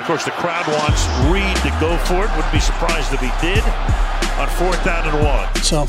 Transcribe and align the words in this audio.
Of 0.00 0.06
course, 0.06 0.24
the 0.24 0.30
crowd 0.30 0.66
wants 0.66 1.06
Reid 1.30 1.56
to 1.58 1.78
go 1.78 1.94
for 2.06 2.24
it. 2.24 2.34
Wouldn't 2.34 2.52
be 2.54 2.58
surprised 2.58 3.12
if 3.12 3.20
he 3.20 3.30
did 3.42 3.62
on 4.40 4.48
fourth 4.48 4.82
down 4.82 5.06
and 5.06 5.22
one. 5.22 5.54
So, 5.56 5.80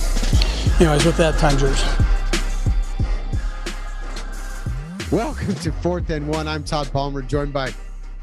anyways, 0.83 1.05
with 1.05 1.15
that, 1.15 1.39
time 1.39 1.57
yours. 1.57 1.81
Welcome 5.13 5.55
to 5.55 5.71
Fourth 5.71 6.09
and 6.09 6.27
One. 6.27 6.45
I'm 6.45 6.65
Todd 6.65 6.91
Palmer, 6.91 7.21
joined 7.21 7.53
by 7.53 7.73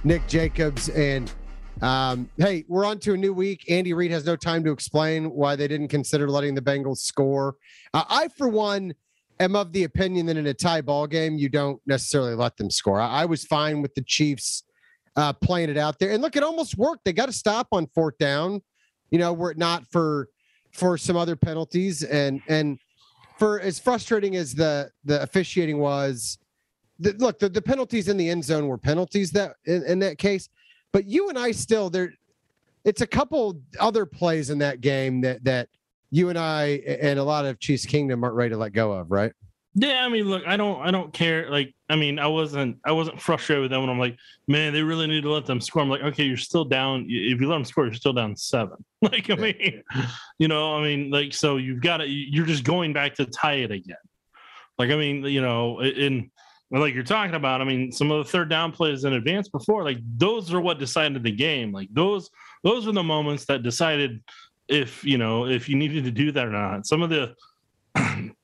Nick 0.05 0.29
Jacobs. 0.29 0.91
And 0.91 1.33
um, 1.81 2.29
hey, 2.37 2.67
we're 2.69 2.85
on 2.85 2.99
to 2.99 3.15
a 3.15 3.17
new 3.17 3.33
week. 3.33 3.65
Andy 3.71 3.95
Reid 3.95 4.11
has 4.11 4.27
no 4.27 4.37
time 4.37 4.63
to 4.65 4.73
explain 4.73 5.31
why 5.31 5.57
they 5.57 5.69
didn't 5.69 5.89
consider 5.89 6.29
letting 6.29 6.55
the 6.55 6.61
Bengals 6.61 6.99
score. 6.99 7.57
Uh, 7.95 8.05
I, 8.11 8.29
for 8.37 8.49
one, 8.49 8.93
am 9.41 9.57
of 9.57 9.73
the 9.73 9.85
opinion 9.85 10.27
that 10.27 10.37
in 10.37 10.49
a 10.49 10.55
tie 10.55 10.83
ball 10.83 11.07
game, 11.07 11.39
you 11.39 11.49
don't 11.49 11.81
necessarily 11.87 12.35
let 12.35 12.59
them 12.59 12.71
score. 12.71 13.01
I, 13.01 13.23
I 13.23 13.25
was 13.25 13.45
fine 13.45 13.81
with 13.81 13.95
the 13.95 14.03
Chiefs 14.03 14.65
uh, 15.19 15.33
playing 15.33 15.69
it 15.69 15.77
out 15.77 15.99
there. 15.99 16.13
And 16.13 16.23
look, 16.23 16.37
it 16.37 16.45
almost 16.45 16.79
worked. 16.79 17.05
They 17.05 17.13
got 17.13 17.29
a 17.29 17.33
stop 17.33 17.67
on 17.73 17.89
fourth 17.89 18.17
down, 18.19 18.63
you 19.11 19.19
know, 19.19 19.33
were 19.33 19.51
it 19.51 19.59
not 19.59 19.85
for 19.91 20.29
for 20.71 20.97
some 20.97 21.17
other 21.17 21.35
penalties 21.35 22.05
and 22.05 22.41
and 22.49 22.79
for 23.37 23.61
as 23.61 23.81
frustrating 23.81 24.37
as 24.37 24.55
the 24.55 24.91
the 25.05 25.21
officiating 25.21 25.79
was 25.79 26.39
the, 27.01 27.13
look, 27.19 27.41
the, 27.41 27.49
the 27.49 27.63
penalties 27.63 28.09
in 28.09 28.17
the 28.17 28.29
end 28.29 28.45
zone 28.45 28.69
were 28.69 28.79
penalties 28.79 29.33
that 29.33 29.55
in, 29.67 29.83
in 29.85 29.99
that 30.01 30.19
case, 30.19 30.49
but 30.93 31.05
you 31.05 31.29
and 31.29 31.39
I 31.39 31.51
still 31.51 31.91
there. 31.91 32.13
It's 32.85 33.01
a 33.01 33.07
couple 33.07 33.61
other 33.81 34.07
plays 34.07 34.51
in 34.51 34.59
that 34.59 34.81
game 34.81 35.21
that 35.23 35.43
that 35.43 35.69
you 36.13 36.29
and 36.29 36.39
I 36.39 36.81
and 36.87 37.19
a 37.19 37.25
lot 37.25 37.45
of 37.45 37.59
Chiefs 37.59 37.87
Kingdom 37.87 38.23
aren't 38.23 38.37
ready 38.37 38.51
to 38.51 38.57
let 38.57 38.73
go 38.73 38.93
of, 38.93 39.11
right? 39.11 39.33
Yeah, 39.75 40.05
I 40.05 40.09
mean, 40.09 40.25
look, 40.29 40.43
I 40.47 40.57
don't, 40.57 40.81
I 40.81 40.91
don't 40.91 41.13
care. 41.13 41.51
Like, 41.51 41.75
I 41.89 41.97
mean, 41.97 42.19
I 42.19 42.27
wasn't, 42.27 42.79
I 42.85 42.93
wasn't 42.93 43.21
frustrated 43.21 43.63
with 43.63 43.71
them 43.71 43.83
when 43.83 43.91
I'm 43.91 43.99
like, 43.99 44.17
man, 44.49 44.73
they 44.73 44.83
really 44.83 45.07
need 45.07 45.23
to 45.23 45.31
let 45.31 45.47
them 45.47 45.61
score. 45.61 45.83
I'm 45.83 45.89
like, 45.89 46.03
okay, 46.03 46.25
you're 46.25 46.37
still 46.37 46.65
down. 46.65 47.07
If 47.09 47.41
you 47.41 47.49
let 47.49 47.57
them 47.57 47.65
score, 47.65 47.85
you're 47.85 47.95
still 47.95 48.13
down 48.13 48.37
seven. 48.37 48.77
Like, 49.01 49.31
I 49.31 49.37
mean, 49.37 49.85
you 50.41 50.49
know, 50.49 50.75
I 50.75 50.83
mean, 50.83 51.13
like, 51.13 51.33
so 51.33 51.57
you've 51.57 51.81
got 51.81 51.99
to, 51.99 52.09
you're 52.09 52.47
just 52.47 52.65
going 52.65 52.93
back 52.93 53.15
to 53.15 53.27
tie 53.27 53.55
it 53.55 53.71
again. 53.71 53.97
Like, 54.77 54.91
I 54.91 54.97
mean, 54.97 55.23
you 55.23 55.41
know, 55.41 55.81
in 55.81 56.33
like 56.71 56.95
you're 56.95 57.05
talking 57.05 57.35
about, 57.35 57.61
I 57.61 57.65
mean, 57.65 57.93
some 57.93 58.11
of 58.11 58.25
the 58.25 58.31
third 58.31 58.51
down 58.51 58.73
plays 58.73 59.05
in 59.05 59.13
advance 59.13 59.49
before, 59.49 59.85
like 59.85 59.99
those 60.17 60.53
are 60.53 60.61
what 60.61 60.79
decided 60.79 61.23
the 61.23 61.31
game. 61.31 61.73
Like 61.73 61.89
those, 61.93 62.29
those 62.63 62.87
are 62.89 62.93
the 62.93 63.03
moments 63.03 63.47
that 63.47 63.63
decided 63.63 64.23
if 64.69 65.03
you 65.03 65.17
know 65.17 65.47
if 65.47 65.69
you 65.69 65.77
needed 65.77 66.05
to 66.05 66.11
do 66.11 66.31
that 66.33 66.47
or 66.47 66.51
not. 66.51 66.87
Some 66.87 67.03
of 67.03 67.11
the 67.11 67.35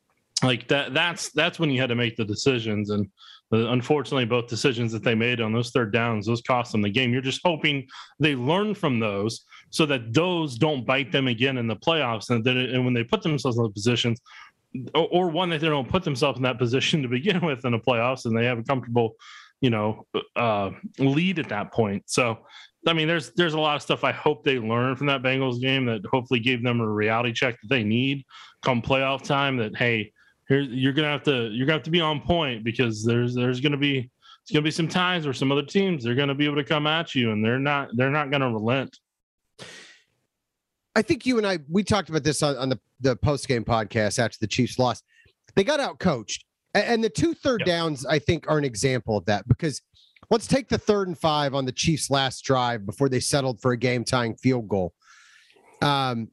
like 0.44 0.68
that, 0.68 0.94
that's 0.94 1.30
that's 1.32 1.58
when 1.58 1.70
you 1.70 1.80
had 1.80 1.88
to 1.88 1.94
make 1.94 2.16
the 2.16 2.24
decisions, 2.24 2.90
and 2.90 3.08
uh, 3.52 3.68
unfortunately, 3.68 4.24
both 4.24 4.48
decisions 4.48 4.92
that 4.92 5.02
they 5.02 5.14
made 5.14 5.40
on 5.40 5.52
those 5.52 5.70
third 5.70 5.92
downs, 5.92 6.26
those 6.26 6.42
cost 6.42 6.72
them 6.72 6.82
the 6.82 6.90
game. 6.90 7.12
You're 7.12 7.22
just 7.22 7.40
hoping 7.44 7.86
they 8.18 8.34
learn 8.34 8.74
from 8.74 8.98
those 9.00 9.44
so 9.70 9.86
that 9.86 10.12
those 10.12 10.56
don't 10.56 10.86
bite 10.86 11.12
them 11.12 11.28
again 11.28 11.58
in 11.58 11.66
the 11.66 11.76
playoffs, 11.76 12.30
and 12.30 12.44
then 12.44 12.56
and 12.56 12.84
when 12.84 12.94
they 12.94 13.04
put 13.04 13.22
themselves 13.22 13.56
in 13.56 13.64
the 13.64 13.70
positions 13.70 14.20
or, 14.94 15.08
or 15.10 15.28
one 15.28 15.50
that 15.50 15.60
they 15.60 15.68
don't 15.68 15.88
put 15.88 16.02
themselves 16.02 16.36
in 16.36 16.42
that 16.42 16.58
position 16.64 17.02
to 17.02 17.08
begin 17.08 17.40
with 17.44 17.64
in 17.64 17.72
the 17.72 17.78
playoffs 17.78 18.24
and 18.24 18.36
they 18.36 18.44
have 18.44 18.58
a 18.58 18.64
comfortable 18.64 19.14
you 19.60 19.70
know 19.70 20.04
uh, 20.36 20.70
lead 20.98 21.38
at 21.38 21.48
that 21.48 21.72
point. 21.72 22.02
So 22.06 22.38
i 22.86 22.92
mean 22.92 23.08
there's 23.08 23.32
there's 23.32 23.54
a 23.54 23.60
lot 23.60 23.76
of 23.76 23.82
stuff 23.82 24.04
i 24.04 24.12
hope 24.12 24.44
they 24.44 24.58
learn 24.58 24.94
from 24.94 25.06
that 25.06 25.22
bengals 25.22 25.60
game 25.60 25.86
that 25.86 26.02
hopefully 26.10 26.40
gave 26.40 26.62
them 26.62 26.80
a 26.80 26.86
reality 26.86 27.32
check 27.32 27.58
that 27.62 27.68
they 27.68 27.82
need 27.82 28.24
come 28.62 28.82
playoff 28.82 29.22
time 29.22 29.56
that 29.56 29.74
hey 29.76 30.12
here 30.48 30.60
you're 30.60 30.92
gonna 30.92 31.08
have 31.08 31.22
to 31.24 31.48
you're 31.48 31.66
gonna 31.66 31.78
have 31.78 31.84
to 31.84 31.90
be 31.90 32.00
on 32.00 32.20
point 32.20 32.64
because 32.64 33.04
there's 33.04 33.34
there's 33.34 33.60
gonna 33.60 33.76
be 33.76 34.10
it's 34.42 34.52
gonna 34.52 34.62
be 34.62 34.70
some 34.70 34.88
times 34.88 35.24
where 35.24 35.32
some 35.32 35.50
other 35.50 35.64
teams 35.64 36.04
they're 36.04 36.14
gonna 36.14 36.34
be 36.34 36.44
able 36.44 36.56
to 36.56 36.64
come 36.64 36.86
at 36.86 37.14
you 37.14 37.32
and 37.32 37.44
they're 37.44 37.58
not 37.58 37.88
they're 37.96 38.10
not 38.10 38.30
gonna 38.30 38.50
relent 38.50 38.98
I 40.96 41.02
think 41.02 41.26
you 41.26 41.38
and 41.38 41.46
I 41.46 41.58
we 41.68 41.82
talked 41.82 42.08
about 42.08 42.22
this 42.22 42.42
on, 42.42 42.56
on 42.56 42.68
the 42.68 42.78
the 43.00 43.16
post 43.16 43.48
game 43.48 43.64
podcast 43.64 44.18
after 44.18 44.38
the 44.40 44.46
Chiefs 44.46 44.78
lost. 44.78 45.04
They 45.56 45.64
got 45.64 45.80
out 45.80 45.98
coached, 45.98 46.44
and, 46.72 46.84
and, 46.84 47.04
the 47.04 47.10
two 47.10 47.34
third 47.34 47.60
yep. 47.60 47.66
downs 47.66 48.06
I 48.06 48.18
think 48.18 48.48
are 48.48 48.58
an 48.58 48.64
example 48.64 49.16
of 49.16 49.24
that 49.26 49.46
because 49.48 49.82
let's 50.30 50.46
take 50.46 50.68
the 50.68 50.78
third 50.78 51.08
and 51.08 51.18
five 51.18 51.54
on 51.54 51.64
the 51.64 51.72
Chiefs' 51.72 52.10
last 52.10 52.42
drive 52.44 52.86
before 52.86 53.08
they 53.08 53.20
settled 53.20 53.60
for 53.60 53.72
a 53.72 53.76
game 53.76 54.04
tying 54.04 54.36
field 54.36 54.68
goal. 54.68 54.94
Um, 55.82 56.28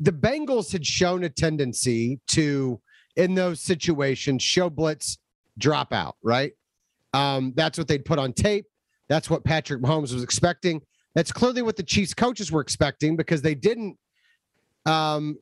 the 0.00 0.12
Bengals 0.12 0.72
had 0.72 0.84
shown 0.84 1.24
a 1.24 1.28
tendency 1.28 2.20
to 2.28 2.80
in 3.16 3.34
those 3.34 3.60
situations 3.60 4.42
show 4.42 4.70
blitz 4.70 5.18
drop 5.58 5.92
out 5.92 6.16
right. 6.22 6.52
Um, 7.12 7.52
that's 7.54 7.78
what 7.78 7.86
they'd 7.86 8.04
put 8.04 8.18
on 8.18 8.32
tape. 8.32 8.66
That's 9.08 9.30
what 9.30 9.44
Patrick 9.44 9.80
Mahomes 9.80 10.12
was 10.12 10.22
expecting. 10.22 10.82
That's 11.14 11.30
clearly 11.30 11.62
what 11.62 11.76
the 11.76 11.82
Chiefs 11.82 12.12
coaches 12.12 12.50
were 12.50 12.60
expecting 12.60 13.16
because 13.16 13.40
they 13.40 13.54
didn't 13.54 13.96
um, 14.84 15.38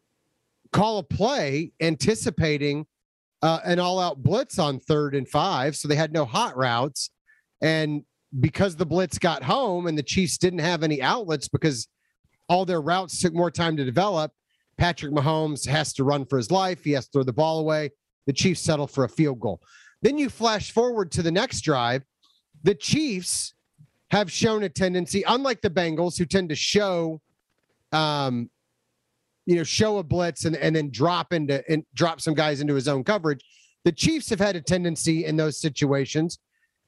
call 0.73 0.99
a 0.99 1.03
play 1.03 1.73
anticipating 1.81 2.87
uh, 3.41 3.61
an 3.65 3.79
all-out 3.79 4.23
blitz 4.23 4.59
on 4.59 4.79
third 4.79 5.15
and 5.15 5.29
five, 5.29 5.75
so 5.75 5.89
they 5.89 5.97
had 5.97 6.13
no 6.13 6.25
hot 6.25 6.57
routes. 6.57 7.11
And 7.63 8.05
because 8.39 8.77
the 8.77 8.87
blitz 8.87 9.19
got 9.19 9.43
home 9.43 9.87
and 9.87 9.97
the 9.97 10.03
Chiefs 10.03 10.39
didn't 10.39 10.61
have 10.61 10.83
any 10.83 11.03
outlets 11.03 11.49
because 11.49 11.89
all 12.49 12.65
their 12.65 12.81
routes 12.81 13.21
took 13.21 13.35
more 13.35 13.51
time 13.51 13.77
to 13.77 13.85
develop, 13.85 14.33
Patrick 14.79 15.13
Mahomes 15.13 15.67
has 15.67 15.93
to 15.95 16.05
run 16.05 16.25
for 16.25 16.37
his 16.37 16.51
life. 16.51 16.83
He 16.85 16.93
has 16.93 17.07
to 17.07 17.13
throw 17.13 17.23
the 17.23 17.33
ball 17.33 17.61
away. 17.61 17.91
The 18.27 18.33
Chiefs 18.33 18.61
settle 18.61 18.87
for 18.87 19.05
a 19.05 19.09
field 19.09 19.41
goal. 19.41 19.61
Then 20.01 20.19
you 20.19 20.29
flash 20.29 20.73
forward 20.73 21.13
to 21.13 21.23
the 21.23 21.31
next 21.31 21.61
drive. 21.61 22.03
The 22.65 22.75
Chiefs 22.75 23.55
have 24.11 24.31
shown 24.31 24.63
a 24.63 24.69
tendency, 24.69 25.23
unlike 25.27 25.63
the 25.63 25.71
Bengals, 25.71 26.19
who 26.19 26.25
tend 26.25 26.49
to 26.51 26.55
show, 26.55 27.21
um, 27.93 28.51
you 29.47 29.57
know, 29.57 29.65
show 29.65 29.99
a 29.99 30.03
blitz 30.03 30.45
and, 30.45 30.57
and 30.57 30.75
then 30.77 30.91
drop 30.91 31.33
into 31.33 31.63
and 31.69 31.85
drop 31.95 32.21
some 32.21 32.35
guys 32.35 32.61
into 32.61 32.75
his 32.75 32.89
own 32.89 33.05
coverage. 33.05 33.45
The 33.85 33.93
Chiefs 33.93 34.31
have 34.31 34.39
had 34.39 34.55
a 34.55 34.61
tendency 34.61 35.25
in 35.25 35.37
those 35.37 35.61
situations, 35.61 36.39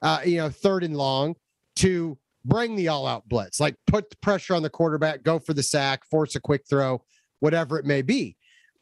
uh, 0.02 0.20
you 0.24 0.36
know, 0.36 0.50
third 0.50 0.84
and 0.84 0.96
long, 0.96 1.34
to 1.76 2.16
bring 2.44 2.76
the 2.76 2.88
all-out 2.88 3.28
blitz, 3.28 3.58
like 3.58 3.74
put 3.86 4.20
pressure 4.20 4.54
on 4.54 4.62
the 4.62 4.70
quarterback, 4.70 5.22
go 5.22 5.38
for 5.38 5.54
the 5.54 5.62
sack, 5.62 6.04
force 6.04 6.36
a 6.36 6.40
quick 6.40 6.62
throw, 6.68 7.02
whatever 7.40 7.78
it 7.78 7.84
may 7.84 8.02
be. 8.02 8.36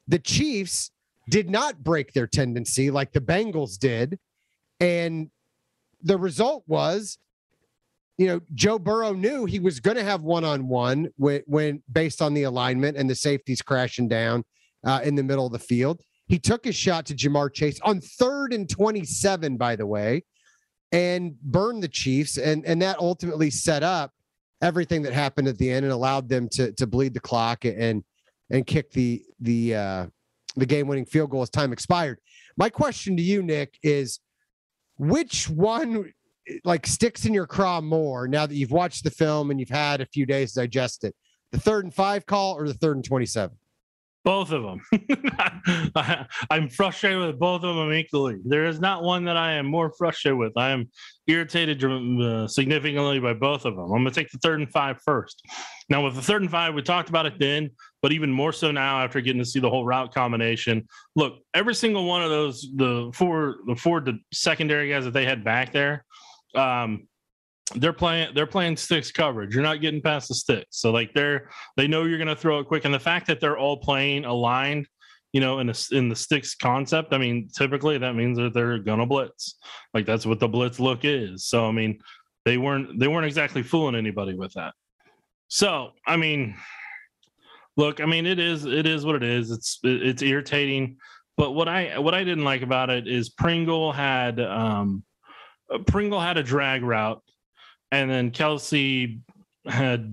The 0.09 0.19
Chiefs 0.19 0.91
did 1.29 1.49
not 1.49 1.83
break 1.83 2.13
their 2.13 2.27
tendency 2.27 2.91
like 2.91 3.13
the 3.13 3.21
Bengals 3.21 3.79
did, 3.79 4.19
and 4.81 5.31
the 6.03 6.19
result 6.19 6.65
was 6.67 7.19
you 8.19 8.27
know, 8.27 8.41
Joe 8.55 8.79
Burrow 8.79 9.15
knew 9.15 9.47
he 9.47 9.59
was 9.59 9.81
going 9.81 9.97
to 9.97 10.05
have 10.05 10.23
one 10.23 10.45
on 10.45 10.69
one 10.69 11.09
when, 11.17 11.83
based 11.91 12.21
on 12.21 12.35
the 12.35 12.45
alignment 12.45 12.97
and 12.97 13.09
the 13.09 13.15
safeties 13.15 13.63
crashing 13.63 14.07
down 14.07 14.45
uh, 14.85 15.01
in 15.03 15.15
the 15.15 15.23
middle 15.23 15.47
of 15.47 15.53
the 15.53 15.59
field. 15.59 16.01
He 16.29 16.39
took 16.39 16.65
his 16.65 16.77
shot 16.77 17.07
to 17.07 17.15
Ja'Marr 17.15 17.53
Chase 17.53 17.81
on 17.83 18.01
third 18.01 18.53
and 18.53 18.69
27, 18.69 19.57
by 19.57 19.77
the 19.77 19.87
way, 19.87 20.25
and 20.93 21.39
burned 21.41 21.83
the 21.83 21.89
Chiefs. 21.89 22.39
And, 22.39 22.65
and 22.65 22.81
that 22.83 22.99
ultimately 22.99 23.51
set 23.51 23.83
up 23.83 24.13
everything 24.63 25.03
that 25.03 25.13
happened 25.13 25.49
at 25.49 25.59
the 25.59 25.71
end 25.71 25.85
and 25.85 25.93
allowed 25.93 26.29
them 26.29 26.49
to, 26.53 26.73
to 26.73 26.87
bleed 26.87 27.15
the 27.15 27.21
clock 27.21 27.65
and, 27.65 28.05
and 28.53 28.67
kick 28.67 28.93
the, 28.93 29.23
the, 29.41 29.75
uh, 29.75 30.07
the 30.57 30.67
game 30.67 30.87
winning 30.87 31.07
field 31.07 31.31
goal 31.31 31.43
as 31.43 31.51
time 31.51 31.73
expired. 31.73 32.19
My 32.57 32.69
question 32.69 33.17
to 33.17 33.23
you, 33.23 33.43
Nick, 33.43 33.79
is 33.83 34.21
which 34.99 35.49
one 35.49 36.13
like 36.65 36.87
sticks 36.87 37.25
in 37.25 37.33
your 37.35 37.47
craw 37.47 37.81
more 37.81 38.29
now 38.29 38.47
that 38.47 38.55
you've 38.55 38.71
watched 38.71 39.05
the 39.05 39.11
film 39.11 39.51
and 39.51 39.59
you've 39.59 39.69
had 39.71 40.01
a 40.01 40.07
few 40.07 40.27
days 40.27 40.53
to 40.53 40.61
digest 40.61 41.05
it? 41.05 41.17
The 41.51 41.59
third 41.59 41.85
and 41.85 41.95
five 41.95 42.27
call 42.27 42.55
or 42.55 42.69
the 42.69 42.75
third 42.75 42.97
and 42.97 43.05
27? 43.05 43.57
Both 44.25 44.53
of 44.53 44.63
them. 44.63 44.81
I'm 46.51 46.69
frustrated 46.69 47.27
with 47.27 47.39
both 47.41 47.65
of 47.65 47.75
them 47.75 47.93
equally. 47.93 48.37
There 48.45 48.67
is 48.67 48.79
not 48.79 49.03
one 49.03 49.25
that 49.25 49.37
I 49.37 49.55
am 49.55 49.67
more 49.67 49.93
frustrated 49.99 50.39
with. 50.39 50.53
I 50.57 50.71
am 50.71 50.91
irritated 51.27 51.83
uh, 51.83 52.47
significantly 52.47 53.19
by 53.19 53.33
both 53.33 53.65
of 53.65 53.75
them. 53.75 53.85
I'm 53.85 54.03
going 54.03 54.05
to 54.07 54.11
take 54.13 54.31
the 54.31 54.39
third 54.39 54.61
and 54.61 54.71
five 54.71 55.01
first. 55.05 55.43
Now, 55.89 56.05
with 56.05 56.15
the 56.15 56.23
third 56.23 56.43
and 56.43 56.51
five, 56.51 56.73
we 56.75 56.83
talked 56.83 57.09
about 57.09 57.27
it 57.27 57.35
then, 57.41 57.71
but 58.01 58.13
even 58.13 58.31
more 58.31 58.53
so 58.53 58.71
now 58.71 59.03
after 59.03 59.21
getting 59.21 59.43
to 59.43 59.49
see 59.49 59.59
the 59.59 59.71
whole 59.71 59.85
route 59.85 60.15
combination. 60.15 60.87
Look, 61.17 61.39
every 61.53 61.75
single 61.75 62.07
one 62.07 62.23
of 62.23 62.31
those, 62.31 62.69
the 62.77 63.11
four, 63.15 63.57
the 63.67 63.75
four 63.75 64.05
secondary 64.33 64.89
guys 64.89 65.05
that 65.05 65.15
they 65.15 65.25
had 65.25 65.43
back 65.43 65.73
there, 65.73 66.05
um, 66.55 67.09
they're 67.77 67.93
playing 67.93 68.35
they're 68.35 68.47
playing 68.47 68.77
sticks 68.77 69.11
coverage. 69.11 69.55
You're 69.55 69.63
not 69.63 69.81
getting 69.81 70.03
past 70.03 70.29
the 70.29 70.35
sticks. 70.35 70.79
So 70.79 70.91
like 70.91 71.13
they're 71.15 71.51
they 71.77 71.87
know 71.87 72.05
you're 72.05 72.19
going 72.19 72.29
to 72.29 72.37
throw 72.37 72.59
it 72.59 72.67
quick, 72.67 72.85
and 72.85 72.93
the 72.93 73.01
fact 73.01 73.27
that 73.29 73.41
they're 73.41 73.59
all 73.59 73.77
playing 73.77 74.25
aligned, 74.25 74.89
you 75.33 75.41
know, 75.41 75.61
in 75.61 75.71
a, 75.71 75.75
in 75.93 76.09
the 76.09 76.17
sticks 76.17 76.55
concept. 76.55 77.13
I 77.13 77.19
mean, 77.19 77.49
typically 77.57 77.99
that 77.99 78.15
means 78.15 78.39
that 78.39 78.53
they're 78.53 78.79
gonna 78.79 79.07
blitz. 79.07 79.57
Like 79.95 80.07
that's 80.07 80.27
what 80.27 80.41
the 80.41 80.49
blitz 80.49 80.81
look 80.81 81.05
is. 81.05 81.47
So 81.47 81.67
I 81.67 81.73
mean, 81.73 82.01
they 82.45 82.59
weren't 82.59 82.99
they 82.99 83.09
weren't 83.09 83.27
exactly 83.27 83.63
fooling 83.63 83.95
anybody 83.95 84.35
with 84.35 84.53
that. 84.55 84.75
So 85.49 85.91
I 86.07 86.17
mean, 86.17 86.57
look, 87.77 88.01
I 88.01 88.07
mean, 88.07 88.27
it 88.27 88.39
is 88.39 88.65
it 88.65 88.87
is 88.87 89.07
what 89.07 89.17
it 89.17 89.23
is. 89.23 89.51
It's 89.51 89.79
it's 89.83 90.23
irritating. 90.23 90.97
But 91.37 91.53
what 91.53 91.69
I 91.69 91.99
what 91.99 92.15
I 92.15 92.25
didn't 92.25 92.45
like 92.45 92.63
about 92.63 92.91
it 92.91 93.07
is 93.07 93.31
Pringle 93.31 93.93
had 93.93 94.41
um 94.41 95.05
Pringle 95.87 96.21
had 96.21 96.37
a 96.37 96.43
drag 96.43 96.83
route 96.83 97.23
and 97.93 98.11
then 98.11 98.31
Kelsey 98.33 99.21
had 99.67 100.13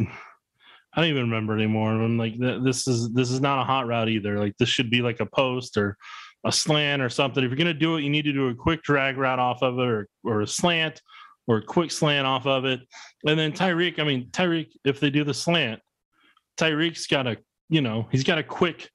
I 0.94 1.02
don't 1.02 1.10
even 1.10 1.24
remember 1.24 1.54
anymore. 1.54 1.94
I'm 1.94 2.18
like, 2.18 2.38
this 2.38 2.88
is 2.88 3.12
this 3.14 3.31
is 3.31 3.42
not 3.42 3.62
a 3.62 3.64
hot 3.64 3.88
route 3.88 4.10
either. 4.10 4.38
Like 4.38 4.56
this 4.58 4.70
should 4.70 4.92
be 4.92 5.02
like 5.02 5.22
a 5.22 5.26
post 5.26 5.78
or 5.78 5.98
a 6.46 6.52
slant 6.52 7.02
or 7.02 7.10
something. 7.10 7.44
If 7.44 7.50
you're 7.50 7.58
gonna 7.58 7.74
do 7.74 7.96
it, 7.96 8.04
you 8.04 8.10
need 8.10 8.26
to 8.26 8.34
do 8.34 8.50
a 8.50 8.56
quick 8.56 8.84
drag 8.84 9.18
route 9.18 9.40
off 9.40 9.64
of 9.64 9.80
it, 9.80 9.88
or 9.88 10.08
or 10.24 10.42
a 10.42 10.48
slant, 10.48 11.02
or 11.48 11.58
a 11.58 11.64
quick 11.64 11.92
slant 11.92 12.28
off 12.28 12.46
of 12.46 12.66
it. 12.66 12.81
And 13.26 13.40
then 13.40 13.54
Tyreek, 13.54 14.00
I 14.00 14.04
mean 14.04 14.30
Tyreek, 14.32 14.72
if 14.84 15.00
they 15.00 15.10
do 15.10 15.24
the 15.24 15.34
slant, 15.34 15.80
Tyreek's 16.58 17.08
got 17.08 17.28
a 17.28 17.38
you 17.70 17.82
know 17.82 18.08
he's 18.12 18.24
got 18.24 18.38
a 18.38 18.44
quick. 18.44 18.90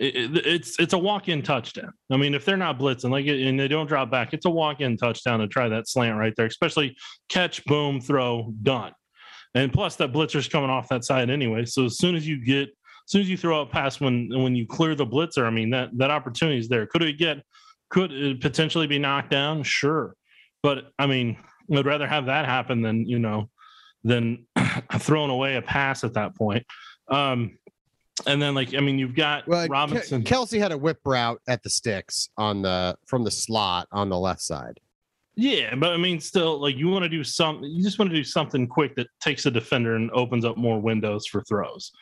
It, 0.00 0.46
it's 0.46 0.80
it's 0.80 0.94
a 0.94 0.98
walk-in 0.98 1.42
touchdown. 1.42 1.92
I 2.10 2.16
mean, 2.16 2.32
if 2.32 2.46
they're 2.46 2.56
not 2.56 2.78
blitzing, 2.78 3.10
like 3.10 3.26
and 3.26 3.60
they 3.60 3.68
don't 3.68 3.86
drop 3.86 4.10
back, 4.10 4.32
it's 4.32 4.46
a 4.46 4.50
walk-in 4.50 4.96
touchdown 4.96 5.40
to 5.40 5.46
try 5.46 5.68
that 5.68 5.88
slant 5.88 6.18
right 6.18 6.32
there. 6.36 6.46
Especially 6.46 6.96
catch, 7.28 7.62
boom, 7.66 8.00
throw, 8.00 8.52
done. 8.62 8.92
And 9.54 9.70
plus, 9.70 9.96
that 9.96 10.12
blitzer's 10.12 10.48
coming 10.48 10.70
off 10.70 10.88
that 10.88 11.04
side 11.04 11.28
anyway. 11.28 11.66
So 11.66 11.84
as 11.84 11.98
soon 11.98 12.14
as 12.14 12.26
you 12.26 12.42
get, 12.42 12.68
as 12.68 13.12
soon 13.12 13.20
as 13.20 13.28
you 13.28 13.36
throw 13.36 13.60
a 13.60 13.66
pass 13.66 14.00
when 14.00 14.30
when 14.32 14.54
you 14.54 14.66
clear 14.66 14.94
the 14.94 15.06
blitzer, 15.06 15.44
I 15.44 15.50
mean 15.50 15.68
that 15.70 15.90
that 15.98 16.10
opportunity 16.10 16.58
is 16.58 16.68
there. 16.68 16.86
Could 16.86 17.02
it 17.02 17.18
get? 17.18 17.42
Could 17.90 18.12
it 18.12 18.40
potentially 18.40 18.86
be 18.86 18.98
knocked 18.98 19.30
down? 19.30 19.62
Sure, 19.64 20.14
but 20.62 20.92
I 20.98 21.08
mean, 21.08 21.36
I'd 21.76 21.84
rather 21.84 22.06
have 22.06 22.26
that 22.26 22.46
happen 22.46 22.80
than 22.80 23.06
you 23.06 23.18
know, 23.18 23.50
than 24.02 24.46
throwing 24.98 25.30
away 25.30 25.56
a 25.56 25.62
pass 25.62 26.04
at 26.04 26.14
that 26.14 26.36
point. 26.36 26.64
Um, 27.10 27.58
and 28.26 28.40
then 28.40 28.54
like 28.54 28.74
I 28.74 28.80
mean, 28.80 28.98
you've 28.98 29.14
got 29.14 29.46
well, 29.46 29.66
Robinson. 29.68 30.22
Kelsey 30.22 30.58
had 30.58 30.72
a 30.72 30.78
whip 30.78 30.98
route 31.04 31.40
at 31.48 31.62
the 31.62 31.70
sticks 31.70 32.28
on 32.36 32.62
the 32.62 32.96
from 33.06 33.24
the 33.24 33.30
slot 33.30 33.88
on 33.92 34.08
the 34.08 34.18
left 34.18 34.42
side. 34.42 34.80
Yeah, 35.36 35.74
but 35.74 35.92
I 35.92 35.96
mean, 35.96 36.20
still, 36.20 36.60
like 36.60 36.76
you 36.76 36.88
want 36.88 37.04
to 37.04 37.08
do 37.08 37.24
some, 37.24 37.62
you 37.62 37.82
just 37.82 37.98
want 37.98 38.10
to 38.10 38.16
do 38.16 38.24
something 38.24 38.66
quick 38.66 38.94
that 38.96 39.06
takes 39.20 39.46
a 39.46 39.50
defender 39.50 39.96
and 39.96 40.10
opens 40.10 40.44
up 40.44 40.56
more 40.56 40.78
windows 40.80 41.26
for 41.26 41.42
throws. 41.42 41.92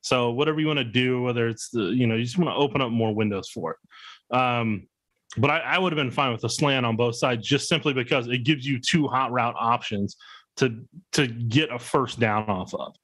So 0.00 0.30
whatever 0.30 0.60
you 0.60 0.66
want 0.66 0.78
to 0.78 0.84
do, 0.84 1.22
whether 1.22 1.48
it's 1.48 1.68
the, 1.68 1.82
you 1.82 2.06
know, 2.06 2.14
you 2.14 2.24
just 2.24 2.38
want 2.38 2.48
to 2.48 2.54
open 2.54 2.80
up 2.80 2.90
more 2.90 3.14
windows 3.14 3.50
for 3.50 3.72
it. 3.72 4.34
Um, 4.36 4.86
but 5.36 5.50
I, 5.50 5.58
I 5.58 5.78
would 5.78 5.92
have 5.92 5.96
been 5.96 6.12
fine 6.12 6.32
with 6.32 6.44
a 6.44 6.48
slant 6.48 6.86
on 6.86 6.96
both 6.96 7.16
sides, 7.16 7.46
just 7.46 7.68
simply 7.68 7.92
because 7.92 8.28
it 8.28 8.44
gives 8.44 8.64
you 8.64 8.78
two 8.78 9.08
hot 9.08 9.32
route 9.32 9.56
options 9.58 10.16
to 10.56 10.82
to 11.12 11.26
get 11.26 11.70
a 11.70 11.78
first 11.78 12.18
down 12.18 12.44
off 12.44 12.72
of. 12.72 12.94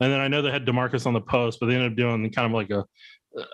And 0.00 0.12
then 0.12 0.20
I 0.20 0.28
know 0.28 0.42
they 0.42 0.50
had 0.50 0.64
Demarcus 0.64 1.06
on 1.06 1.12
the 1.12 1.20
post, 1.20 1.58
but 1.60 1.66
they 1.66 1.74
ended 1.74 1.92
up 1.92 1.96
doing 1.96 2.30
kind 2.30 2.46
of 2.46 2.52
like 2.52 2.70
a. 2.70 2.84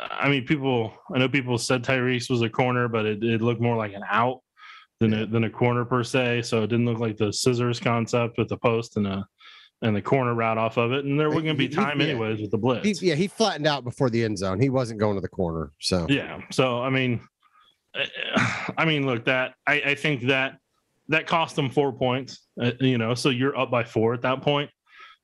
I 0.01 0.29
mean, 0.29 0.45
people. 0.47 0.93
I 1.15 1.19
know 1.19 1.29
people 1.29 1.59
said 1.59 1.83
Tyrese 1.83 2.31
was 2.31 2.43
a 2.43 2.49
corner, 2.49 2.89
but 2.89 3.07
it, 3.07 3.23
it 3.23 3.43
looked 3.43 3.61
more 3.61 3.77
like 3.77 3.93
an 3.93 4.05
out 4.09 4.41
than 5.01 5.13
a, 5.15 5.27
than 5.27 5.45
a 5.45 5.51
corner 5.51 5.85
per 5.85 6.05
se. 6.05 6.43
So 6.43 6.63
it 6.63 6.69
didn't 6.69 6.87
look 6.87 6.99
like 6.99 7.17
the 7.17 7.33
scissors 7.33 7.81
concept 7.81 8.39
with 8.39 8.49
the 8.49 8.57
post 8.59 8.97
and 8.97 9.07
a 9.07 9.27
and 9.83 9.95
the 9.95 10.03
corner 10.03 10.35
route 10.35 10.57
off 10.57 10.79
of 10.79 10.93
it. 10.93 11.05
And 11.05 11.21
there 11.21 11.29
wasn't 11.29 11.45
going 11.45 11.57
to 11.57 11.69
be 11.69 11.69
time 11.69 12.01
he, 12.01 12.11
anyways 12.11 12.41
with 12.41 12.51
the 12.51 12.59
blitz. 12.59 13.01
He, 13.01 13.09
yeah, 13.09 13.15
he 13.15 13.27
flattened 13.27 13.67
out 13.67 13.85
before 13.85 14.09
the 14.09 14.25
end 14.25 14.39
zone. 14.39 14.59
He 14.59 14.71
wasn't 14.71 14.99
going 14.99 15.15
to 15.17 15.21
the 15.21 15.29
corner. 15.29 15.73
So 15.81 16.07
yeah. 16.09 16.41
So 16.51 16.83
I 16.83 16.91
mean, 16.91 17.21
I 18.79 18.85
mean, 18.85 19.07
look 19.07 19.25
that 19.27 19.55
I, 19.67 19.81
I 19.81 19.95
think 19.95 20.23
that 20.23 20.59
that 21.09 21.27
cost 21.27 21.55
them 21.57 21.71
four 21.71 21.93
points. 21.93 22.47
Uh, 22.61 22.73
you 22.81 22.99
know, 22.99 23.15
so 23.15 23.29
you're 23.29 23.57
up 23.59 23.71
by 23.71 23.85
four 23.85 24.15
at 24.15 24.23
that 24.23 24.41
point. 24.41 24.71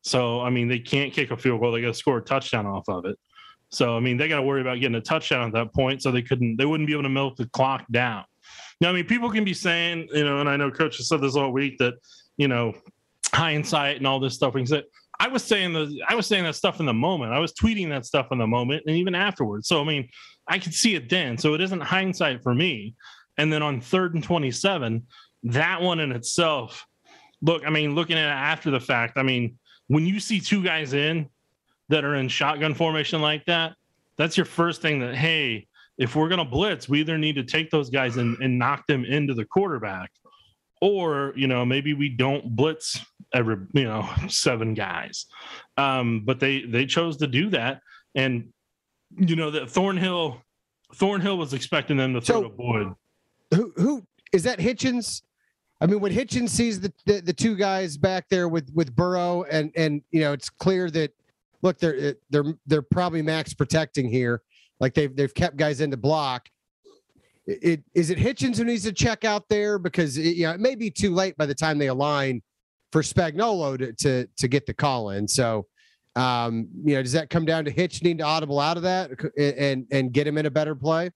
So 0.03 0.41
I 0.41 0.51
mean, 0.51 0.69
they 0.69 0.79
can't 0.79 1.13
kick 1.13 1.31
a 1.31 1.37
field 1.37 1.61
goal. 1.61 1.73
They 1.73 1.81
got 1.81 1.89
to 1.89 1.95
score 1.95 2.19
a 2.19 2.23
touchdown 2.23 2.67
off 2.67 2.89
of 2.89 3.05
it. 3.05 3.19
So 3.71 3.97
I 3.97 4.01
mean, 4.01 4.17
they 4.17 4.29
got 4.29 4.37
to 4.37 4.43
worry 4.43 4.61
about 4.61 4.81
getting 4.81 4.97
a 4.97 5.01
touchdown 5.01 5.47
at 5.47 5.53
that 5.53 5.75
point. 5.75 6.03
So 6.03 6.11
they 6.11 6.23
couldn't. 6.23 6.57
They 6.57 6.67
wouldn't 6.67 6.87
be 6.87 6.93
able 6.93 7.05
to 7.05 7.09
milk 7.09 7.37
the 7.37 7.47
clock 7.47 7.85
down. 7.91 8.25
Now, 8.81 8.91
I 8.91 8.93
mean, 8.93 9.05
people 9.05 9.31
can 9.31 9.45
be 9.45 9.55
saying, 9.55 10.09
you 10.13 10.25
know, 10.25 10.41
and 10.41 10.49
I 10.49 10.57
know 10.57 10.71
Coach 10.71 10.97
has 10.97 11.09
said 11.09 11.21
this 11.21 11.37
all 11.37 11.53
week 11.53 11.77
that, 11.79 11.95
you 12.39 12.49
know, 12.49 12.73
hindsight 13.35 13.99
and 13.99 14.07
all 14.07 14.19
this 14.19 14.35
stuff. 14.35 14.55
We 14.55 14.61
can 14.61 14.67
say, 14.67 14.83
I 15.21 15.29
was 15.29 15.45
saying 15.45 15.75
the 15.75 16.03
I 16.09 16.15
was 16.15 16.27
saying 16.27 16.45
that 16.45 16.55
stuff 16.55 16.81
in 16.81 16.87
the 16.87 16.95
moment. 16.95 17.33
I 17.33 17.39
was 17.39 17.53
tweeting 17.53 17.91
that 17.91 18.07
stuff 18.07 18.29
in 18.33 18.39
the 18.39 18.47
moment 18.47 18.85
and 18.87 18.97
even 18.97 19.15
afterwards. 19.15 19.69
So 19.69 19.81
I 19.81 19.85
mean, 19.85 20.09
I 20.49 20.59
could 20.59 20.73
see 20.73 20.95
it 20.95 21.11
then. 21.11 21.37
So 21.37 21.53
it 21.55 21.61
isn't 21.61 21.83
hindsight 21.83 22.43
for 22.43 22.55
me. 22.55 22.95
And 23.37 23.53
then 23.53 23.63
on 23.63 23.81
third 23.81 24.15
and 24.15 24.25
27, 24.25 25.07
that 25.45 25.83
one 25.83 26.01
in 26.01 26.13
itself, 26.13 26.87
look, 27.43 27.63
I 27.67 27.71
mean, 27.71 27.95
looking 27.95 28.17
at 28.17 28.27
it 28.27 28.33
after 28.33 28.71
the 28.71 28.81
fact, 28.81 29.19
I 29.19 29.23
mean, 29.23 29.59
when 29.91 30.07
you 30.07 30.21
see 30.21 30.39
two 30.39 30.63
guys 30.63 30.93
in 30.93 31.29
that 31.89 32.05
are 32.05 32.15
in 32.15 32.29
shotgun 32.29 32.75
formation 32.75 33.21
like 33.21 33.45
that, 33.47 33.75
that's 34.17 34.37
your 34.37 34.47
first 34.47 34.81
thing 34.81 35.01
that, 35.01 35.17
hey, 35.17 35.67
if 35.99 36.15
we're 36.15 36.29
going 36.29 36.39
to 36.39 36.45
blitz, 36.45 36.89
we 36.89 37.01
either 37.01 37.19
need 37.19 37.35
to 37.35 37.43
take 37.43 37.71
those 37.71 37.91
guys 37.91 38.17
and, 38.17 38.37
and 38.41 38.57
knock 38.57 38.87
them 38.87 39.05
into 39.05 39.35
the 39.35 39.45
quarterback, 39.45 40.13
or 40.81 41.33
you 41.35 41.49
know 41.49 41.65
maybe 41.67 41.93
we 41.93 42.09
don't 42.09 42.55
blitz 42.55 43.05
every 43.35 43.57
you 43.73 43.83
know 43.83 44.09
seven 44.29 44.75
guys. 44.75 45.27
Um, 45.77 46.23
but 46.25 46.39
they 46.39 46.63
they 46.63 46.87
chose 46.87 47.17
to 47.17 47.27
do 47.27 47.51
that, 47.51 47.81
and 48.15 48.49
you 49.17 49.35
know 49.35 49.51
that 49.51 49.69
Thornhill 49.69 50.41
Thornhill 50.95 51.37
was 51.37 51.53
expecting 51.53 51.97
them 51.97 52.15
to 52.15 52.21
throw 52.21 52.43
so, 52.43 52.43
to 52.45 52.49
Boyd. 52.49 52.95
Who 53.55 53.73
who 53.75 54.05
is 54.33 54.45
that 54.45 54.61
Hitchens? 54.61 55.23
I 55.81 55.87
mean, 55.87 56.01
when 56.01 56.13
Hitchens 56.13 56.51
sees 56.51 56.81
the, 56.81 56.93
the, 57.07 57.21
the 57.21 57.33
two 57.33 57.57
guys 57.57 57.97
back 57.97 58.27
there 58.29 58.49
with 58.49 58.71
with 58.75 58.95
Burrow, 58.95 59.45
and 59.45 59.73
and 59.77 60.03
you 60.11 60.21
know 60.21 60.33
it's 60.33 60.51
clear 60.51 60.91
that 60.91 61.13
look 61.63 61.79
they're 61.79 62.15
they're 62.31 62.55
they're 62.67 62.83
probably 62.83 63.23
max 63.23 63.55
protecting 63.55 64.09
here. 64.09 64.43
Like 64.79 64.95
they've 64.95 65.15
they've 65.15 65.33
kept 65.33 65.57
guys 65.57 65.81
in 65.81 65.91
the 65.91 65.97
block. 65.97 66.49
It, 67.47 67.59
it 67.63 67.85
is 67.95 68.11
it 68.11 68.19
Hitchens 68.19 68.59
who 68.59 68.65
needs 68.65 68.85
to 68.85 68.93
check 68.93 69.25
out 69.25 69.49
there 69.49 69.79
because 69.79 70.19
it, 70.19 70.37
you 70.37 70.45
know 70.45 70.53
it 70.53 70.61
may 70.61 70.75
be 70.75 70.91
too 70.91 71.15
late 71.15 71.37
by 71.37 71.47
the 71.47 71.55
time 71.55 71.79
they 71.79 71.89
align 71.89 72.43
for 72.93 73.03
Spagnuolo 73.03 73.79
to 73.79 73.93
to, 73.95 74.29
to 74.37 74.49
get 74.49 74.67
the 74.67 74.75
call 74.75 75.11
in. 75.11 75.27
So 75.27 75.67
um, 76.17 76.69
you 76.85 76.95
know, 76.95 77.03
does 77.03 77.13
that 77.13 77.31
come 77.31 77.45
down 77.45 77.65
to 77.65 77.71
Hitch 77.71 78.03
needing 78.03 78.19
to 78.19 78.25
audible 78.25 78.61
out 78.61 78.77
of 78.77 78.83
that 78.83 79.11
and 79.39 79.87
and 79.91 80.13
get 80.13 80.27
him 80.27 80.37
in 80.37 80.47
a 80.47 80.51
better 80.51 80.75
play? 80.75 81.11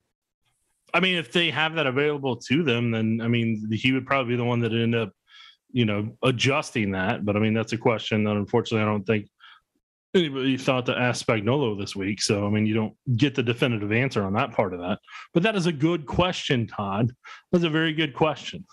I 0.95 1.01
mean, 1.01 1.17
if 1.17 1.33
they 1.33 1.51
have 1.51 1.75
that 1.75 1.87
available 1.87 2.37
to 2.37 2.63
them, 2.63 2.93
then 2.93 3.21
I 3.21 3.29
mean, 3.29 3.69
he 3.73 3.93
would 3.93 4.07
probably 4.07 4.35
be 4.35 4.37
the 4.37 4.45
one 4.45 4.61
that 4.61 4.73
end 4.73 4.95
up, 4.95 5.11
you 5.73 5.85
know, 5.85 6.17
adjusting 6.23 6.93
that. 6.93 7.25
But 7.25 7.37
I 7.37 7.41
mean, 7.41 7.53
that's 7.53 7.73
a 7.73 7.79
question 7.79 8.25
that 8.25 8.37
unfortunately 8.37 8.87
I 8.87 8.91
don't 8.91 9.05
think 9.05 9.29
anybody 10.15 10.57
thought 10.57 10.87
to 10.87 10.97
ask 10.97 11.27
Spagnuolo 11.27 11.79
this 11.79 11.97
week. 11.97 12.23
So, 12.23 12.47
I 12.47 12.51
mean, 12.51 12.65
you 12.65 12.75
don't 12.75 12.95
get 13.17 13.35
the 13.35 13.43
definitive 13.43 13.93
answer 13.93 14.23
on 14.23 14.33
that 14.35 14.53
part 14.53 14.73
of 14.73 14.81
that. 14.81 15.01
But 15.33 15.43
that 15.43 15.57
is 15.57 15.67
a 15.67 15.73
good 15.73 16.07
question, 16.07 16.67
Todd. 16.69 17.13
That's 17.51 17.65
a 17.65 17.71
very 17.71 17.93
good 17.93 18.15
question. 18.15 18.65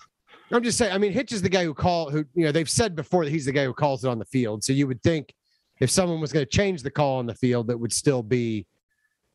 I'm 0.51 0.63
just 0.63 0.77
saying, 0.77 0.93
I 0.93 0.97
mean, 0.97 1.13
Hitch 1.13 1.31
is 1.31 1.41
the 1.41 1.49
guy 1.49 1.63
who 1.63 1.73
call 1.73 2.11
who, 2.11 2.25
you 2.35 2.45
know, 2.45 2.51
they've 2.51 2.69
said 2.69 2.95
before 2.95 3.23
that 3.23 3.31
he's 3.31 3.45
the 3.45 3.51
guy 3.51 3.65
who 3.65 3.73
calls 3.73 4.03
it 4.03 4.09
on 4.09 4.19
the 4.19 4.25
field. 4.25 4.63
So 4.63 4.73
you 4.73 4.85
would 4.85 5.01
think 5.01 5.33
if 5.79 5.89
someone 5.89 6.19
was 6.19 6.31
going 6.31 6.45
to 6.45 6.49
change 6.49 6.83
the 6.83 6.91
call 6.91 7.19
on 7.19 7.25
the 7.25 7.35
field, 7.35 7.67
that 7.67 7.77
would 7.77 7.93
still 7.93 8.21
be 8.21 8.67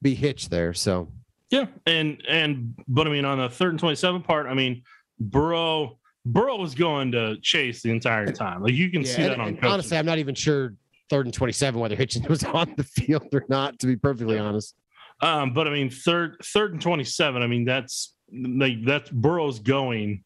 be 0.03 0.15
Hitch 0.15 0.49
there. 0.51 0.75
So 0.75 1.11
yeah. 1.51 1.67
And 1.87 2.23
and 2.29 2.75
but 2.89 3.07
I 3.07 3.11
mean 3.11 3.25
on 3.25 3.39
the 3.39 3.49
third 3.49 3.71
and 3.71 3.79
twenty 3.79 3.97
seven 3.97 4.23
part, 4.23 4.47
I 4.47 4.55
mean, 4.55 4.83
Burrow 5.19 5.99
Burrow 6.25 6.57
was 6.57 6.75
going 6.75 7.13
to 7.13 7.37
chase 7.41 7.83
the 7.83 7.91
entire 7.91 8.33
time. 8.33 8.63
Like 8.63 8.75
you 8.75 8.91
can 8.91 9.03
yeah, 9.03 9.09
see 9.09 9.23
that 9.23 9.39
on 9.39 9.59
honestly, 9.63 9.97
I'm 9.97 10.07
not 10.07 10.19
even 10.19 10.35
sure 10.35 10.75
third 11.09 11.27
and 11.27 11.35
27 11.35 11.81
whether 11.81 11.97
Hitchens 11.97 12.29
was 12.29 12.43
on 12.45 12.75
the 12.77 12.83
field 12.83 13.29
or 13.33 13.45
not, 13.49 13.79
to 13.79 13.87
be 13.87 13.97
perfectly 13.97 14.39
honest. 14.39 14.75
Um, 15.23 15.53
but 15.53 15.67
I 15.67 15.71
mean, 15.71 15.89
third, 15.89 16.37
third 16.43 16.73
and 16.73 16.83
27. 16.83 17.43
I 17.43 17.47
mean, 17.47 17.65
that's 17.65 18.15
like 18.33 18.85
that's 18.85 19.09
Burrow's 19.11 19.61
going 19.61 20.25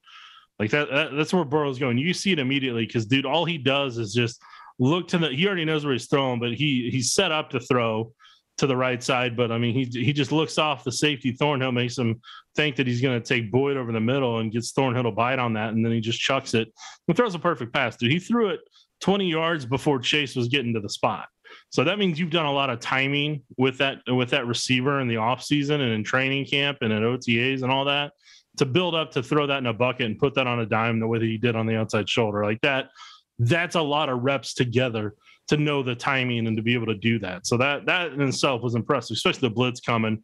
like 0.58 0.70
that, 0.70 0.90
that 0.90 1.14
that's 1.14 1.32
where 1.32 1.44
Burrow's 1.44 1.78
going. 1.78 1.98
You 1.98 2.12
see 2.12 2.32
it 2.32 2.38
immediately 2.38 2.86
because 2.86 3.06
dude, 3.06 3.26
all 3.26 3.44
he 3.44 3.58
does 3.58 3.98
is 3.98 4.12
just 4.12 4.42
look 4.78 5.08
to 5.08 5.18
the 5.18 5.28
he 5.28 5.46
already 5.46 5.64
knows 5.64 5.84
where 5.84 5.92
he's 5.92 6.06
throwing, 6.06 6.40
but 6.40 6.54
he 6.54 6.90
he's 6.90 7.12
set 7.12 7.30
up 7.30 7.50
to 7.50 7.60
throw 7.60 8.12
to 8.60 8.66
the 8.66 8.76
right 8.76 9.02
side. 9.02 9.36
But 9.36 9.50
I 9.50 9.58
mean, 9.58 9.74
he 9.74 9.84
he 9.84 10.12
just 10.12 10.32
looks 10.32 10.58
off 10.58 10.84
the 10.84 10.92
safety 10.92 11.32
Thornhill, 11.32 11.72
makes 11.72 11.96
him 11.96 12.20
think 12.54 12.76
that 12.76 12.86
he's 12.86 13.00
going 13.00 13.20
to 13.20 13.26
take 13.26 13.50
Boyd 13.50 13.76
over 13.76 13.90
the 13.90 14.00
middle 14.00 14.38
and 14.38 14.52
gets 14.52 14.72
Thornhill 14.72 15.04
to 15.04 15.10
bite 15.10 15.38
on 15.38 15.54
that, 15.54 15.70
and 15.72 15.84
then 15.84 15.92
he 15.92 16.00
just 16.00 16.20
chucks 16.20 16.54
it 16.54 16.72
and 17.08 17.16
throws 17.16 17.34
a 17.34 17.38
perfect 17.38 17.72
pass. 17.72 17.96
Dude, 17.96 18.12
he 18.12 18.18
threw 18.18 18.50
it 18.50 18.60
20 19.00 19.28
yards 19.28 19.64
before 19.64 19.98
Chase 19.98 20.36
was 20.36 20.48
getting 20.48 20.74
to 20.74 20.80
the 20.80 20.90
spot. 20.90 21.26
So 21.70 21.82
that 21.84 21.98
means 21.98 22.20
you've 22.20 22.30
done 22.30 22.46
a 22.46 22.52
lot 22.52 22.70
of 22.70 22.80
timing 22.80 23.42
with 23.56 23.78
that 23.78 23.98
with 24.06 24.30
that 24.30 24.46
receiver 24.46 25.00
in 25.00 25.08
the 25.08 25.16
offseason 25.16 25.80
and 25.80 25.92
in 25.92 26.04
training 26.04 26.44
camp 26.44 26.78
and 26.82 26.92
at 26.92 27.02
OTAs 27.02 27.62
and 27.62 27.72
all 27.72 27.86
that 27.86 28.12
to 28.58 28.66
build 28.66 28.94
up 28.94 29.10
to 29.12 29.22
throw 29.22 29.46
that 29.46 29.58
in 29.58 29.66
a 29.66 29.72
bucket 29.72 30.06
and 30.06 30.18
put 30.18 30.34
that 30.34 30.46
on 30.46 30.60
a 30.60 30.66
dime 30.66 31.00
the 31.00 31.06
way 31.06 31.18
that 31.18 31.24
he 31.24 31.38
did 31.38 31.56
on 31.56 31.66
the 31.66 31.76
outside 31.76 32.08
shoulder. 32.08 32.44
Like 32.44 32.60
that, 32.60 32.90
that's 33.38 33.74
a 33.74 33.80
lot 33.80 34.10
of 34.10 34.22
reps 34.22 34.52
together 34.52 35.14
to 35.50 35.56
know 35.56 35.82
the 35.82 35.96
timing 35.96 36.46
and 36.46 36.56
to 36.56 36.62
be 36.62 36.74
able 36.74 36.86
to 36.86 36.94
do 36.94 37.18
that. 37.18 37.44
So 37.44 37.56
that 37.56 37.84
that 37.86 38.12
in 38.12 38.20
itself 38.22 38.62
was 38.62 38.76
impressive, 38.76 39.16
especially 39.16 39.48
the 39.48 39.54
blitz 39.54 39.80
coming. 39.80 40.22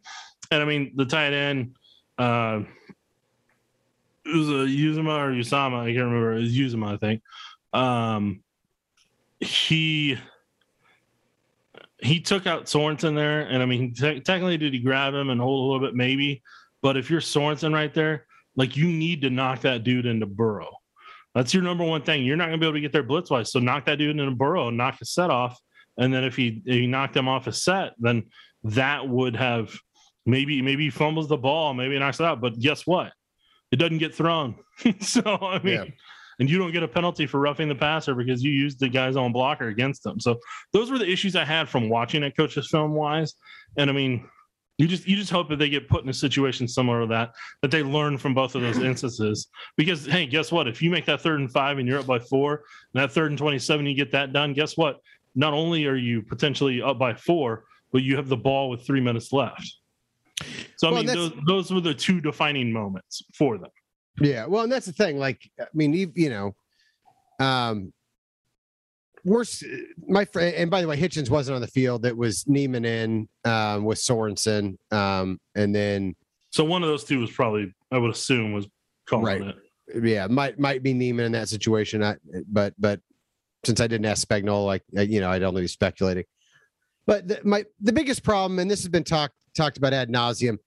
And 0.51 0.61
I 0.61 0.65
mean 0.65 0.93
the 0.95 1.05
tight 1.05 1.33
end, 1.33 1.75
uh 2.17 2.61
it 4.25 4.35
was 4.35 4.49
a 4.49 4.67
Uzomah 4.71 5.19
or 5.19 5.31
Usama, 5.31 5.81
I 5.81 5.93
can't 5.93 6.05
remember. 6.05 6.33
It 6.33 6.41
was 6.41 6.57
Uzomah, 6.57 6.93
I 6.93 6.97
think. 6.97 7.21
Um 7.73 8.41
he 9.41 10.17
he 12.01 12.21
took 12.21 12.47
out 12.47 12.65
Sorensen 12.65 13.15
there, 13.15 13.41
and 13.41 13.61
I 13.61 13.65
mean, 13.65 13.93
te- 13.93 14.19
technically, 14.21 14.57
did 14.57 14.71
he 14.71 14.79
grab 14.79 15.13
him 15.13 15.29
and 15.29 15.41
hold 15.41 15.59
a 15.59 15.65
little 15.73 15.87
bit? 15.87 15.95
Maybe, 15.95 16.43
but 16.81 16.95
if 16.95 17.09
you're 17.09 17.21
Sorensen 17.21 17.73
right 17.73 17.93
there, 17.93 18.27
like 18.55 18.77
you 18.77 18.87
need 18.87 19.21
to 19.23 19.29
knock 19.29 19.61
that 19.61 19.83
dude 19.83 20.05
into 20.05 20.25
Burrow. 20.25 20.69
That's 21.35 21.53
your 21.53 21.63
number 21.63 21.83
one 21.83 22.01
thing. 22.01 22.23
You're 22.23 22.35
not 22.35 22.45
going 22.45 22.59
to 22.59 22.63
be 22.63 22.67
able 22.67 22.75
to 22.75 22.81
get 22.81 22.91
there 22.91 23.03
blitz 23.03 23.29
wise. 23.29 23.51
So 23.51 23.59
knock 23.59 23.85
that 23.85 23.97
dude 23.97 24.11
in 24.11 24.19
a 24.19 24.31
burrow 24.31 24.69
knock 24.69 24.99
his 24.99 25.11
set 25.11 25.29
off. 25.29 25.59
And 25.97 26.13
then 26.13 26.23
if 26.23 26.35
he 26.35 26.61
if 26.65 26.75
he 26.75 26.87
knocked 26.87 27.15
him 27.15 27.27
off 27.27 27.47
a 27.47 27.53
set, 27.53 27.93
then 27.99 28.23
that 28.63 29.07
would 29.07 29.35
have 29.35 29.75
maybe 30.25 30.61
maybe 30.61 30.85
he 30.85 30.89
fumbles 30.89 31.27
the 31.27 31.37
ball, 31.37 31.73
maybe 31.73 31.93
he 31.93 31.99
knocks 31.99 32.19
it 32.19 32.25
out. 32.25 32.41
But 32.41 32.59
guess 32.59 32.85
what? 32.85 33.13
It 33.71 33.77
doesn't 33.77 33.97
get 33.97 34.15
thrown. 34.15 34.55
so 34.99 35.21
I 35.41 35.59
mean, 35.63 35.73
yeah. 35.73 35.85
and 36.39 36.49
you 36.49 36.57
don't 36.57 36.71
get 36.71 36.83
a 36.83 36.87
penalty 36.87 37.25
for 37.25 37.39
roughing 37.39 37.67
the 37.67 37.75
passer 37.75 38.15
because 38.15 38.43
you 38.43 38.51
used 38.51 38.79
the 38.79 38.89
guy's 38.89 39.15
own 39.15 39.31
blocker 39.31 39.67
against 39.67 40.03
them. 40.03 40.19
So 40.19 40.37
those 40.71 40.91
were 40.91 40.97
the 40.97 41.09
issues 41.09 41.35
I 41.35 41.45
had 41.45 41.67
from 41.67 41.89
watching 41.89 42.23
it 42.23 42.37
coaches 42.37 42.69
film 42.69 42.93
wise. 42.93 43.33
And 43.77 43.89
I 43.89 43.93
mean, 43.93 44.27
you 44.77 44.87
just 44.87 45.07
you 45.07 45.15
just 45.15 45.31
hope 45.31 45.49
that 45.49 45.57
they 45.57 45.69
get 45.69 45.89
put 45.89 46.03
in 46.03 46.09
a 46.09 46.13
situation 46.13 46.67
similar 46.67 47.01
to 47.01 47.07
that, 47.07 47.33
that 47.61 47.71
they 47.71 47.81
learn 47.81 48.17
from 48.17 48.33
both 48.33 48.55
of 48.55 48.61
those 48.61 48.77
instances. 48.83 49.47
Because 49.75 50.05
hey, 50.05 50.25
guess 50.25 50.51
what? 50.51 50.67
If 50.67 50.81
you 50.81 50.91
make 50.91 51.05
that 51.05 51.21
third 51.21 51.39
and 51.39 51.51
five 51.51 51.79
and 51.79 51.87
you're 51.87 51.99
up 51.99 52.05
by 52.05 52.19
four, 52.19 52.63
and 52.93 53.01
that 53.01 53.11
third 53.11 53.31
and 53.31 53.37
twenty-seven, 53.37 53.85
you 53.85 53.95
get 53.95 54.11
that 54.11 54.33
done. 54.33 54.53
Guess 54.53 54.77
what? 54.77 54.99
Not 55.35 55.53
only 55.53 55.85
are 55.85 55.95
you 55.95 56.21
potentially 56.21 56.81
up 56.81 56.99
by 56.99 57.13
four, 57.13 57.65
but 57.91 58.03
you 58.03 58.15
have 58.15 58.29
the 58.29 58.37
ball 58.37 58.69
with 58.69 58.85
three 58.85 59.01
minutes 59.01 59.33
left. 59.33 59.77
So 60.75 60.89
I 60.89 60.91
well, 60.91 61.03
mean, 61.03 61.15
those 61.15 61.31
those 61.47 61.71
were 61.71 61.81
the 61.81 61.93
two 61.93 62.21
defining 62.21 62.71
moments 62.71 63.23
for 63.33 63.57
them. 63.57 63.71
Yeah, 64.19 64.45
well, 64.45 64.63
and 64.63 64.71
that's 64.71 64.85
the 64.85 64.93
thing. 64.93 65.17
Like, 65.17 65.49
I 65.59 65.65
mean, 65.73 65.93
you, 65.93 66.11
you 66.15 66.29
know, 66.29 66.55
um, 67.39 67.93
worse. 69.27 69.63
My 70.07 70.25
friend, 70.25 70.55
and 70.55 70.71
by 70.71 70.81
the 70.81 70.87
way, 70.87 70.97
Hitchens 70.97 71.29
wasn't 71.29 71.55
on 71.55 71.61
the 71.61 71.67
field. 71.67 72.05
It 72.05 72.15
was 72.15 72.45
Niemann 72.47 72.85
in 72.85 73.27
um, 73.45 73.83
with 73.83 73.99
Sorensen, 73.99 74.77
um, 74.91 75.39
and 75.55 75.75
then 75.75 76.15
so 76.51 76.63
one 76.63 76.81
of 76.81 76.89
those 76.89 77.03
two 77.03 77.19
was 77.19 77.31
probably, 77.31 77.73
I 77.91 77.97
would 77.97 78.11
assume, 78.11 78.53
was 78.53 78.67
calling 79.07 79.25
right. 79.25 79.41
it. 79.41 80.03
Yeah, 80.03 80.27
might 80.27 80.59
might 80.59 80.81
be 80.81 80.93
Niemann 80.93 81.25
in 81.25 81.31
that 81.33 81.49
situation. 81.49 82.03
I, 82.03 82.15
but 82.49 82.73
but 82.79 82.99
since 83.65 83.79
I 83.79 83.87
didn't 83.87 84.05
ask 84.05 84.27
Spagnuolo, 84.27 84.65
like 84.65 84.83
you 84.91 85.19
know, 85.19 85.29
I'd 85.29 85.43
only 85.43 85.61
be 85.61 85.67
speculating. 85.67 86.23
But 87.05 87.27
the, 87.27 87.39
my 87.43 87.65
the 87.81 87.93
biggest 87.93 88.23
problem, 88.23 88.59
and 88.59 88.69
this 88.69 88.81
has 88.81 88.89
been 88.89 89.03
talked 89.03 89.35
talked 89.55 89.77
about 89.77 89.93
ad 89.93 90.09
nauseum, 90.09 90.57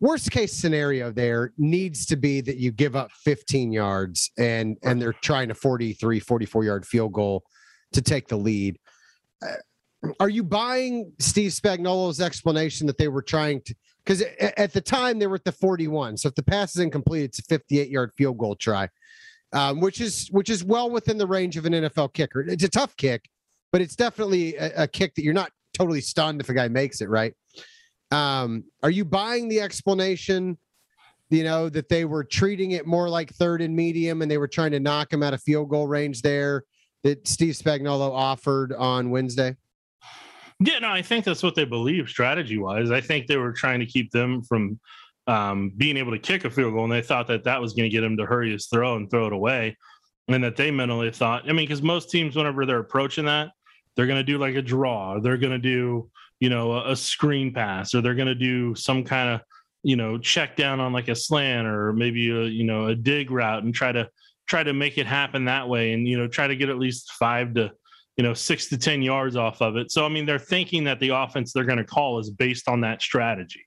worst 0.00 0.30
case 0.30 0.52
scenario 0.52 1.10
there 1.10 1.52
needs 1.58 2.06
to 2.06 2.16
be 2.16 2.40
that 2.40 2.56
you 2.56 2.72
give 2.72 2.96
up 2.96 3.10
15 3.12 3.72
yards 3.72 4.30
and 4.38 4.76
and 4.82 5.00
they're 5.00 5.12
trying 5.12 5.50
a 5.50 5.54
43 5.54 6.20
44 6.20 6.64
yard 6.64 6.86
field 6.86 7.12
goal 7.12 7.44
to 7.92 8.02
take 8.02 8.28
the 8.28 8.36
lead. 8.36 8.78
Uh, 9.42 9.54
are 10.18 10.28
you 10.28 10.42
buying 10.42 11.12
Steve 11.18 11.52
Spagnuolo's 11.52 12.20
explanation 12.20 12.86
that 12.86 12.98
they 12.98 13.08
were 13.08 13.22
trying 13.22 13.60
to? 13.62 13.74
Because 14.04 14.22
at 14.56 14.72
the 14.72 14.80
time 14.80 15.18
they 15.18 15.26
were 15.26 15.36
at 15.36 15.44
the 15.44 15.52
41, 15.52 16.16
so 16.16 16.28
if 16.28 16.34
the 16.34 16.42
pass 16.42 16.74
is 16.74 16.80
incomplete, 16.80 17.24
it's 17.24 17.38
a 17.38 17.42
58 17.42 17.90
yard 17.90 18.12
field 18.16 18.38
goal 18.38 18.56
try, 18.56 18.88
um, 19.52 19.80
which 19.80 20.00
is 20.00 20.28
which 20.30 20.48
is 20.48 20.64
well 20.64 20.90
within 20.90 21.18
the 21.18 21.26
range 21.26 21.56
of 21.58 21.66
an 21.66 21.74
NFL 21.74 22.14
kicker. 22.14 22.40
It's 22.40 22.64
a 22.64 22.68
tough 22.68 22.96
kick, 22.96 23.28
but 23.72 23.82
it's 23.82 23.96
definitely 23.96 24.56
a, 24.56 24.84
a 24.84 24.88
kick 24.88 25.14
that 25.16 25.22
you're 25.22 25.34
not 25.34 25.52
totally 25.74 26.00
stunned 26.00 26.40
if 26.40 26.48
a 26.48 26.54
guy 26.54 26.68
makes 26.68 27.02
it 27.02 27.10
right. 27.10 27.34
Um, 28.10 28.64
are 28.82 28.90
you 28.90 29.04
buying 29.04 29.48
the 29.48 29.60
explanation? 29.60 30.56
You 31.28 31.44
know 31.44 31.68
that 31.68 31.90
they 31.90 32.06
were 32.06 32.24
treating 32.24 32.72
it 32.72 32.86
more 32.86 33.08
like 33.08 33.34
third 33.34 33.60
and 33.60 33.76
medium, 33.76 34.22
and 34.22 34.30
they 34.30 34.38
were 34.38 34.48
trying 34.48 34.72
to 34.72 34.80
knock 34.80 35.12
him 35.12 35.22
out 35.22 35.34
of 35.34 35.42
field 35.42 35.68
goal 35.68 35.86
range 35.86 36.22
there 36.22 36.64
that 37.04 37.26
Steve 37.26 37.54
Spagnuolo 37.54 38.10
offered 38.10 38.72
on 38.72 39.10
Wednesday? 39.10 39.56
Yeah, 40.62 40.78
no, 40.80 40.90
I 40.90 41.00
think 41.00 41.24
that's 41.24 41.42
what 41.42 41.54
they 41.54 41.64
believe 41.64 42.08
strategy 42.08 42.58
wise. 42.58 42.90
I 42.90 43.00
think 43.00 43.26
they 43.26 43.38
were 43.38 43.52
trying 43.52 43.80
to 43.80 43.86
keep 43.86 44.10
them 44.10 44.42
from 44.42 44.78
um, 45.26 45.72
being 45.76 45.96
able 45.96 46.12
to 46.12 46.18
kick 46.18 46.44
a 46.44 46.50
field 46.50 46.74
goal, 46.74 46.84
and 46.84 46.92
they 46.92 47.00
thought 47.02 47.26
that 47.28 47.44
that 47.44 47.60
was 47.60 47.72
going 47.72 47.88
to 47.88 47.94
get 47.94 48.04
him 48.04 48.16
to 48.18 48.26
hurry 48.26 48.52
his 48.52 48.66
throw 48.66 48.96
and 48.96 49.10
throw 49.10 49.26
it 49.26 49.32
away. 49.32 49.76
And 50.28 50.44
that 50.44 50.56
they 50.56 50.70
mentally 50.70 51.10
thought, 51.10 51.44
I 51.44 51.52
mean, 51.52 51.66
because 51.66 51.82
most 51.82 52.10
teams, 52.10 52.36
whenever 52.36 52.64
they're 52.64 52.78
approaching 52.78 53.24
that, 53.24 53.48
they're 53.96 54.06
going 54.06 54.20
to 54.20 54.24
do 54.24 54.38
like 54.38 54.54
a 54.54 54.62
draw, 54.62 55.18
they're 55.18 55.38
going 55.38 55.52
to 55.52 55.58
do, 55.58 56.08
you 56.38 56.50
know, 56.50 56.72
a, 56.72 56.92
a 56.92 56.96
screen 56.96 57.52
pass, 57.52 57.94
or 57.94 58.00
they're 58.00 58.14
going 58.14 58.28
to 58.28 58.34
do 58.34 58.74
some 58.74 59.02
kind 59.02 59.30
of, 59.30 59.40
you 59.82 59.96
know, 59.96 60.18
check 60.18 60.56
down 60.56 60.78
on 60.78 60.92
like 60.92 61.08
a 61.08 61.16
slant 61.16 61.66
or 61.66 61.92
maybe 61.94 62.30
a, 62.30 62.44
you 62.44 62.64
know, 62.64 62.86
a 62.86 62.94
dig 62.94 63.30
route 63.30 63.64
and 63.64 63.74
try 63.74 63.90
to 63.90 64.08
try 64.50 64.64
to 64.64 64.72
make 64.72 64.98
it 64.98 65.06
happen 65.06 65.44
that 65.44 65.68
way 65.68 65.92
and 65.92 66.08
you 66.08 66.18
know 66.18 66.26
try 66.26 66.48
to 66.48 66.56
get 66.56 66.68
at 66.68 66.76
least 66.76 67.12
five 67.12 67.54
to 67.54 67.70
you 68.16 68.24
know 68.24 68.34
six 68.34 68.68
to 68.68 68.76
ten 68.76 69.00
yards 69.00 69.36
off 69.36 69.62
of 69.62 69.76
it. 69.76 69.92
So 69.92 70.04
i 70.04 70.08
mean 70.08 70.26
they're 70.26 70.40
thinking 70.40 70.82
that 70.84 70.98
the 70.98 71.10
offense 71.10 71.52
they're 71.52 71.64
going 71.64 71.78
to 71.78 71.84
call 71.84 72.18
is 72.18 72.30
based 72.30 72.68
on 72.68 72.80
that 72.80 73.00
strategy. 73.00 73.64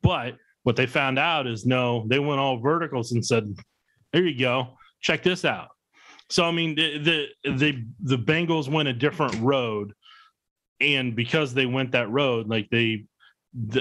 But 0.00 0.36
what 0.62 0.76
they 0.76 0.86
found 0.86 1.18
out 1.18 1.48
is 1.48 1.66
no 1.66 2.06
they 2.08 2.20
went 2.20 2.38
all 2.38 2.60
verticals 2.60 3.10
and 3.10 3.26
said 3.26 3.52
there 4.12 4.24
you 4.24 4.38
go. 4.38 4.78
Check 5.00 5.24
this 5.24 5.44
out. 5.44 5.70
So 6.30 6.44
i 6.44 6.52
mean 6.52 6.76
the 6.76 6.98
the 6.98 7.50
the, 7.56 7.84
the 8.00 8.18
bengals 8.18 8.70
went 8.70 8.88
a 8.88 8.92
different 8.92 9.34
road. 9.40 9.92
And 10.80 11.16
because 11.16 11.52
they 11.52 11.66
went 11.66 11.92
that 11.92 12.10
road 12.10 12.48
like 12.48 12.68
they 12.70 13.06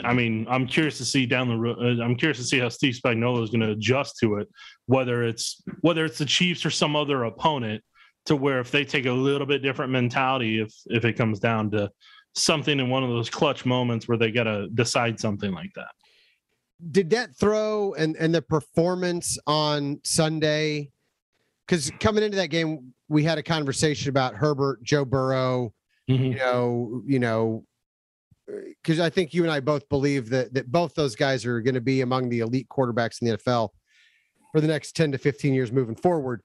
I 0.04 0.14
mean, 0.14 0.46
I'm 0.50 0.68
curious 0.68 0.98
to 0.98 1.06
see 1.06 1.26
down 1.26 1.48
the 1.48 1.56
road. 1.56 1.78
Uh, 1.80 2.04
I'm 2.04 2.16
curious 2.16 2.38
to 2.40 2.44
see 2.44 2.60
how 2.60 2.68
Steve 2.68 2.94
Spagnuolo 2.94 3.42
is 3.42 3.50
going 3.52 3.62
to 3.62 3.72
adjust 3.72 4.18
to 4.20 4.36
it, 4.36 4.50
whether 4.88 5.24
it's 5.24 5.64
whether 5.82 6.04
it's 6.04 6.18
the 6.18 6.26
Chiefs 6.26 6.66
or 6.66 6.70
some 6.70 6.96
other 6.96 7.24
opponent, 7.24 7.82
to 8.26 8.36
where 8.36 8.60
if 8.60 8.70
they 8.70 8.84
take 8.84 9.06
a 9.06 9.12
little 9.12 9.48
bit 9.48 9.62
different 9.62 9.92
mentality, 9.92 10.60
if 10.60 10.74
if 10.88 11.06
it 11.06 11.14
comes 11.14 11.40
down 11.40 11.72
to 11.72 11.90
something 12.36 12.80
in 12.80 12.90
one 12.90 13.04
of 13.04 13.10
those 13.10 13.30
clutch 13.30 13.66
moments 13.66 14.08
where 14.08 14.18
they 14.18 14.32
got 14.32 14.44
to 14.44 14.68
decide 14.70 15.20
something 15.20 15.54
like 15.54 15.74
that. 15.76 15.92
Did 16.92 17.10
that 17.12 17.36
throw 17.38 17.94
and 17.94 18.18
and 18.18 18.36
the 18.36 18.42
performance 18.42 19.38
on 19.48 20.02
Sunday? 20.04 20.92
Because 21.66 21.92
coming 22.02 22.24
into 22.24 22.38
that 22.38 22.48
game, 22.48 22.94
we 23.08 23.24
had 23.24 23.38
a 23.38 23.44
conversation 23.44 24.10
about 24.10 24.36
Herbert, 24.36 24.84
Joe 24.84 25.06
Burrow. 25.06 25.74
Mm-hmm. 26.10 26.24
You 26.24 26.36
know, 26.36 27.04
you 27.06 27.20
know, 27.20 27.64
because 28.48 29.00
I 29.00 29.10
think 29.10 29.34
you 29.34 29.44
and 29.44 29.52
I 29.52 29.60
both 29.60 29.88
believe 29.90 30.30
that 30.30 30.54
that 30.54 30.72
both 30.72 30.94
those 30.96 31.16
guys 31.16 31.46
are 31.46 31.62
going 31.62 31.76
to 31.76 31.82
be 31.82 32.02
among 32.02 32.30
the 32.30 32.40
elite 32.40 32.68
quarterbacks 32.70 33.22
in 33.22 33.28
the 33.28 33.38
NFL 33.38 33.70
for 34.52 34.62
the 34.62 34.68
next 34.68 34.96
10 34.96 35.14
to 35.14 35.18
15 35.18 35.54
years 35.54 35.72
moving 35.72 35.96
forward. 35.96 36.42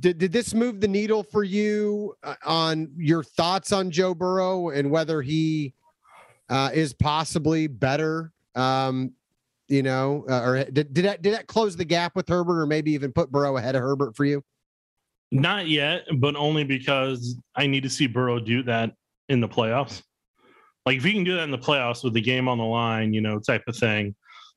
Did, 0.00 0.18
did 0.18 0.32
this 0.32 0.54
move 0.54 0.80
the 0.80 0.88
needle 0.88 1.22
for 1.22 1.44
you 1.44 2.14
uh, 2.22 2.34
on 2.44 2.90
your 2.96 3.22
thoughts 3.22 3.72
on 3.72 3.90
Joe 3.90 4.14
Burrow 4.14 4.70
and 4.70 4.90
whether 4.90 5.20
he 5.20 5.74
uh, 6.48 6.70
is 6.72 6.94
possibly 6.94 7.66
better? 7.66 8.32
Um, 8.54 9.12
you 9.68 9.82
know, 9.82 10.24
uh, 10.28 10.42
or 10.42 10.64
did, 10.64 10.92
did 10.92 11.04
that 11.04 11.22
did 11.22 11.34
that 11.34 11.46
close 11.46 11.76
the 11.76 11.84
gap 11.84 12.16
with 12.16 12.28
Herbert, 12.28 12.60
or 12.60 12.66
maybe 12.66 12.92
even 12.92 13.12
put 13.12 13.30
Burrow 13.30 13.56
ahead 13.56 13.76
of 13.76 13.82
Herbert 13.82 14.16
for 14.16 14.24
you? 14.24 14.42
Not 15.30 15.68
yet, 15.68 16.06
but 16.16 16.34
only 16.34 16.64
because 16.64 17.36
I 17.54 17.68
need 17.68 17.84
to 17.84 17.90
see 17.90 18.08
Burrow 18.08 18.40
do 18.40 18.64
that 18.64 18.94
in 19.28 19.40
the 19.40 19.48
playoffs. 19.48 20.02
Like 20.86 20.96
if 20.96 21.04
he 21.04 21.12
can 21.12 21.24
do 21.24 21.36
that 21.36 21.42
in 21.42 21.50
the 21.50 21.58
playoffs 21.58 22.02
with 22.02 22.14
the 22.14 22.20
game 22.20 22.48
on 22.48 22.58
the 22.58 22.64
line, 22.64 23.12
you 23.12 23.20
know, 23.20 23.38
type 23.38 23.62
of 23.68 23.76
thing, 23.76 24.14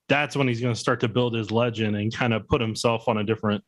that's 0.10 0.36
when 0.36 0.48
he's 0.48 0.62
going 0.62 0.74
to 0.74 0.80
start 0.80 1.00
to 1.02 1.08
build 1.08 1.34
his 1.34 1.52
legend 1.52 1.96
and 1.96 2.14
kind 2.14 2.34
of 2.34 2.48
put 2.48 2.62
himself 2.62 3.08
on 3.08 3.18
a 3.18 3.24
different 3.24 3.64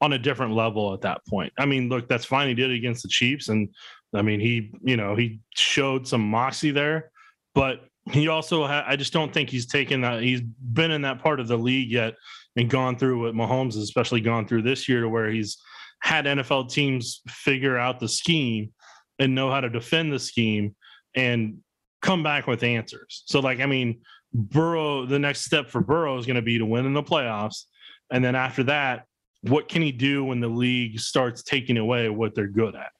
on 0.00 0.12
a 0.12 0.18
different 0.18 0.54
level 0.54 0.94
at 0.94 1.00
that 1.00 1.20
point. 1.28 1.52
I 1.58 1.66
mean, 1.66 1.88
look, 1.88 2.08
that's 2.08 2.24
fine. 2.24 2.48
He 2.48 2.54
did 2.54 2.70
it 2.70 2.76
against 2.76 3.02
the 3.02 3.08
Chiefs, 3.08 3.48
and 3.48 3.68
I 4.14 4.22
mean, 4.22 4.40
he 4.40 4.72
you 4.82 4.96
know 4.96 5.16
he 5.16 5.40
showed 5.54 6.06
some 6.06 6.28
moxie 6.28 6.70
there, 6.70 7.10
but 7.54 7.84
he 8.10 8.28
also 8.28 8.66
ha- 8.66 8.84
I 8.86 8.96
just 8.96 9.12
don't 9.12 9.32
think 9.32 9.50
he's 9.50 9.66
taken 9.66 10.00
that. 10.02 10.22
He's 10.22 10.40
been 10.40 10.90
in 10.90 11.02
that 11.02 11.22
part 11.22 11.40
of 11.40 11.48
the 11.48 11.58
league 11.58 11.90
yet 11.90 12.14
and 12.56 12.70
gone 12.70 12.96
through 12.96 13.24
what 13.24 13.34
Mahomes 13.34 13.74
has 13.74 13.84
especially 13.84 14.20
gone 14.20 14.46
through 14.46 14.62
this 14.62 14.88
year 14.88 15.02
to 15.02 15.08
where 15.08 15.30
he's 15.30 15.58
had 16.00 16.24
NFL 16.24 16.70
teams 16.70 17.20
figure 17.28 17.76
out 17.76 18.00
the 18.00 18.08
scheme 18.08 18.72
and 19.18 19.34
know 19.34 19.50
how 19.50 19.60
to 19.60 19.68
defend 19.68 20.12
the 20.12 20.18
scheme 20.18 20.74
and 21.14 21.58
come 22.02 22.22
back 22.22 22.46
with 22.46 22.62
answers. 22.62 23.22
So, 23.26 23.40
like, 23.40 23.60
I 23.60 23.66
mean, 23.66 24.00
Burrow, 24.32 25.06
the 25.06 25.18
next 25.18 25.42
step 25.42 25.68
for 25.68 25.80
Burrow 25.80 26.18
is 26.18 26.26
going 26.26 26.36
to 26.36 26.42
be 26.42 26.58
to 26.58 26.66
win 26.66 26.86
in 26.86 26.94
the 26.94 27.02
playoffs. 27.02 27.64
And 28.10 28.24
then 28.24 28.34
after 28.34 28.62
that, 28.64 29.04
what 29.42 29.68
can 29.68 29.82
he 29.82 29.92
do 29.92 30.24
when 30.24 30.40
the 30.40 30.48
league 30.48 30.98
starts 30.98 31.42
taking 31.42 31.78
away 31.78 32.08
what 32.08 32.34
they're 32.34 32.48
good 32.48 32.74
at? 32.74 32.90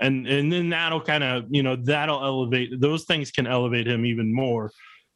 And 0.00 0.26
and 0.26 0.52
then 0.52 0.68
that'll 0.70 1.00
kind 1.00 1.24
of, 1.24 1.44
you 1.48 1.62
know, 1.62 1.76
that'll 1.76 2.22
elevate 2.22 2.80
those 2.80 3.04
things 3.04 3.30
can 3.30 3.46
elevate 3.46 3.86
him 3.86 4.04
even 4.04 4.34
more. 4.34 4.70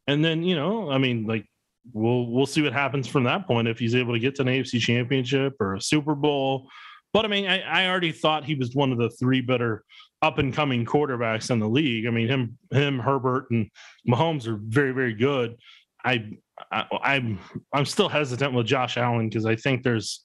And 0.07 0.25
then, 0.25 0.43
you 0.43 0.57
know, 0.57 0.91
I 0.91 0.99
mean, 0.99 1.27
like 1.27 1.47
we'll 1.93 2.27
we'll 2.27 2.47
see 2.47 2.63
what 2.63 2.73
happens 2.73 3.07
from 3.07 3.25
that 3.25 3.47
point 3.47 3.69
if 3.69 3.79
he's 3.79 3.95
able 3.95 4.15
to 4.15 4.19
get 4.19 4.37
to 4.37 4.43
an 4.43 4.49
AFC 4.49 4.81
championship 4.81 5.55
or 5.61 5.75
a 5.75 5.81
Super 5.81 6.15
Bowl. 6.15 6.69
But 7.13 7.25
I 7.25 7.29
mean, 7.29 7.47
I, 7.47 7.61
I 7.61 7.89
already 7.89 8.13
thought 8.13 8.45
he 8.45 8.55
was 8.55 8.75
one 8.75 8.93
of 8.93 8.99
the 8.99 9.11
three 9.11 9.41
better 9.41 9.85
up 10.23 10.39
and 10.39 10.53
coming 10.53 10.85
quarterbacks 10.85 11.51
in 11.51 11.59
the 11.59 11.69
league. 11.69 12.07
I 12.07 12.11
mean, 12.11 12.29
him, 12.29 12.59
him, 12.71 12.99
Herbert, 12.99 13.47
and 13.51 13.71
Mahomes 14.09 14.47
are 14.47 14.59
very, 14.63 14.93
very 14.93 15.15
good. 15.15 15.57
I, 16.05 16.33
I 16.71 16.87
I'm, 17.03 17.39
I'm 17.73 17.87
still 17.87 18.09
hesitant 18.09 18.53
with 18.53 18.67
Josh 18.67 18.97
Allen 18.97 19.29
because 19.29 19.47
I 19.47 19.57
think 19.57 19.83
there's, 19.83 20.25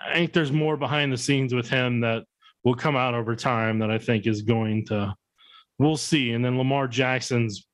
I 0.00 0.14
think 0.14 0.32
there's 0.32 0.52
more 0.52 0.76
behind 0.76 1.12
the 1.12 1.16
scenes 1.16 1.52
with 1.52 1.68
him 1.68 2.00
that 2.00 2.24
will 2.62 2.76
come 2.76 2.96
out 2.96 3.14
over 3.14 3.34
time 3.34 3.80
that 3.80 3.90
I 3.90 3.98
think 3.98 4.26
is 4.26 4.42
going 4.42 4.86
to, 4.86 5.14
we'll 5.78 5.96
see. 5.96 6.32
And 6.32 6.44
then 6.44 6.56
Lamar 6.56 6.86
Jackson's, 6.86 7.66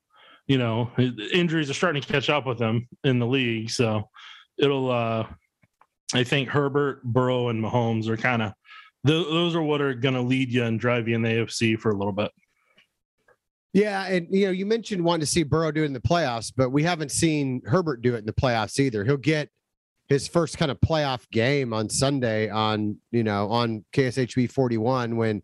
you 0.47 0.59
know, 0.59 0.91
injuries 1.33 1.71
are 1.71 1.75
starting 1.75 2.03
to 2.03 2.13
catch 2.13 2.31
up 2.31 2.47
with 2.47 2.59
him 2.59 2.87
in 3.05 3.19
the 3.19 3.27
league, 3.27 3.71
so 3.71 4.09
it'll, 4.59 4.91
uh, 4.91 5.27
I 6.13 6.23
think 6.23 6.49
Herbert, 6.49 7.03
Burrow, 7.03 7.49
and 7.49 7.63
Mahomes 7.63 8.09
are 8.09 8.17
kind 8.17 8.43
of 8.43 8.53
th- 9.07 9.27
those 9.27 9.55
are 9.55 9.63
what 9.63 9.81
are 9.81 9.95
going 9.95 10.15
to 10.15 10.21
lead 10.21 10.53
you 10.53 10.65
and 10.65 10.79
drive 10.79 11.09
you 11.09 11.15
in 11.15 11.23
the 11.23 11.29
AFC 11.29 11.79
for 11.79 11.91
a 11.91 11.97
little 11.97 12.13
bit. 12.13 12.31
Yeah, 13.73 14.07
and 14.07 14.29
you 14.31 14.47
know, 14.47 14.53
you 14.53 14.67
mentioned 14.67 15.05
wanting 15.05 15.21
to 15.21 15.27
see 15.27 15.43
Burrow 15.43 15.73
do 15.73 15.83
it 15.83 15.87
in 15.87 15.93
the 15.93 16.01
playoffs, 16.01 16.53
but 16.57 16.71
we 16.71 16.85
haven't 16.85 17.11
seen 17.11 17.61
Herbert 17.67 18.03
do 18.03 18.15
it 18.15 18.19
in 18.19 18.27
the 18.27 18.33
playoffs 18.33 18.79
either. 18.79 19.05
He'll 19.05 19.17
get 19.17 19.49
his 20.09 20.29
first 20.29 20.59
kind 20.59 20.71
of 20.71 20.81
playoff 20.81 21.29
game 21.31 21.73
on 21.73 21.89
Sunday 21.89 22.49
on 22.49 22.99
you 23.11 23.25
know 23.25 23.49
on 23.51 23.85
KSHB 23.93 24.51
41 24.51 25.17
when 25.17 25.43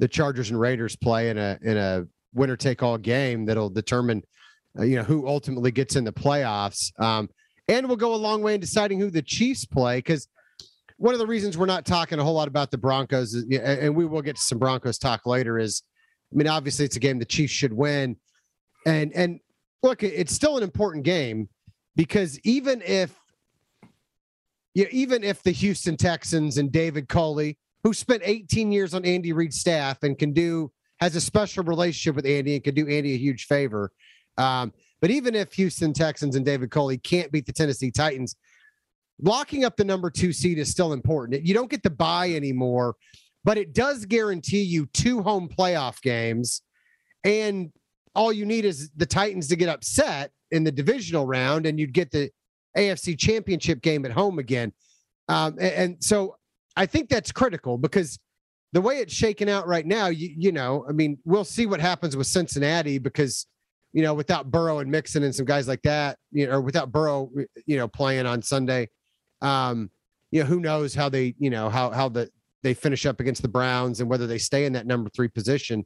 the 0.00 0.08
Chargers 0.08 0.50
and 0.50 0.58
Raiders 0.58 0.96
play 0.96 1.30
in 1.30 1.38
a 1.38 1.58
in 1.62 1.76
a 1.76 2.06
winner 2.34 2.56
take 2.56 2.82
all 2.82 2.98
game 2.98 3.44
that'll 3.44 3.70
determine 3.70 4.24
uh, 4.76 4.82
you 4.82 4.96
know 4.96 5.04
who 5.04 5.28
ultimately 5.28 5.70
gets 5.70 5.94
in 5.94 6.04
the 6.04 6.12
playoffs. 6.12 6.90
Um, 7.00 7.28
and 7.68 7.88
will 7.88 7.96
go 7.96 8.14
a 8.14 8.16
long 8.16 8.42
way 8.42 8.54
in 8.54 8.60
deciding 8.60 8.98
who 8.98 9.10
the 9.10 9.22
Chiefs 9.22 9.64
play 9.64 9.98
because 9.98 10.26
one 11.00 11.14
of 11.14 11.18
the 11.18 11.26
reasons 11.26 11.56
we're 11.56 11.64
not 11.64 11.86
talking 11.86 12.18
a 12.18 12.22
whole 12.22 12.34
lot 12.34 12.46
about 12.46 12.70
the 12.70 12.76
Broncos, 12.76 13.32
and 13.34 13.96
we 13.96 14.04
will 14.04 14.20
get 14.20 14.36
to 14.36 14.42
some 14.42 14.58
Broncos 14.58 14.98
talk 14.98 15.24
later, 15.24 15.58
is 15.58 15.82
I 16.30 16.36
mean, 16.36 16.46
obviously 16.46 16.84
it's 16.84 16.96
a 16.96 17.00
game 17.00 17.18
the 17.18 17.24
Chiefs 17.24 17.54
should 17.54 17.72
win. 17.72 18.16
And 18.84 19.10
and 19.14 19.40
look, 19.82 20.02
it's 20.02 20.34
still 20.34 20.58
an 20.58 20.62
important 20.62 21.06
game 21.06 21.48
because 21.96 22.38
even 22.40 22.82
if 22.82 23.18
you 24.74 24.84
know, 24.84 24.90
even 24.92 25.24
if 25.24 25.42
the 25.42 25.52
Houston 25.52 25.96
Texans 25.96 26.58
and 26.58 26.70
David 26.70 27.08
Culley, 27.08 27.56
who 27.82 27.94
spent 27.94 28.20
18 28.22 28.70
years 28.70 28.92
on 28.92 29.06
Andy 29.06 29.32
Reid's 29.32 29.58
staff 29.58 30.02
and 30.02 30.18
can 30.18 30.34
do 30.34 30.70
has 31.00 31.16
a 31.16 31.20
special 31.20 31.64
relationship 31.64 32.14
with 32.14 32.26
Andy 32.26 32.56
and 32.56 32.62
can 32.62 32.74
do 32.74 32.86
Andy 32.86 33.14
a 33.14 33.18
huge 33.18 33.46
favor. 33.46 33.90
Um, 34.36 34.74
but 35.00 35.10
even 35.10 35.34
if 35.34 35.54
Houston 35.54 35.94
Texans 35.94 36.36
and 36.36 36.44
David 36.44 36.70
Culley 36.70 36.98
can't 36.98 37.32
beat 37.32 37.46
the 37.46 37.54
Tennessee 37.54 37.90
Titans, 37.90 38.36
locking 39.22 39.64
up 39.64 39.76
the 39.76 39.84
number 39.84 40.10
two 40.10 40.32
seed 40.32 40.58
is 40.58 40.70
still 40.70 40.92
important. 40.92 41.44
You 41.46 41.54
don't 41.54 41.70
get 41.70 41.82
the 41.82 41.90
bye 41.90 42.30
anymore 42.30 42.96
but 43.44 43.58
it 43.58 43.72
does 43.72 44.04
guarantee 44.04 44.62
you 44.62 44.86
two 44.86 45.22
home 45.22 45.48
playoff 45.48 46.00
games. 46.02 46.62
And 47.24 47.72
all 48.14 48.32
you 48.32 48.44
need 48.44 48.64
is 48.64 48.90
the 48.96 49.06
Titans 49.06 49.48
to 49.48 49.56
get 49.56 49.68
upset 49.68 50.30
in 50.50 50.64
the 50.64 50.72
divisional 50.72 51.26
round, 51.26 51.66
and 51.66 51.78
you'd 51.78 51.92
get 51.92 52.10
the 52.10 52.30
AFC 52.76 53.18
championship 53.18 53.82
game 53.82 54.04
at 54.04 54.12
home 54.12 54.38
again. 54.38 54.72
Um, 55.28 55.56
and, 55.60 55.72
and, 55.72 56.04
so 56.04 56.36
I 56.76 56.86
think 56.86 57.08
that's 57.08 57.30
critical 57.30 57.78
because 57.78 58.18
the 58.72 58.80
way 58.80 58.98
it's 58.98 59.14
shaken 59.14 59.48
out 59.48 59.68
right 59.68 59.86
now, 59.86 60.08
you, 60.08 60.34
you 60.36 60.52
know, 60.52 60.84
I 60.88 60.92
mean, 60.92 61.18
we'll 61.24 61.44
see 61.44 61.66
what 61.66 61.80
happens 61.80 62.16
with 62.16 62.26
Cincinnati 62.26 62.98
because, 62.98 63.46
you 63.92 64.02
know, 64.02 64.12
without 64.12 64.50
Burrow 64.50 64.80
and 64.80 64.90
Mixon 64.90 65.22
and 65.22 65.34
some 65.34 65.46
guys 65.46 65.68
like 65.68 65.82
that, 65.82 66.18
you 66.32 66.46
know, 66.46 66.54
or 66.54 66.60
without 66.60 66.90
Burrow, 66.90 67.30
you 67.66 67.76
know, 67.76 67.86
playing 67.86 68.26
on 68.26 68.42
Sunday, 68.42 68.88
um, 69.40 69.90
you 70.30 70.42
know, 70.42 70.46
who 70.46 70.60
knows 70.60 70.94
how 70.94 71.08
they, 71.08 71.34
you 71.38 71.50
know, 71.50 71.68
how 71.68 71.90
how 71.90 72.08
the 72.08 72.30
they 72.62 72.74
finish 72.74 73.06
up 73.06 73.20
against 73.20 73.42
the 73.42 73.48
Browns 73.48 74.00
and 74.00 74.08
whether 74.08 74.26
they 74.26 74.38
stay 74.38 74.64
in 74.64 74.72
that 74.74 74.86
number 74.86 75.10
three 75.10 75.28
position. 75.28 75.84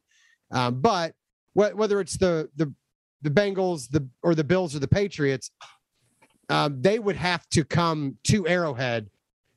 Um, 0.50 0.80
but 0.80 1.12
wh- 1.54 1.74
whether 1.74 2.00
it's 2.00 2.16
the 2.16 2.48
the 2.56 2.72
the 3.22 3.30
Bengals, 3.30 3.88
the 3.90 4.06
or 4.22 4.34
the 4.34 4.44
Bills 4.44 4.74
or 4.74 4.80
the 4.80 4.88
Patriots, 4.88 5.50
um, 6.48 6.80
they 6.82 6.98
would 6.98 7.16
have 7.16 7.48
to 7.50 7.64
come 7.64 8.18
to 8.24 8.46
Arrowhead 8.46 9.08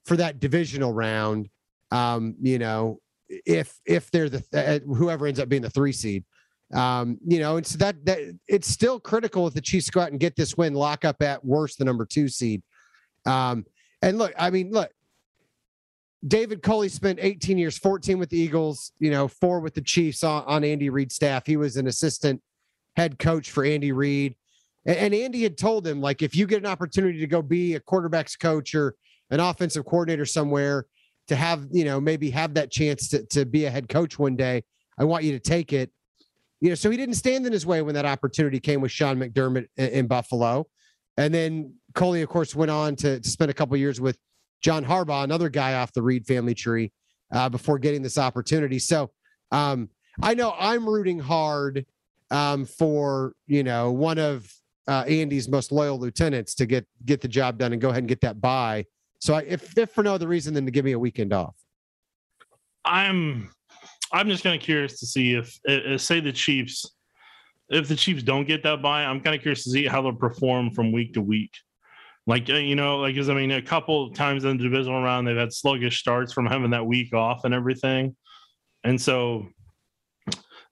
for 0.05 0.15
that 0.17 0.39
divisional 0.39 0.93
round. 0.93 1.49
Um, 1.91 2.35
you 2.41 2.59
know, 2.59 2.99
if 3.29 3.79
if 3.85 4.09
they're 4.11 4.29
the 4.29 4.43
uh, 4.53 4.79
whoever 4.93 5.27
ends 5.27 5.39
up 5.39 5.49
being 5.49 5.61
the 5.61 5.69
three 5.69 5.91
seed. 5.91 6.23
Um, 6.73 7.17
you 7.25 7.39
know, 7.39 7.61
so 7.61 7.77
that 7.77 8.05
that 8.05 8.19
it's 8.47 8.67
still 8.67 8.99
critical 8.99 9.47
if 9.47 9.53
the 9.53 9.61
Chiefs 9.61 9.89
go 9.89 10.01
out 10.01 10.11
and 10.11 10.19
get 10.19 10.35
this 10.35 10.57
win, 10.57 10.73
lock 10.73 11.05
up 11.05 11.21
at 11.21 11.43
worst 11.43 11.79
the 11.79 11.85
number 11.85 12.05
two 12.05 12.27
seed. 12.27 12.61
Um, 13.25 13.65
and 14.01 14.17
look, 14.17 14.33
I 14.37 14.49
mean, 14.49 14.71
look, 14.71 14.91
David 16.25 16.61
Culley 16.61 16.89
spent 16.89 17.19
18 17.21 17.57
years, 17.57 17.77
14 17.77 18.17
with 18.17 18.29
the 18.29 18.37
Eagles, 18.37 18.91
you 18.99 19.11
know, 19.11 19.27
four 19.27 19.59
with 19.59 19.75
the 19.75 19.81
Chiefs 19.81 20.23
on, 20.23 20.43
on 20.45 20.63
Andy 20.63 20.89
Reid's 20.89 21.15
staff. 21.15 21.45
He 21.45 21.57
was 21.57 21.77
an 21.77 21.87
assistant 21.87 22.41
head 22.95 23.19
coach 23.19 23.51
for 23.51 23.63
Andy 23.63 23.91
Reid. 23.91 24.35
And, 24.85 24.97
and, 24.97 25.13
Andy 25.13 25.43
had 25.43 25.57
told 25.57 25.85
him, 25.85 26.01
like, 26.01 26.21
if 26.21 26.35
you 26.35 26.47
get 26.47 26.59
an 26.59 26.65
opportunity 26.65 27.19
to 27.19 27.27
go 27.27 27.41
be 27.41 27.75
a 27.75 27.79
quarterback's 27.79 28.35
coach 28.35 28.73
or 28.73 28.95
an 29.29 29.39
offensive 29.39 29.85
coordinator 29.85 30.25
somewhere 30.25 30.87
to 31.27 31.35
have, 31.35 31.67
you 31.71 31.85
know, 31.85 32.01
maybe 32.01 32.31
have 32.31 32.55
that 32.55 32.71
chance 32.71 33.09
to, 33.09 33.25
to 33.27 33.45
be 33.45 33.65
a 33.65 33.69
head 33.69 33.87
coach 33.87 34.17
one 34.17 34.35
day, 34.35 34.63
I 34.97 35.03
want 35.03 35.23
you 35.23 35.33
to 35.33 35.39
take 35.39 35.71
it. 35.71 35.91
You 36.59 36.69
know, 36.69 36.75
so 36.75 36.89
he 36.89 36.97
didn't 36.97 37.15
stand 37.15 37.45
in 37.45 37.53
his 37.53 37.65
way 37.65 37.83
when 37.83 37.93
that 37.93 38.05
opportunity 38.05 38.59
came 38.59 38.81
with 38.81 38.91
Sean 38.91 39.17
McDermott 39.17 39.67
in, 39.77 39.89
in 39.89 40.07
Buffalo. 40.07 40.67
And 41.17 41.33
then 41.33 41.73
Culley, 41.93 42.21
of 42.21 42.29
course, 42.29 42.55
went 42.55 42.71
on 42.71 42.95
to, 42.97 43.19
to 43.19 43.29
spend 43.29 43.51
a 43.51 43.53
couple 43.53 43.75
years 43.77 43.99
with 43.99 44.17
John 44.61 44.85
Harbaugh, 44.85 45.23
another 45.23 45.49
guy 45.49 45.73
off 45.73 45.91
the 45.93 46.01
Reid 46.01 46.25
family 46.25 46.53
tree, 46.53 46.91
uh, 47.31 47.49
before 47.49 47.79
getting 47.79 48.01
this 48.01 48.17
opportunity. 48.17 48.79
So 48.79 49.11
um, 49.51 49.89
I 50.21 50.33
know 50.33 50.53
I'm 50.57 50.87
rooting 50.87 51.19
hard 51.19 51.85
um, 52.29 52.65
for 52.65 53.33
you 53.47 53.63
know 53.63 53.91
one 53.91 54.17
of 54.17 54.51
uh, 54.87 55.03
Andy's 55.07 55.47
most 55.47 55.71
loyal 55.71 55.99
lieutenants 55.99 56.55
to 56.55 56.65
get 56.65 56.85
get 57.05 57.21
the 57.21 57.27
job 57.27 57.57
done 57.57 57.73
and 57.73 57.81
go 57.81 57.89
ahead 57.89 57.99
and 57.99 58.07
get 58.07 58.21
that 58.21 58.41
bye. 58.41 58.85
So 59.19 59.35
I, 59.35 59.41
if 59.41 59.77
if 59.77 59.91
for 59.91 60.03
no 60.03 60.13
other 60.13 60.27
reason 60.27 60.53
than 60.53 60.65
to 60.65 60.71
give 60.71 60.85
me 60.85 60.91
a 60.91 60.99
weekend 60.99 61.33
off. 61.33 61.55
I'm 62.85 63.49
I'm 64.11 64.29
just 64.29 64.43
kind 64.43 64.55
of 64.55 64.61
curious 64.61 64.99
to 64.99 65.05
see 65.05 65.33
if, 65.33 65.59
uh, 65.67 65.97
say 65.97 66.19
the 66.19 66.31
Chiefs 66.31 66.85
if 67.69 67.87
the 67.87 67.95
Chiefs 67.95 68.23
don't 68.23 68.47
get 68.47 68.63
that 68.63 68.81
bye, 68.81 69.03
I'm 69.03 69.19
kind 69.19 69.35
of 69.35 69.41
curious 69.41 69.63
to 69.63 69.69
see 69.69 69.85
how 69.85 70.01
they'll 70.01 70.13
perform 70.13 70.71
from 70.71 70.91
week 70.91 71.13
to 71.13 71.21
week. 71.21 71.51
Like 72.25 72.49
uh, 72.49 72.55
you 72.55 72.75
know, 72.75 72.97
like 72.97 73.15
because 73.15 73.29
I 73.29 73.33
mean, 73.33 73.51
a 73.51 73.61
couple 73.61 74.11
times 74.11 74.43
in 74.43 74.57
the 74.57 74.63
divisional 74.63 75.01
round, 75.01 75.27
they've 75.27 75.37
had 75.37 75.53
sluggish 75.53 75.99
starts 75.99 76.33
from 76.33 76.45
having 76.45 76.71
that 76.71 76.85
week 76.85 77.13
off 77.13 77.45
and 77.45 77.53
everything, 77.53 78.15
and 78.83 78.99
so 78.99 79.47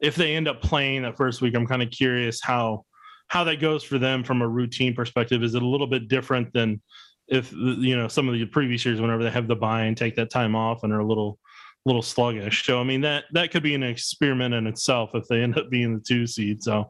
if 0.02 0.16
they 0.16 0.36
end 0.36 0.48
up 0.48 0.62
playing 0.62 1.04
that 1.04 1.16
first 1.16 1.42
week, 1.42 1.56
I'm 1.56 1.68
kind 1.68 1.82
of 1.82 1.92
curious 1.92 2.42
how 2.42 2.86
how 3.28 3.44
that 3.46 3.60
goes 3.60 3.84
for 3.84 3.98
them 3.98 4.24
from 4.24 4.42
a 4.42 4.48
routine 4.48 4.94
perspective. 4.94 5.44
Is 5.44 5.56
it 5.56 5.64
a 5.64 5.68
little 5.68 5.88
bit 5.88 6.08
different 6.08 6.52
than 6.54 6.82
if 7.28 7.52
you 7.54 7.96
know 7.96 8.08
some 8.08 8.28
of 8.28 8.36
the 8.36 8.46
previous 8.46 8.86
years, 8.86 9.02
whenever 9.02 9.24
they 9.24 9.32
have 9.32 9.48
the 9.48 9.56
bye 9.56 9.84
and 9.84 9.98
take 9.98 10.16
that 10.16 10.30
time 10.30 10.56
off 10.56 10.84
and 10.84 10.94
are 10.94 11.00
a 11.00 11.08
little 11.08 11.40
little 11.86 12.02
sluggish? 12.02 12.66
So 12.66 12.80
I 12.80 12.84
mean 12.84 13.02
that 13.02 13.26
that 13.32 13.52
could 13.52 13.64
be 13.64 13.76
an 13.76 13.84
experiment 13.84 14.54
in 14.54 14.68
itself 14.68 15.12
if 15.14 15.28
they 15.28 15.42
end 15.42 15.58
up 15.58 15.70
being 15.70 15.96
the 15.96 16.02
two 16.02 16.28
seed. 16.28 16.64
So 16.64 16.90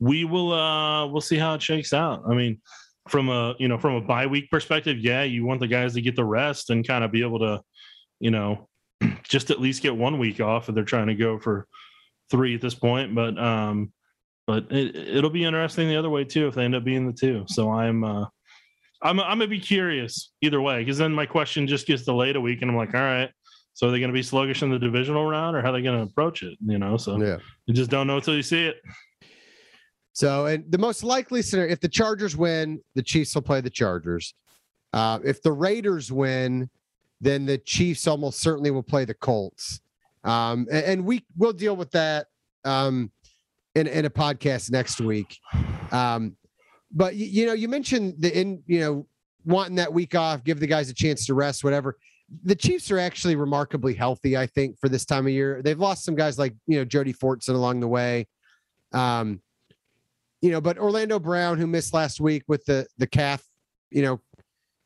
we 0.00 0.24
will 0.24 0.52
uh 0.52 1.06
we'll 1.06 1.20
see 1.20 1.38
how 1.38 1.54
it 1.54 1.62
shakes 1.62 1.92
out. 1.92 2.22
I 2.28 2.34
mean 2.34 2.60
from 3.08 3.28
a 3.28 3.54
you 3.58 3.68
know 3.68 3.78
from 3.78 3.94
a 3.94 4.00
bye 4.00 4.26
week 4.26 4.50
perspective, 4.50 4.98
yeah, 4.98 5.22
you 5.22 5.44
want 5.44 5.60
the 5.60 5.66
guys 5.66 5.94
to 5.94 6.00
get 6.00 6.16
the 6.16 6.24
rest 6.24 6.70
and 6.70 6.86
kind 6.86 7.04
of 7.04 7.12
be 7.12 7.22
able 7.22 7.40
to, 7.40 7.62
you 8.20 8.30
know, 8.30 8.68
just 9.22 9.50
at 9.50 9.60
least 9.60 9.82
get 9.82 9.96
one 9.96 10.18
week 10.18 10.40
off 10.40 10.68
if 10.68 10.74
they're 10.74 10.84
trying 10.84 11.08
to 11.08 11.14
go 11.14 11.38
for 11.38 11.66
three 12.30 12.54
at 12.54 12.60
this 12.60 12.74
point. 12.74 13.14
But 13.14 13.38
um, 13.38 13.92
but 14.46 14.70
it, 14.70 14.96
it'll 14.96 15.30
be 15.30 15.44
interesting 15.44 15.88
the 15.88 15.96
other 15.96 16.10
way 16.10 16.24
too 16.24 16.46
if 16.46 16.54
they 16.54 16.64
end 16.64 16.74
up 16.74 16.84
being 16.84 17.06
the 17.06 17.12
two. 17.12 17.44
So 17.48 17.70
I'm 17.70 18.04
uh, 18.04 18.26
I'm 19.02 19.20
I'm 19.20 19.38
gonna 19.38 19.48
be 19.48 19.60
curious 19.60 20.32
either 20.40 20.60
way 20.60 20.80
because 20.80 20.98
then 20.98 21.12
my 21.12 21.26
question 21.26 21.66
just 21.66 21.86
gets 21.86 22.04
delayed 22.04 22.36
a 22.36 22.40
week 22.40 22.62
and 22.62 22.70
I'm 22.70 22.76
like, 22.76 22.94
all 22.94 23.00
right. 23.00 23.30
So 23.74 23.88
are 23.88 23.90
they 23.90 23.98
going 23.98 24.10
to 24.10 24.14
be 24.14 24.22
sluggish 24.22 24.62
in 24.62 24.70
the 24.70 24.78
divisional 24.78 25.26
round, 25.26 25.56
or 25.56 25.62
how 25.62 25.70
are 25.70 25.72
they 25.72 25.82
going 25.82 25.96
to 25.96 26.04
approach 26.04 26.42
it? 26.42 26.58
You 26.64 26.78
know, 26.78 26.96
so 26.96 27.16
yeah. 27.22 27.38
you 27.66 27.74
just 27.74 27.90
don't 27.90 28.06
know 28.06 28.16
until 28.16 28.34
you 28.34 28.42
see 28.42 28.66
it. 28.66 28.76
So, 30.12 30.46
and 30.46 30.70
the 30.70 30.78
most 30.78 31.02
likely 31.02 31.40
scenario, 31.40 31.72
if 31.72 31.80
the 31.80 31.88
Chargers 31.88 32.36
win, 32.36 32.80
the 32.94 33.02
Chiefs 33.02 33.34
will 33.34 33.42
play 33.42 33.62
the 33.62 33.70
Chargers. 33.70 34.34
Uh, 34.92 35.20
if 35.24 35.42
the 35.42 35.52
Raiders 35.52 36.12
win, 36.12 36.68
then 37.20 37.46
the 37.46 37.56
Chiefs 37.56 38.06
almost 38.06 38.40
certainly 38.40 38.70
will 38.70 38.82
play 38.82 39.06
the 39.06 39.14
Colts. 39.14 39.80
Um, 40.24 40.66
and, 40.70 40.84
and, 40.84 41.04
we 41.04 41.24
will 41.36 41.52
deal 41.52 41.74
with 41.74 41.90
that 41.92 42.26
um, 42.64 43.10
in, 43.74 43.88
in 43.88 44.04
a 44.04 44.10
podcast 44.10 44.70
next 44.70 45.00
week. 45.00 45.36
Um, 45.90 46.36
but 46.92 47.16
you, 47.16 47.26
you 47.26 47.46
know, 47.46 47.54
you 47.54 47.66
mentioned 47.68 48.14
the 48.18 48.38
in 48.38 48.62
you 48.66 48.80
know 48.80 49.06
wanting 49.44 49.76
that 49.76 49.92
week 49.92 50.14
off, 50.14 50.44
give 50.44 50.60
the 50.60 50.66
guys 50.66 50.90
a 50.90 50.94
chance 50.94 51.26
to 51.26 51.34
rest, 51.34 51.64
whatever. 51.64 51.96
The 52.44 52.54
Chiefs 52.54 52.90
are 52.90 52.98
actually 52.98 53.36
remarkably 53.36 53.94
healthy, 53.94 54.36
I 54.36 54.46
think, 54.46 54.78
for 54.78 54.88
this 54.88 55.04
time 55.04 55.26
of 55.26 55.32
year. 55.32 55.60
They've 55.62 55.78
lost 55.78 56.04
some 56.04 56.14
guys 56.14 56.38
like 56.38 56.54
you 56.66 56.78
know 56.78 56.84
Jody 56.84 57.12
Fortson 57.12 57.54
along 57.54 57.80
the 57.80 57.88
way. 57.88 58.26
Um, 58.92 59.40
you 60.40 60.50
know, 60.50 60.60
but 60.60 60.78
Orlando 60.78 61.18
Brown, 61.18 61.58
who 61.58 61.66
missed 61.66 61.94
last 61.94 62.20
week 62.20 62.44
with 62.48 62.64
the 62.64 62.86
the 62.98 63.06
calf, 63.06 63.44
you 63.90 64.02
know, 64.02 64.20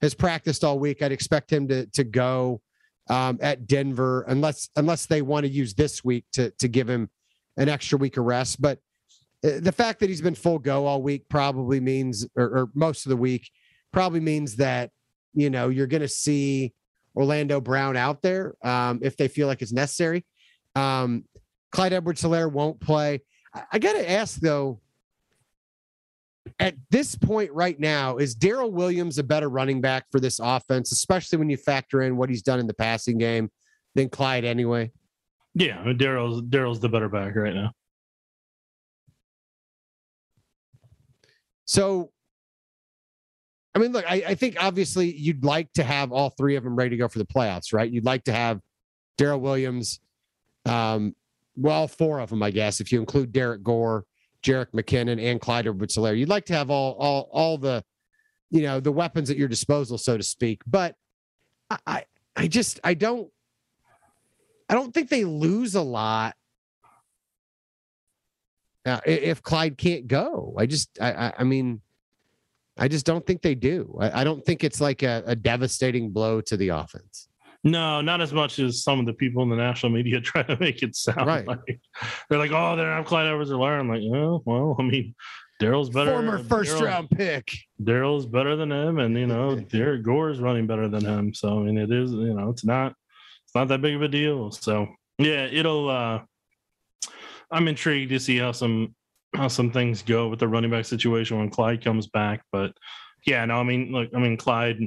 has 0.01 0.15
practiced 0.15 0.65
all 0.65 0.79
week. 0.79 1.03
I'd 1.03 1.13
expect 1.13 1.53
him 1.53 1.69
to 1.69 1.87
to 1.87 2.05
go 2.05 2.61
um, 3.09 3.39
at 3.41 3.67
Denver 3.67 4.25
unless 4.29 4.69
unless 4.77 5.07
they 5.07 5.23
want 5.23 5.47
to 5.47 5.53
use 5.53 5.75
this 5.75 6.05
week 6.05 6.25
to 6.33 6.51
to 6.59 6.69
give 6.69 6.89
him 6.89 7.09
an 7.57 7.69
extra 7.69 7.99
week 7.99 8.17
of 8.17 8.25
rest. 8.25 8.61
But 8.61 8.79
uh, 9.45 9.61
the 9.61 9.73
fact 9.73 10.01
that 10.01 10.09
he's 10.09 10.21
been 10.21 10.35
full 10.35 10.59
go 10.59 10.87
all 10.87 11.03
week 11.03 11.29
probably 11.29 11.81
means, 11.81 12.27
or, 12.37 12.45
or 12.45 12.69
most 12.75 13.07
of 13.07 13.11
the 13.11 13.17
week, 13.17 13.51
probably 13.93 14.21
means 14.21 14.57
that 14.57 14.91
you 15.35 15.51
know 15.51 15.69
you're 15.69 15.87
going 15.87 16.03
to 16.03 16.09
see 16.09 16.75
Orlando 17.17 17.61
Brown 17.61 17.97
out 17.97 18.23
there 18.23 18.55
um, 18.63 19.01
if 19.03 19.17
they 19.17 19.29
feel 19.29 19.47
like 19.47 19.63
it's 19.63 19.73
necessary. 19.73 20.25
Um, 20.75 21.25
Clyde 21.73 21.95
Edwards-Helaire 21.95 22.53
won't 22.53 22.81
play. 22.81 23.23
I, 23.55 23.63
I 23.73 23.79
got 23.79 23.95
to 23.95 24.11
ask 24.11 24.39
though 24.39 24.81
at 26.59 26.75
this 26.91 27.15
point 27.15 27.53
right 27.53 27.79
now, 27.79 28.17
is 28.19 28.35
Darrel 28.35 28.71
Williams 28.71 29.19
a 29.19 29.23
better 29.23 29.49
running 29.49 29.81
back 29.81 30.05
for 30.11 30.21
this 30.21 30.39
offense, 30.39 30.93
especially 30.93 31.39
when 31.39 31.51
you 31.51 31.57
factor 31.57 32.03
in 32.03 32.17
what 32.17 32.29
he's 32.29 32.43
done 32.43 32.61
in 32.61 32.67
the 32.67 32.75
passing 32.75 33.19
game 33.19 33.51
than 33.95 34.09
Clyde 34.09 34.45
anyway? 34.45 34.93
Yeah, 35.55 35.93
Darrel's 35.95 36.43
Darrel's 36.43 36.81
the 36.81 36.89
better 36.89 37.09
back 37.09 37.35
right 37.35 37.55
now. 37.55 37.73
So, 41.65 42.13
I 43.77 43.79
mean, 43.79 43.93
look, 43.93 44.11
I, 44.11 44.23
I, 44.29 44.35
think 44.35 44.57
obviously 44.59 45.13
you'd 45.13 45.45
like 45.45 45.71
to 45.75 45.85
have 45.85 46.11
all 46.11 46.31
three 46.31 46.57
of 46.57 46.65
them 46.65 46.75
ready 46.75 46.89
to 46.91 46.97
go 46.97 47.09
for 47.09 47.19
the 47.19 47.27
playoffs, 47.27 47.75
right? 47.75 47.91
You'd 47.91 48.07
like 48.07 48.25
to 48.25 48.33
have 48.33 48.59
Darrel 49.19 49.39
Williams, 49.39 50.01
um, 50.65 51.15
well, 51.57 51.87
four 51.87 52.21
of 52.21 52.31
them, 52.31 52.43
I 52.43 52.51
guess, 52.51 52.81
if 52.81 52.91
you 52.91 52.99
include 52.99 53.33
Derrick 53.33 53.63
Gore, 53.63 54.07
Jerick 54.43 54.73
McKinnon, 54.73 55.23
and 55.23 55.39
Clyde 55.43 55.67
edwards 55.67 55.95
You'd 55.99 56.31
like 56.31 56.47
to 56.47 56.55
have 56.55 56.71
all, 56.71 56.95
all, 56.95 57.29
all 57.31 57.59
the, 57.59 57.85
you 58.51 58.63
know, 58.63 58.81
the 58.81 58.93
weapons 58.93 59.29
at 59.29 59.37
your 59.37 59.49
disposal, 59.49 59.99
so 59.99 60.17
to 60.17 60.23
speak. 60.23 60.63
But 60.67 60.95
I, 61.69 61.79
I, 61.87 62.05
I 62.35 62.49
just, 62.49 62.81
I 62.83 62.95
don't, 62.95 63.29
I 64.71 64.75
don't 64.75 64.95
think 64.95 65.11
they 65.11 65.25
lose 65.25 65.75
a 65.75 65.83
lot 65.83 66.35
uh, 68.87 69.01
if 69.05 69.43
Clyde 69.43 69.77
can't 69.77 70.09
go. 70.09 70.55
I 70.57 70.65
just, 70.65 70.99
I, 70.99 71.13
I, 71.13 71.33
I, 71.41 71.45
mean, 71.45 71.83
I 72.77 72.89
just 72.89 73.07
don't 73.07 73.27
think 73.27 73.43
they 73.43 73.55
do. 73.55 73.97
I, 74.01 74.21
I 74.21 74.25
don't 74.25 74.45
think 74.45 74.65
it's 74.65 74.81
like 74.81 75.03
a, 75.03 75.23
a, 75.27 75.35
devastating 75.35 76.11
blow 76.11 76.41
to 76.43 76.57
the 76.57 76.69
offense. 76.69 77.29
No, 77.65 78.01
not 78.01 78.21
as 78.21 78.33
much 78.33 78.59
as 78.59 78.83
some 78.83 79.01
of 79.01 79.07
the 79.07 79.15
people 79.15 79.43
in 79.43 79.49
the 79.49 79.57
national 79.57 79.93
media 79.93 80.21
try 80.23 80.43
to 80.43 80.59
make 80.61 80.83
it 80.83 80.95
sound 80.95 81.27
right. 81.27 81.47
like. 81.47 81.81
They're 82.29 82.39
like, 82.39 82.53
oh, 82.53 82.77
they're 82.77 82.95
not 82.95 83.07
Clyde 83.07 83.27
Edwards 83.27 83.51
Helaire. 83.51 83.81
I'm 83.81 83.89
like, 83.89 84.03
oh, 84.03 84.43
well, 84.45 84.77
I 84.79 84.83
mean, 84.83 85.15
Darrel's 85.59 85.91
better. 85.91 86.13
Former 86.13 86.39
first 86.39 86.73
Darrel, 86.73 86.85
round 86.85 87.11
pick. 87.11 87.51
Darrel's 87.83 88.27
better 88.27 88.57
than 88.57 88.71
him, 88.71 88.99
and 88.99 89.17
you 89.17 89.27
know, 89.27 89.57
Derrick 89.71 90.03
Gore 90.03 90.31
is 90.31 90.39
running 90.39 90.67
better 90.67 90.89
than 90.89 91.05
him. 91.05 91.33
So 91.33 91.59
I 91.59 91.63
mean, 91.63 91.79
it 91.79 91.91
is, 91.91 92.13
you 92.13 92.35
know, 92.35 92.51
it's 92.51 92.65
not, 92.65 92.93
it's 93.45 93.55
not 93.55 93.69
that 93.69 93.81
big 93.81 93.95
of 93.95 94.03
a 94.03 94.09
deal. 94.09 94.51
So 94.51 94.87
yeah, 95.19 95.47
it'll. 95.47 95.89
uh 95.89 96.21
I'm 97.51 97.69
intrigued 97.69 98.11
to 98.11 98.19
see 98.19 98.39
how 98.39 98.53
some 98.53 98.95
how 99.37 99.49
some 99.49 99.71
things 99.71 100.03
go 100.03 100.29
with 100.29 100.41
the 100.41 100.49
running 100.49 100.71
back 100.71 100.85
situation 100.85 101.39
when 101.39 101.51
Clyde 101.51 101.85
comes 101.85 102.07
back. 102.07 102.43
But 102.53 102.73
yeah, 103.27 103.45
no, 103.45 103.61
I 103.61 103.63
mean, 103.63 103.93
look, 103.93 104.11
I 104.15 104.19
mean, 104.19 104.37
Clyde 104.37 104.81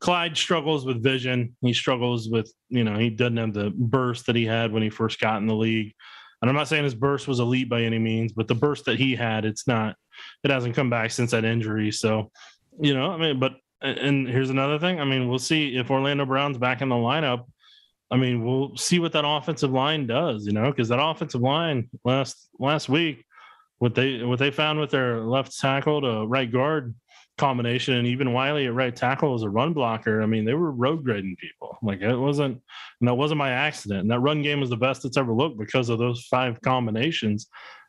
Clyde 0.00 0.36
struggles 0.36 0.84
with 0.84 1.02
vision. 1.02 1.56
He 1.62 1.72
struggles 1.72 2.28
with, 2.28 2.52
you 2.68 2.84
know, 2.84 2.98
he 2.98 3.08
doesn't 3.08 3.38
have 3.38 3.54
the 3.54 3.72
burst 3.74 4.26
that 4.26 4.36
he 4.36 4.44
had 4.44 4.70
when 4.70 4.82
he 4.82 4.90
first 4.90 5.18
got 5.18 5.40
in 5.40 5.46
the 5.46 5.54
league. 5.54 5.94
And 6.42 6.50
I'm 6.50 6.56
not 6.56 6.68
saying 6.68 6.84
his 6.84 6.94
burst 6.94 7.26
was 7.26 7.40
elite 7.40 7.70
by 7.70 7.80
any 7.80 7.98
means, 7.98 8.32
but 8.32 8.46
the 8.46 8.54
burst 8.54 8.84
that 8.84 8.98
he 8.98 9.16
had, 9.16 9.46
it's 9.46 9.66
not, 9.66 9.96
it 10.42 10.50
hasn't 10.50 10.74
come 10.74 10.90
back 10.90 11.10
since 11.10 11.30
that 11.30 11.46
injury. 11.46 11.90
So, 11.90 12.30
you 12.78 12.92
know, 12.92 13.12
I 13.12 13.16
mean, 13.16 13.40
but, 13.40 13.54
and 13.80 14.28
here's 14.28 14.50
another 14.50 14.78
thing. 14.78 15.00
I 15.00 15.04
mean, 15.04 15.26
we'll 15.26 15.38
see 15.38 15.76
if 15.76 15.90
Orlando 15.90 16.26
Brown's 16.26 16.58
back 16.58 16.82
in 16.82 16.90
the 16.90 16.96
lineup. 16.96 17.44
I 18.10 18.18
mean, 18.18 18.44
we'll 18.44 18.76
see 18.76 18.98
what 18.98 19.12
that 19.12 19.26
offensive 19.26 19.72
line 19.72 20.06
does, 20.06 20.44
you 20.44 20.52
know, 20.52 20.70
because 20.70 20.90
that 20.90 21.02
offensive 21.02 21.40
line 21.40 21.88
last 22.04 22.48
last 22.58 22.90
week, 22.90 23.23
what 23.78 23.94
they 23.94 24.22
what 24.22 24.38
they 24.38 24.50
found 24.50 24.78
with 24.80 24.90
their 24.90 25.20
left 25.20 25.58
tackle 25.58 26.00
to 26.00 26.26
right 26.26 26.50
guard 26.50 26.94
combination, 27.36 27.94
and 27.94 28.06
even 28.06 28.32
Wylie 28.32 28.66
at 28.66 28.74
right 28.74 28.94
tackle 28.94 29.34
as 29.34 29.42
a 29.42 29.50
run 29.50 29.72
blocker. 29.72 30.22
I 30.22 30.26
mean, 30.26 30.44
they 30.44 30.54
were 30.54 30.70
road 30.70 31.04
grading 31.04 31.36
people. 31.36 31.76
Like 31.82 32.00
it 32.00 32.16
wasn't, 32.16 32.60
and 33.00 33.08
that 33.08 33.14
wasn't 33.14 33.38
my 33.38 33.50
accident. 33.50 34.00
And 34.00 34.10
that 34.10 34.20
run 34.20 34.42
game 34.42 34.60
was 34.60 34.70
the 34.70 34.76
best 34.76 35.04
it's 35.04 35.16
ever 35.16 35.32
looked 35.32 35.58
because 35.58 35.88
of 35.88 35.98
those 35.98 36.26
five 36.30 36.60
combinations 36.60 37.48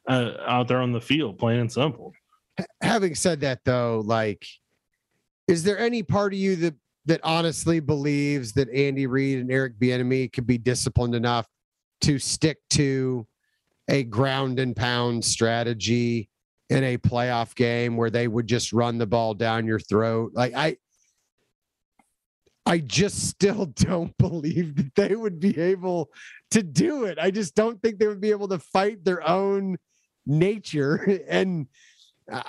uh, 0.09 0.31
out 0.47 0.67
there 0.67 0.81
on 0.81 0.91
the 0.91 1.01
field, 1.01 1.37
plain 1.37 1.59
and 1.59 1.71
simple. 1.71 2.13
Having 2.81 3.15
said 3.15 3.41
that, 3.41 3.59
though, 3.65 4.01
like, 4.05 4.45
is 5.47 5.63
there 5.63 5.77
any 5.77 6.03
part 6.03 6.33
of 6.33 6.39
you 6.39 6.55
that 6.57 6.75
that 7.05 7.21
honestly 7.23 7.79
believes 7.79 8.53
that 8.53 8.69
Andy 8.69 9.05
Reid 9.05 9.39
and 9.39 9.51
Eric 9.51 9.77
Bieniemy 9.79 10.33
could 10.33 10.47
be 10.47 10.57
disciplined 10.57 11.13
enough 11.13 11.45
to 12.01 12.17
stick 12.17 12.57
to 12.71 13.27
a 13.87 14.03
ground 14.03 14.59
and 14.59 14.75
pound 14.75 15.23
strategy 15.23 16.29
in 16.69 16.83
a 16.83 16.97
playoff 16.97 17.55
game 17.55 17.95
where 17.95 18.09
they 18.09 18.27
would 18.27 18.47
just 18.47 18.73
run 18.73 18.97
the 18.97 19.05
ball 19.05 19.33
down 19.33 19.67
your 19.67 19.79
throat. 19.79 20.31
Like 20.33 20.53
I 20.55 20.77
I 22.65 22.79
just 22.79 23.27
still 23.29 23.65
don't 23.75 24.17
believe 24.17 24.75
that 24.75 24.95
they 24.95 25.15
would 25.15 25.39
be 25.39 25.57
able 25.59 26.09
to 26.51 26.63
do 26.63 27.05
it. 27.05 27.17
I 27.19 27.31
just 27.31 27.55
don't 27.55 27.81
think 27.81 27.99
they 27.99 28.07
would 28.07 28.21
be 28.21 28.31
able 28.31 28.47
to 28.49 28.59
fight 28.59 29.03
their 29.03 29.27
own 29.27 29.77
nature 30.25 31.21
and 31.29 31.67
uh, 32.31 32.41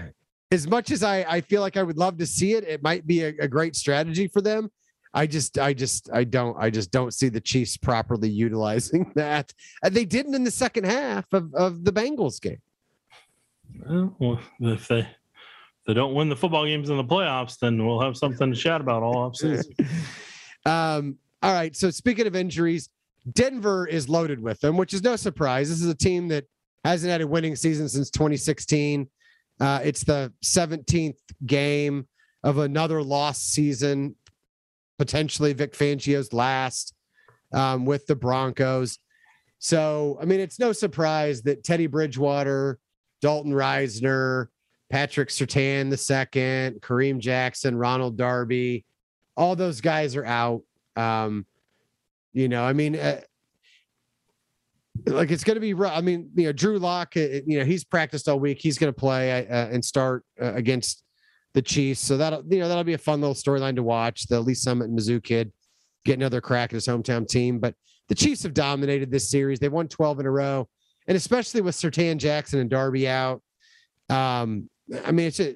as 0.52 0.68
much 0.68 0.92
as 0.92 1.02
I, 1.02 1.20
I 1.28 1.42
feel 1.42 1.62
like 1.62 1.78
I 1.78 1.84
would 1.84 1.98
love 1.98 2.18
to 2.18 2.26
see 2.26 2.54
it, 2.54 2.66
it 2.66 2.84
might 2.84 3.08
be 3.08 3.24
a, 3.24 3.30
a 3.40 3.48
great 3.48 3.76
strategy 3.76 4.28
for 4.28 4.42
them. 4.42 4.70
I 5.14 5.28
just, 5.28 5.58
I 5.58 5.74
just, 5.74 6.10
I 6.14 6.24
don't, 6.24 6.56
I 6.58 6.70
just 6.70 6.92
don't 6.92 7.14
see 7.14 7.30
the 7.30 7.42
Chiefs 7.42 7.78
properly 7.78 8.30
utilizing 8.30 9.12
that. 9.16 9.54
They 9.90 10.06
didn't 10.06 10.36
in 10.36 10.44
the 10.44 10.52
second 10.52 10.86
half 10.86 11.26
of, 11.34 11.54
of 11.54 11.84
the 11.84 11.92
Bengals 11.92 12.42
game. 12.42 12.62
Well, 14.20 14.40
if 14.60 14.88
they 14.88 15.00
if 15.00 15.88
they 15.88 15.94
don't 15.94 16.14
win 16.14 16.30
the 16.30 16.36
football 16.36 16.66
games 16.66 16.90
in 16.90 16.98
the 16.98 17.04
playoffs, 17.04 17.58
then 17.58 17.86
we'll 17.86 18.02
have 18.02 18.16
something 18.16 18.52
to 18.52 18.58
chat 18.58 18.82
about 18.82 19.02
all 19.02 19.32
offseason. 19.32 19.88
um, 20.66 21.18
all 21.42 21.54
right. 21.54 21.76
So 21.76 21.90
speaking 21.90 22.28
of 22.28 22.36
injuries, 22.36 22.90
Denver 23.34 23.88
is 23.88 24.08
loaded 24.08 24.40
with 24.40 24.60
them, 24.60 24.78
which 24.78 24.94
is 24.94 25.02
no 25.04 25.16
surprise. 25.16 25.70
This 25.70 25.82
is 25.82 25.90
a 25.90 25.96
team 25.96 26.28
that 26.28 26.46
hasn't 26.84 27.12
had 27.12 27.22
a 27.22 27.28
winning 27.28 27.56
season 27.56 27.90
since 27.90 28.12
2016. 28.12 29.10
Uh, 29.60 29.80
it's 29.84 30.04
the 30.04 30.32
17th 30.44 31.18
game 31.46 32.08
of 32.44 32.58
another 32.58 33.02
lost 33.04 33.52
season, 33.52 34.16
potentially 35.02 35.52
Vic 35.52 35.74
Fangio's 35.74 36.32
last 36.32 36.94
um, 37.54 37.86
with 37.86 38.06
the 38.06 38.16
Broncos. 38.16 39.00
So, 39.58 40.20
I 40.22 40.26
mean, 40.26 40.40
it's 40.40 40.60
no 40.60 40.74
surprise 40.74 41.42
that 41.42 41.64
Teddy 41.64 41.88
Bridgewater, 41.88 42.78
Dalton 43.20 43.52
Risner, 43.52 44.50
Patrick 44.92 45.30
Surtain 45.30 45.90
the 45.90 45.98
second, 45.98 46.82
Kareem 46.82 47.18
Jackson, 47.18 47.76
Ronald 47.76 48.16
Darby, 48.16 48.86
all 49.36 49.56
those 49.56 49.82
guys 49.82 50.16
are 50.16 50.26
out. 50.26 50.62
Um, 50.96 51.48
you 52.32 52.48
know, 52.48 52.64
I 52.64 52.74
mean, 52.74 52.96
uh, 52.96 53.22
like 55.08 55.32
it's 55.32 55.44
going 55.44 55.56
to 55.56 55.62
be 55.62 55.74
rough. 55.74 55.98
I 55.98 56.02
mean, 56.02 56.30
you 56.36 56.46
know, 56.46 56.52
Drew 56.52 56.78
Lock, 56.78 57.14
uh, 57.18 57.22
you 57.48 57.58
know, 57.58 57.66
he's 57.66 57.84
practiced 57.84 58.30
all 58.30 58.40
week. 58.40 58.60
He's 58.62 58.78
going 58.78 58.94
to 58.94 59.00
play 59.00 59.48
uh, 59.48 59.66
and 59.66 59.84
start 59.84 60.24
uh, 60.40 60.54
against 60.54 61.04
the 61.54 61.62
Chiefs. 61.62 62.02
So 62.02 62.18
that'll, 62.18 62.44
you 62.48 62.60
know, 62.60 62.68
that'll 62.68 62.84
be 62.84 62.94
a 62.94 62.98
fun 62.98 63.22
little 63.22 63.36
storyline 63.36 63.76
to 63.76 63.84
watch. 63.84 64.28
The 64.28 64.40
Lee's 64.40 64.62
Summit 64.62 64.90
and 64.90 64.98
Mizzou 64.98 65.24
kid 65.24 65.52
get 66.06 66.18
another 66.18 66.42
crack 66.42 66.72
at 66.72 66.76
his 66.76 66.88
hometown 66.88 67.28
team. 67.28 67.60
But 67.60 67.76
the 68.10 68.16
Chiefs 68.16 68.44
have 68.44 68.54
dominated 68.54 69.12
this 69.12 69.30
series. 69.30 69.60
They've 69.60 69.72
won 69.72 69.88
12 69.88 70.22
in 70.22 70.26
a 70.26 70.32
row. 70.32 70.68
And 71.08 71.18
especially 71.18 71.62
with 71.62 71.76
Surtain 71.76 72.18
Jackson 72.18 72.60
and 72.60 72.70
Darby 72.70 73.08
out. 73.08 73.42
Um, 74.10 74.70
I 75.06 75.12
mean, 75.12 75.28
it's 75.28 75.40
a, 75.40 75.56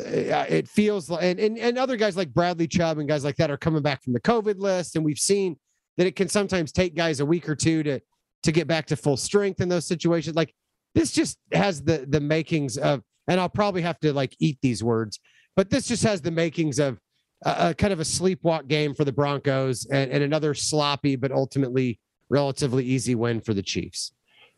uh, 0.00 0.46
it 0.48 0.68
feels 0.68 1.08
like, 1.08 1.22
and, 1.22 1.38
and, 1.38 1.58
and 1.58 1.78
other 1.78 1.96
guys 1.96 2.16
like 2.16 2.32
Bradley 2.34 2.66
Chubb 2.66 2.98
and 2.98 3.08
guys 3.08 3.24
like 3.24 3.36
that 3.36 3.50
are 3.50 3.56
coming 3.56 3.82
back 3.82 4.02
from 4.02 4.12
the 4.12 4.20
COVID 4.20 4.58
list. 4.58 4.96
And 4.96 5.04
we've 5.04 5.18
seen 5.18 5.56
that 5.96 6.06
it 6.06 6.16
can 6.16 6.28
sometimes 6.28 6.72
take 6.72 6.94
guys 6.94 7.20
a 7.20 7.26
week 7.26 7.48
or 7.48 7.54
two 7.54 7.82
to, 7.84 8.00
to 8.42 8.52
get 8.52 8.66
back 8.66 8.86
to 8.86 8.96
full 8.96 9.16
strength 9.16 9.60
in 9.60 9.68
those 9.68 9.86
situations. 9.86 10.36
Like 10.36 10.54
this 10.94 11.12
just 11.12 11.38
has 11.52 11.82
the 11.82 12.06
the 12.08 12.20
makings 12.20 12.78
of, 12.78 13.02
and 13.28 13.40
I'll 13.40 13.48
probably 13.48 13.82
have 13.82 13.98
to 14.00 14.12
like 14.12 14.36
eat 14.38 14.58
these 14.62 14.82
words, 14.82 15.20
but 15.54 15.70
this 15.70 15.88
just 15.88 16.02
has 16.04 16.20
the 16.20 16.30
makings 16.30 16.78
of 16.78 16.98
a, 17.44 17.70
a 17.70 17.74
kind 17.74 17.92
of 17.92 18.00
a 18.00 18.04
sleepwalk 18.04 18.68
game 18.68 18.94
for 18.94 19.04
the 19.04 19.12
Broncos 19.12 19.86
and, 19.86 20.10
and 20.10 20.22
another 20.22 20.54
sloppy 20.54 21.16
but 21.16 21.32
ultimately 21.32 22.00
relatively 22.28 22.84
easy 22.84 23.14
win 23.14 23.40
for 23.40 23.54
the 23.54 23.62
Chiefs. 23.62 24.12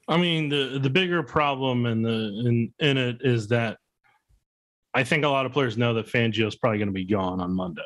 I 0.08 0.16
mean, 0.16 0.48
the 0.48 0.78
the 0.82 0.90
bigger 0.90 1.22
problem 1.22 1.86
in 1.86 2.02
the 2.02 2.42
in 2.46 2.72
in 2.78 2.96
it 2.96 3.18
is 3.20 3.48
that 3.48 3.78
I 4.94 5.04
think 5.04 5.24
a 5.24 5.28
lot 5.28 5.46
of 5.46 5.52
players 5.52 5.76
know 5.76 5.94
that 5.94 6.06
Fangio 6.06 6.46
is 6.46 6.56
probably 6.56 6.78
going 6.78 6.88
to 6.88 6.92
be 6.92 7.04
gone 7.04 7.40
on 7.40 7.54
Monday. 7.54 7.82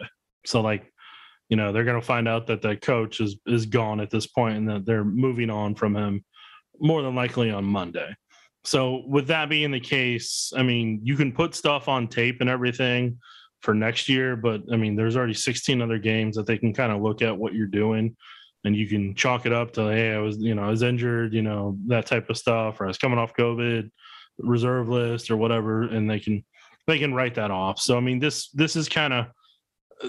So 0.47 0.61
like 0.61 0.93
you 1.49 1.57
know 1.57 1.73
they're 1.73 1.85
going 1.85 2.01
to 2.01 2.07
find 2.07 2.29
out 2.29 2.47
that 2.47 2.63
the 2.63 2.77
coach 2.77 3.21
is 3.21 3.37
is 3.47 3.67
gone 3.67 4.01
at 4.01 4.11
this 4.11 4.27
point 4.29 4.57
and 4.57 4.69
that 4.69 4.87
they're 4.87 5.05
moving 5.05 5.51
on 5.51 5.75
from 5.75 5.97
him 5.97 6.25
more 6.79 7.03
than 7.03 7.15
likely 7.15 7.51
on 7.51 7.65
Monday. 7.65 8.15
So 8.65 9.03
with 9.07 9.27
that 9.29 9.49
being 9.49 9.71
the 9.71 9.81
case, 9.81 10.53
I 10.57 10.63
mean, 10.63 11.01
you 11.03 11.17
can 11.17 11.33
put 11.33 11.55
stuff 11.55 11.89
on 11.89 12.09
tape 12.09 12.41
and 12.41 12.49
everything 12.49 13.19
for 13.61 13.75
next 13.75 14.09
year, 14.09 14.37
but 14.37 14.63
I 14.73 14.77
mean, 14.77 14.97
there's 14.97 15.17
already 15.17 15.35
16 15.35 15.83
other 15.83 15.99
games 15.99 16.37
that 16.37 16.47
they 16.47 16.59
can 16.59 16.73
kind 16.73 16.93
of 16.93 17.03
look 17.03 17.23
at 17.23 17.37
what 17.37 17.55
you're 17.55 17.67
doing 17.67 18.17
and 18.65 18.77
you 18.77 18.87
can 18.87 19.15
chalk 19.15 19.47
it 19.47 19.53
up 19.53 19.73
to, 19.73 19.89
hey, 19.89 20.15
I 20.15 20.19
was, 20.19 20.39
you 20.39 20.55
know, 20.55 20.63
I 20.63 20.71
was 20.71 20.83
injured, 20.83 21.35
you 21.35 21.43
know, 21.43 21.77
that 21.89 22.07
type 22.07 22.31
of 22.31 22.39
stuff, 22.39 22.81
or 22.81 22.85
I 22.85 22.89
was 22.89 22.99
coming 22.99 23.19
off 23.19 23.35
COVID, 23.35 23.91
reserve 24.39 24.89
list 24.89 25.31
or 25.31 25.37
whatever, 25.37 25.83
and 25.83 26.09
they 26.09 26.21
can 26.21 26.45
they 26.87 26.99
can 26.99 27.15
write 27.15 27.35
that 27.37 27.51
off. 27.51 27.81
So 27.81 27.97
I 27.97 28.01
mean, 28.01 28.19
this 28.19 28.51
this 28.51 28.77
is 28.77 28.89
kind 28.89 29.13
of 29.13 29.27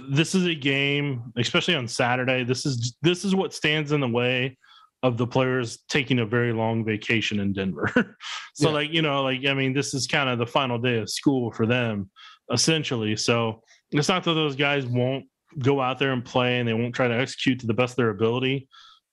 this 0.10 0.36
is 0.36 0.46
a 0.46 0.56
game, 0.56 1.34
especially 1.38 1.76
on 1.76 1.88
Saturday. 1.88 2.44
This 2.44 2.66
is 2.66 2.96
this 3.02 3.26
is 3.26 3.36
what 3.36 3.54
stands 3.54 3.92
in 3.92 4.00
the 4.00 4.08
way 4.08 4.58
of 5.04 5.18
the 5.18 5.28
players 5.28 5.80
taking 5.90 6.20
a 6.20 6.26
very 6.26 6.54
long 6.54 6.84
vacation 6.84 7.40
in 7.40 7.54
Denver. 7.54 7.92
so 8.56 8.70
Yeah. 8.70 8.74
like, 8.74 8.92
you 8.92 9.02
know, 9.02 9.22
like 9.24 9.46
I 9.46 9.54
mean, 9.54 9.74
this 9.74 9.94
is 9.94 10.08
kind 10.08 10.30
of 10.30 10.40
the 10.40 10.48
final 10.48 10.80
day 10.80 10.98
of 10.98 11.10
school 11.10 11.52
for 11.52 11.66
them 11.68 12.10
essentially. 12.52 13.16
So 13.16 13.62
it's 13.92 14.10
not 14.10 14.24
that 14.24 14.34
those 14.34 14.56
guys 14.56 14.86
won't 14.86 15.26
go 15.60 15.80
out 15.82 16.00
there 16.00 16.12
and 16.14 16.26
play 16.26 16.60
and 16.60 16.68
they 16.68 16.74
won't 16.74 16.96
try 16.96 17.08
to 17.08 17.14
execute 17.14 17.60
to 17.60 17.68
the 17.68 17.74
best 17.74 17.92
of 17.94 17.98
their 17.98 18.10
ability, 18.10 18.68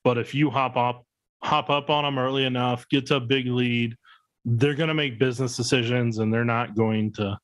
but 0.05 0.17
if 0.17 0.35
you 0.35 0.49
hop 0.51 0.77
up 0.77 1.05
hop 1.43 1.71
up 1.71 1.89
on 1.91 2.05
them 2.05 2.19
early 2.19 2.45
enough, 2.45 2.87
get 2.91 3.07
to 3.07 3.17
a 3.17 3.21
big 3.21 3.47
lead, 3.47 3.95
they're 4.45 4.75
going 4.75 4.89
to 4.89 4.95
make 4.95 5.19
business 5.19 5.57
decisions 5.57 6.19
and 6.19 6.33
they're 6.33 6.45
not 6.45 6.75
going 6.77 7.13
to 7.15 7.37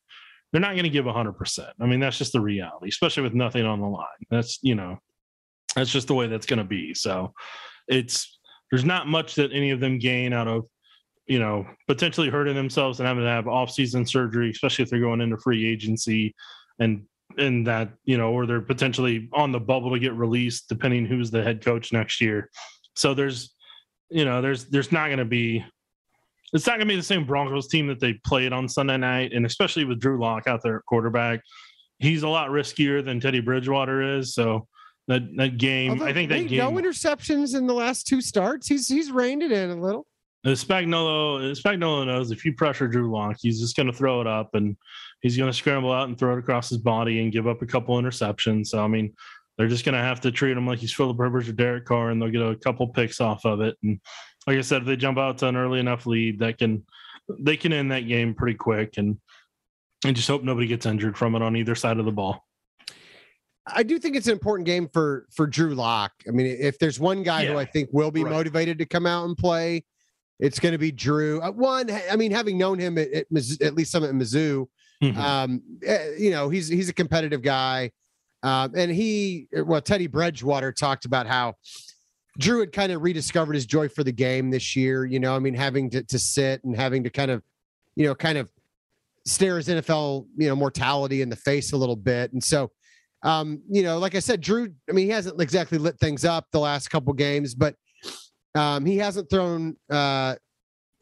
they're 0.53 0.61
not 0.61 0.73
going 0.73 0.85
to 0.85 0.91
give 0.91 1.05
100%. 1.07 1.69
I 1.81 1.87
mean, 1.87 1.99
that's 2.01 2.17
just 2.19 2.33
the 2.33 2.41
reality, 2.41 2.89
especially 2.89 3.25
with 3.25 3.35
nothing 3.35 3.65
on 3.67 3.81
the 3.81 3.87
line. 3.87 4.07
That's, 4.31 4.59
you 4.63 4.75
know, 4.75 4.99
that's 5.75 5.91
just 5.91 6.07
the 6.07 6.15
way 6.15 6.29
that's 6.29 6.47
going 6.47 6.59
to 6.61 6.65
be. 6.65 6.95
So 6.95 7.33
it's 7.89 8.36
there's 8.71 8.85
not 8.85 9.07
much 9.07 9.35
that 9.35 9.53
any 9.53 9.71
of 9.71 9.81
them 9.81 9.99
gain 9.99 10.33
out 10.33 10.49
of 10.49 10.67
you 11.27 11.39
know 11.39 11.67
potentially 11.89 12.29
hurting 12.29 12.55
themselves 12.55 13.01
and 13.01 13.07
having 13.07 13.25
to 13.25 13.29
have 13.29 13.49
off-season 13.49 14.07
surgery 14.07 14.51
especially 14.51 14.83
if 14.83 14.91
they're 14.91 15.01
going 15.01 15.21
into 15.21 15.37
free 15.39 15.67
agency 15.67 16.35
and 16.79 17.03
and 17.39 17.67
that 17.67 17.91
you 18.05 18.17
know 18.17 18.33
or 18.33 18.47
they're 18.47 18.61
potentially 18.61 19.29
on 19.33 19.53
the 19.53 19.61
bubble 19.61 19.91
to 19.93 19.99
get 19.99 20.15
released 20.15 20.69
depending 20.69 21.05
who's 21.07 21.31
the 21.31 21.43
head 21.43 21.65
coach 21.65 21.93
next 21.93 22.21
year. 22.21 22.51
So 22.95 23.15
there's 23.15 23.55
you 24.11 24.25
know 24.25 24.41
there's 24.41 24.67
there's 24.67 24.93
not 24.93 25.07
going 25.07 25.19
to 25.19 25.25
be 25.25 25.65
it's 26.53 26.67
not 26.67 26.75
going 26.75 26.89
to 26.89 26.93
be 26.93 26.97
the 26.97 27.03
same 27.03 27.27
broncos 27.27 27.69
team 27.69 27.89
that 27.89 27.99
they 28.01 28.15
played 28.25 28.53
on 28.53 28.69
sunday 28.69 28.97
night 28.97 29.33
and 29.33 29.45
especially 29.45 29.85
with 29.85 30.01
drew 30.01 30.21
lock 30.21 30.47
out 30.47 30.63
there 30.63 30.77
at 30.77 30.87
quarterback. 30.87 31.41
He's 31.99 32.23
a 32.23 32.29
lot 32.29 32.51
riskier 32.51 33.05
than 33.05 33.21
teddy 33.21 33.41
bridgewater 33.41 34.19
is 34.19 34.35
so 34.35 34.67
that 35.09 35.23
that 35.37 35.59
game 35.59 35.93
Although, 35.93 36.07
i 36.07 36.13
think 36.13 36.31
that 36.31 36.49
game 36.49 36.59
no 36.59 36.73
interceptions 36.73 37.57
in 37.57 37.67
the 37.67 37.75
last 37.75 38.07
two 38.07 38.21
starts. 38.21 38.67
He's 38.67 38.89
he's 38.89 39.11
reined 39.11 39.43
it 39.43 39.53
in 39.53 39.71
a 39.71 39.81
little. 39.81 40.07
Uh, 40.45 40.51
Spagnuolo, 40.51 41.61
Spagnuolo 41.61 42.07
knows 42.07 42.31
if 42.31 42.45
you 42.45 42.55
pressure 42.55 42.87
Drew 42.87 43.11
Lock, 43.11 43.37
he's 43.41 43.59
just 43.61 43.75
going 43.75 43.89
to 43.89 43.93
throw 43.93 44.21
it 44.21 44.29
up 44.29 44.55
and 44.55 44.77
he's 45.21 45.37
going 45.37 45.51
to 45.51 45.57
scramble 45.57 45.93
out 45.93 46.09
and 46.09 46.17
throw 46.17 46.37
it 46.37 46.39
across 46.39 46.69
his 46.69 46.79
body 46.79 47.21
and 47.21 47.33
give 47.33 47.49
up 47.49 47.63
a 47.63 47.67
couple 47.67 48.01
interceptions. 48.01 48.69
So 48.69 48.85
I 48.85 48.87
mean, 48.87 49.13
they're 49.59 49.69
just 49.69 49.85
going 49.85 49.95
to 49.95 50.01
have 50.01 50.21
to 50.21 50.31
treat 50.31 50.57
him 50.57 50.67
like 50.67 50.79
he's 50.79 50.93
Philip 50.93 51.19
Rivers 51.19 51.49
or 51.49 51.53
Derek 51.53 51.85
Carr, 51.85 52.11
and 52.11 52.23
they'll 52.23 52.31
get 52.31 52.43
a 52.43 52.57
couple 52.57 52.87
picks 52.89 53.21
off 53.21 53.45
of 53.45 53.61
it. 53.61 53.77
And 53.83 54.01
like 54.47 54.59
I 54.59 54.61
said, 54.61 54.83
if 54.83 54.87
they 54.87 54.97
jump 54.97 55.19
out 55.19 55.39
to 55.39 55.49
an 55.49 55.57
early 55.57 55.81
enough 55.81 56.07
lead, 56.07 56.39
that 56.41 56.59
can 56.59 56.85
they 57.41 57.57
can 57.57 57.73
end 57.73 57.91
that 57.91 58.07
game 58.07 58.35
pretty 58.35 58.57
quick. 58.57 58.99
And 58.99 59.19
and 60.05 60.15
just 60.15 60.29
hope 60.29 60.45
nobody 60.45 60.69
gets 60.69 60.87
injured 60.87 61.19
from 61.19 61.35
it 61.35 61.43
on 61.43 61.57
either 61.57 61.75
side 61.75 61.99
of 61.99 62.05
the 62.05 62.13
ball. 62.13 62.46
I 63.67 63.83
do 63.83 63.99
think 63.99 64.15
it's 64.17 64.27
an 64.27 64.33
important 64.33 64.67
game 64.67 64.89
for 64.93 65.27
for 65.35 65.47
Drew 65.47 65.75
Lock. 65.75 66.13
I 66.29 66.31
mean, 66.31 66.47
if 66.47 66.79
there's 66.79 67.01
one 67.01 67.23
guy 67.23 67.47
who 67.47 67.57
I 67.59 67.65
think 67.65 67.89
will 67.93 68.11
be 68.11 68.23
Right. 68.23 68.33
motivated 68.33 68.79
to 68.79 68.87
come 68.87 69.07
out 69.07 69.25
and 69.27 69.37
play, 69.37 69.85
it's 70.39 70.61
going 70.61 70.73
to 70.73 70.79
be 70.79 70.93
Drew. 70.93 71.41
Uh, 71.41 71.51
one, 71.51 71.91
I 72.11 72.15
mean, 72.17 72.31
having 72.31 72.59
known 72.59 72.79
him 72.79 72.97
at 72.99 73.11
at, 73.13 73.27
Miz- 73.33 73.59
at 73.61 73.75
least 73.75 73.91
some 73.91 74.05
at 74.05 74.11
Mizzou, 74.13 74.67
Mhm. 75.03 75.17
um, 75.17 75.63
eh, 75.85 76.11
you 76.19 76.31
know, 76.31 76.49
he's 76.49 76.69
he's 76.69 76.89
a 76.89 76.93
competitive 76.93 77.43
guy, 77.43 77.91
um, 78.45 78.73
and 78.77 78.91
he 78.93 79.49
well, 79.53 79.81
Teddy 79.81 80.07
Bridgewater 80.07 80.71
talked 80.73 81.05
about 81.05 81.27
how 81.27 81.55
Drew 82.39 82.61
had 82.61 82.71
kind 82.73 82.93
of 82.93 83.03
rediscovered 83.03 83.55
his 83.55 83.67
joy 83.67 83.89
for 83.89 84.05
the 84.05 84.13
game 84.13 84.51
this 84.51 84.77
year. 84.77 85.05
You 85.05 85.19
know, 85.19 85.35
I 85.35 85.39
mean, 85.41 85.55
having 85.55 85.91
to 85.91 86.03
to 86.05 86.19
sit 86.21 86.63
and 86.63 86.77
having 86.77 87.03
to 87.05 87.11
kind 87.11 87.31
of, 87.33 87.43
you 87.97 88.05
know, 88.07 88.15
kind 88.15 88.39
of 88.39 88.51
stare 89.25 89.57
his 89.57 89.69
NFL, 89.69 90.29
you 90.37 90.47
know, 90.49 90.55
mortality 90.55 91.21
in 91.21 91.31
the 91.31 91.37
face 91.37 91.73
a 91.73 91.77
little 91.77 91.97
bit, 91.97 92.33
and 92.33 92.45
so. 92.45 92.71
Um, 93.23 93.63
you 93.69 93.83
know, 93.83 93.99
like 93.99 94.15
I 94.15 94.21
said, 94.21 94.41
Drew, 94.41 94.69
I 94.89 94.93
mean, 94.93 95.07
he 95.07 95.13
hasn't 95.13 95.41
exactly 95.41 95.79
lit 95.79 95.99
things 95.99 96.25
up 96.25 96.47
the 96.53 96.61
last 96.61 96.89
couple 96.89 97.13
games, 97.13 97.55
but 97.55 97.75
um, 98.55 98.87
he 98.87 98.99
hasn't 98.99 99.31
thrown 99.31 99.77
uh, 99.91 100.37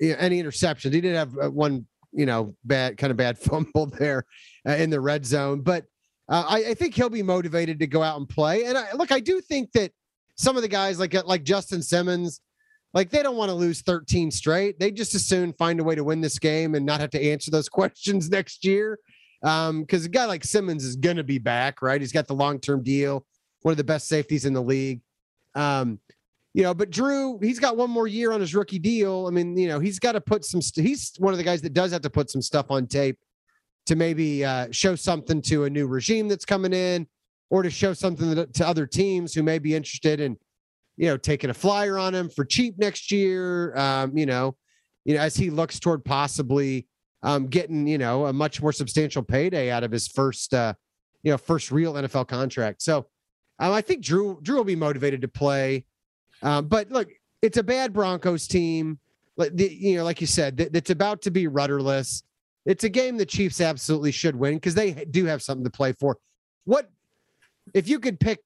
any 0.01 0.43
interceptions. 0.43 0.93
He 0.93 1.01
did 1.01 1.15
have 1.15 1.37
uh, 1.39 1.51
one, 1.51 1.87
you 2.13 2.27
know, 2.27 2.55
bad 2.65 2.97
kind 2.97 3.11
of 3.11 3.17
bad 3.17 3.39
fumble 3.41 3.87
there 3.87 4.25
uh, 4.69 4.73
in 4.73 4.91
the 4.91 5.01
red 5.01 5.27
zone, 5.27 5.61
but 5.61 5.85
uh, 6.29 6.45
I, 6.49 6.71
I 6.71 6.75
think 6.75 6.95
he'll 6.95 7.11
be 7.11 7.23
motivated 7.23 7.79
to 7.81 7.87
go 7.87 8.03
out 8.03 8.19
and 8.19 8.29
play. 8.29 8.65
And 8.65 8.79
I, 8.79 8.93
look, 8.93 9.13
I 9.13 9.21
do 9.21 9.41
think 9.41 9.73
that 9.73 9.93
some 10.37 10.57
of 10.57 10.63
the 10.63 10.69
guys 10.69 10.99
like 10.99 11.15
uh, 11.15 11.23
like 11.27 11.45
Justin 11.45 11.83
Simmons, 11.83 12.41
like 12.93 13.11
they 13.11 13.23
don't 13.23 13.37
want 13.37 13.51
to 13.51 13.55
lose 13.55 13.83
13 13.83 14.31
straight. 14.31 14.79
They 14.79 14.91
just 14.91 15.15
as 15.15 15.27
soon 15.27 15.53
find 15.53 15.81
a 15.81 15.85
way 15.85 15.95
to 15.95 16.05
win 16.05 16.21
this 16.21 16.39
game 16.39 16.75
and 16.75 16.87
not 16.87 17.01
have 17.01 17.11
to 17.11 17.23
answer 17.23 17.51
those 17.51 17.69
questions 17.71 18.31
next 18.31 18.65
year. 18.65 18.99
Um, 19.45 19.83
because 19.83 20.07
a 20.07 20.09
guy 20.09 20.25
like 20.25 20.43
Simmons 20.43 20.85
is 20.85 20.97
going 20.97 21.19
to 21.19 21.25
be 21.25 21.39
back, 21.39 21.83
right? 21.83 22.01
He's 22.01 22.13
got 22.13 22.27
the 22.27 22.35
long 22.35 22.59
term 22.59 22.83
deal, 22.83 23.27
one 23.61 23.73
of 23.73 23.77
the 23.77 23.85
best 23.85 24.09
safeties 24.09 24.47
in 24.47 24.55
the 24.55 24.63
league. 24.63 25.03
Um, 25.55 26.01
you 26.55 26.63
know, 26.63 26.73
but 26.73 26.91
Drew, 26.91 27.39
he's 27.43 27.59
got 27.59 27.77
one 27.77 27.91
more 27.91 28.07
year 28.07 28.33
on 28.33 28.41
his 28.41 28.55
rookie 28.55 28.79
deal. 28.79 29.27
I 29.27 29.31
mean, 29.31 29.57
you 29.57 29.69
know, 29.69 29.81
he's 29.81 29.99
got 29.99 30.13
to 30.13 30.21
put 30.21 30.45
some. 30.45 30.63
St- 30.63 30.87
he's 30.87 31.13
one 31.19 31.35
of 31.35 31.39
the 31.39 31.45
guys 31.45 31.61
that 31.63 31.75
does 31.75 31.93
have 31.93 32.01
to 32.03 32.11
put 32.11 32.31
some 32.31 32.41
stuff 32.41 32.71
on 32.71 32.87
tape 32.87 33.19
to 33.87 33.97
maybe 33.97 34.45
uh, 34.45 34.69
show 34.71 34.95
something 34.95 35.43
to 35.43 35.65
a 35.65 35.71
new 35.71 35.87
regime 35.87 36.27
that's 36.27 36.45
coming 36.45 36.73
in, 36.73 37.07
or 37.51 37.63
to 37.63 37.71
show 37.71 37.93
something 37.93 38.35
that, 38.35 38.55
to 38.55 38.67
other 38.67 38.87
teams 38.87 39.35
who 39.35 39.43
may 39.43 39.59
be 39.59 39.75
interested 39.75 40.21
in, 40.21 40.39
you 40.97 41.07
know, 41.07 41.17
taking 41.17 41.51
a 41.51 41.55
flyer 41.55 41.99
on 41.99 42.15
him 42.15 42.31
for 42.31 42.45
cheap 42.45 42.79
next 42.79 43.11
year. 43.11 43.77
Um, 43.77 44.17
you 44.17 44.25
know, 44.25 44.57
you 45.05 45.15
know, 45.15 45.21
as 45.21 45.37
he 45.37 45.51
looks 45.51 45.79
toward 45.81 46.05
possibly 46.05 46.87
um, 47.25 47.47
getting, 47.47 47.87
you 47.87 47.99
know, 47.99 48.27
a 48.27 48.33
much 48.33 48.63
more 48.63 48.73
substantial 48.73 49.23
payday 49.23 49.71
out 49.71 49.83
of 49.83 49.91
his 49.91 50.07
first, 50.07 50.55
uh, 50.55 50.75
you 51.23 51.33
know, 51.33 51.39
first 51.39 51.73
real 51.73 51.95
NFL 51.95 52.29
contract. 52.29 52.83
So 52.83 53.07
um, 53.59 53.73
I 53.73 53.81
think 53.81 54.05
Drew 54.05 54.39
Drew 54.43 54.57
will 54.57 54.65
be 54.65 54.77
motivated 54.77 55.23
to 55.23 55.29
play. 55.29 55.87
Um, 56.43 56.69
but 56.69 56.91
look, 56.91 57.09
it's 57.43 57.57
a 57.57 57.63
bad 57.63 57.93
Broncos 57.93 58.47
team. 58.47 58.99
Like 59.37 59.57
the, 59.57 59.69
you 59.69 59.97
know, 59.97 60.05
like 60.05 60.21
you 60.21 60.27
said, 60.27 60.59
that, 60.59 60.73
that's 60.73 60.91
about 60.91 61.23
to 61.23 61.31
be 61.31 61.49
rudderless. 61.49 62.23
It's 62.67 62.85
a 62.85 62.89
game 62.89 63.17
the 63.17 63.27
Chiefs 63.27 63.61
absolutely 63.61 64.13
should 64.13 64.37
win 64.37 64.55
because 64.55 64.75
they 64.75 64.93
do 64.93 65.25
have 65.25 65.43
something 65.43 65.65
to 65.65 65.71
play 65.71 65.93
for. 65.93 66.19
What 66.65 66.91
if 67.73 67.89
you 67.89 67.99
could 67.99 68.21
pick 68.21 68.41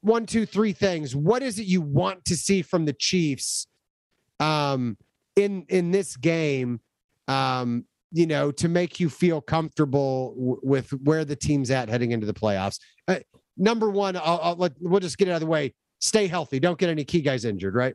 one, 0.00 0.26
two, 0.26 0.46
three 0.46 0.72
things? 0.72 1.14
What 1.14 1.42
is 1.42 1.58
it 1.58 1.66
you 1.66 1.80
want 1.80 2.24
to 2.26 2.36
see 2.36 2.62
from 2.62 2.84
the 2.84 2.92
Chiefs 2.92 3.66
um, 4.38 4.96
in 5.34 5.66
in 5.68 5.90
this 5.90 6.16
game? 6.16 6.80
Um, 7.28 7.84
you 8.12 8.26
know, 8.26 8.52
to 8.52 8.68
make 8.68 9.00
you 9.00 9.08
feel 9.08 9.40
comfortable 9.40 10.34
w- 10.34 10.60
with 10.62 10.90
where 11.02 11.24
the 11.24 11.36
team's 11.36 11.70
at 11.70 11.88
heading 11.88 12.12
into 12.12 12.26
the 12.26 12.34
playoffs. 12.34 12.78
Uh, 13.08 13.18
number 13.56 13.90
one, 13.90 14.16
I'll, 14.16 14.40
I'll 14.42 14.56
let 14.56 14.72
we'll 14.80 15.00
just 15.00 15.18
get 15.18 15.28
it 15.28 15.32
out 15.32 15.36
of 15.36 15.40
the 15.40 15.46
way. 15.46 15.74
Stay 16.00 16.26
healthy. 16.26 16.60
Don't 16.60 16.78
get 16.78 16.90
any 16.90 17.04
key 17.04 17.22
guys 17.22 17.44
injured. 17.44 17.74
Right. 17.74 17.94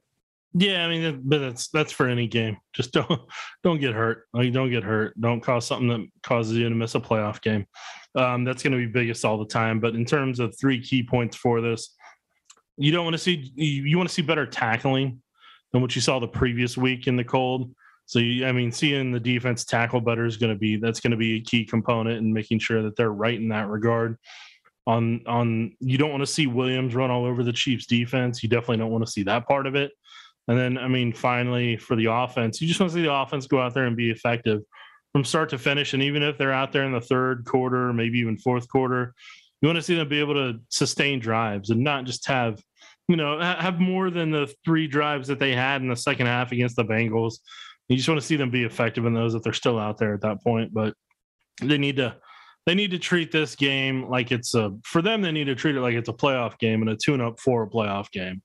Yeah, 0.54 0.86
I 0.86 0.90
mean, 0.90 1.22
but 1.24 1.40
that's 1.40 1.68
that's 1.70 1.92
for 1.92 2.08
any 2.08 2.26
game. 2.26 2.58
Just 2.74 2.92
don't 2.92 3.22
don't 3.64 3.80
get 3.80 3.94
hurt. 3.94 4.28
Like, 4.34 4.54
don't 4.54 4.72
get 4.72 4.84
hurt. 4.84 5.20
Don't 5.20 5.42
cause 5.42 5.68
something 5.68 5.90
that 5.90 6.08
causes 6.24 6.58
you 6.58 6.68
to 6.68 6.76
miss 6.76 6.96
a 6.96 7.00
playoff 7.00 7.42
game. 7.42 7.66
Um, 8.16 8.44
that's 8.44 8.64
going 8.64 8.74
to 8.74 8.80
be 8.80 8.88
biggest 8.92 9.24
all 9.24 9.38
the 9.38 9.46
time. 9.46 9.80
But 9.80 9.94
in 9.94 10.06
terms 10.06 10.40
of 10.40 10.58
three 10.60 10.82
key 10.82 11.04
points 11.04 11.36
for 11.36 11.62
this, 11.62 11.96
you 12.78 12.92
don't 12.92 13.04
want 13.04 13.14
to 13.14 13.20
see 13.20 13.52
you, 13.56 13.84
you 13.84 13.98
want 13.98 14.10
to 14.10 14.16
see 14.16 14.22
better 14.22 14.46
tackling 14.46 15.22
than 15.72 15.82
what 15.82 15.96
you 15.96 16.02
saw 16.02 16.20
the 16.20 16.28
previous 16.28 16.78
week 16.78 17.08
in 17.08 17.18
the 17.18 17.24
cold. 17.24 17.72
So 18.08 18.20
you, 18.20 18.48
I 18.48 18.54
mean, 18.54 18.72
seeing 18.72 19.12
the 19.12 19.20
defense 19.20 19.66
tackle 19.66 20.00
better 20.02 20.26
is 20.26 20.38
going 20.38 20.54
to 20.54 20.58
be 20.58 20.78
that's 20.78 21.02
going 21.02 21.12
to 21.12 21.18
be 21.18 21.36
a 21.36 21.42
key 21.42 21.66
component 21.66 22.18
in 22.18 22.34
making 22.34 22.60
sure 22.60 22.82
that 22.84 22.96
they're 22.96 23.12
right 23.12 23.40
in 23.40 23.50
that 23.50 23.68
regard. 23.68 24.18
On 24.88 25.22
on, 25.28 25.74
you 25.82 25.98
don't 25.98 26.12
want 26.12 26.22
to 26.22 26.28
see 26.28 26.48
Williams 26.48 26.96
run 26.96 27.12
all 27.12 27.26
over 27.26 27.44
the 27.44 27.52
Chiefs 27.52 27.86
defense. 27.86 28.42
You 28.42 28.50
definitely 28.50 28.78
don't 28.78 28.92
want 28.92 29.06
to 29.06 29.12
see 29.12 29.24
that 29.24 29.46
part 29.46 29.68
of 29.68 29.76
it. 29.76 29.92
And 30.48 30.58
then, 30.58 30.78
I 30.78 30.88
mean, 30.88 31.12
finally, 31.12 31.76
for 31.76 31.98
the 31.98 32.06
offense, 32.06 32.62
you 32.62 32.68
just 32.70 32.80
want 32.80 32.94
to 32.94 32.98
see 32.98 33.04
the 33.04 33.14
offense 33.14 33.46
go 33.46 33.60
out 33.60 33.74
there 33.74 33.86
and 33.86 33.98
be 33.98 34.10
effective 34.10 34.62
from 35.12 35.26
start 35.26 35.50
to 35.50 35.58
finish. 35.58 35.94
And 35.94 36.02
even 36.02 36.24
if 36.24 36.38
they're 36.38 36.54
out 36.54 36.72
there 36.72 36.86
in 36.86 36.94
the 36.94 37.02
third 37.02 37.44
quarter, 37.44 37.92
maybe 37.92 38.20
even 38.20 38.38
fourth 38.38 38.70
quarter, 38.70 39.14
you 39.62 39.68
want 39.68 39.76
to 39.76 39.82
see 39.82 39.96
them 39.96 40.08
be 40.08 40.22
able 40.22 40.36
to 40.36 40.60
sustain 40.70 41.20
drives 41.20 41.70
and 41.72 41.84
not 41.84 42.06
just 42.06 42.26
have, 42.28 42.62
you 43.10 43.18
know, 43.18 43.38
have 43.42 43.82
more 43.82 44.10
than 44.10 44.32
the 44.32 44.54
three 44.64 44.88
drives 44.88 45.28
that 45.28 45.40
they 45.40 45.54
had 45.54 45.82
in 45.82 45.90
the 45.90 45.96
second 45.96 46.28
half 46.28 46.54
against 46.54 46.78
the 46.78 46.86
Bengals. 46.86 47.40
You 47.88 47.98
just 47.98 48.10
want 48.10 48.20
to 48.20 48.26
see 48.26 48.36
them 48.36 48.50
be 48.50 48.64
effective 48.64 49.06
in 49.06 49.14
those 49.14 49.34
if 49.34 49.44
they're 49.44 49.54
still 49.54 49.80
out 49.80 49.98
there 49.98 50.14
at 50.14 50.22
that 50.22 50.44
point. 50.44 50.74
But 50.74 50.94
they 51.62 51.78
need 51.78 51.98
to 51.98 52.16
they 52.66 52.76
need 52.76 52.92
to 52.92 53.00
treat 53.00 53.32
this 53.32 53.56
game 53.56 54.10
like 54.10 54.32
it's 54.32 54.54
a 54.54 54.72
for 54.84 55.02
them 55.02 55.22
they 55.22 55.32
need 55.32 55.46
to 55.46 55.56
treat 55.56 55.76
it 55.76 55.82
like 55.82 55.96
it's 55.96 56.10
a 56.10 56.14
playoff 56.14 56.58
game 56.60 56.82
and 56.82 56.90
a 56.90 56.98
tune 56.98 57.22
up 57.22 57.40
for 57.40 57.64
a 57.64 57.70
playoff 57.70 58.12
game 58.12 58.42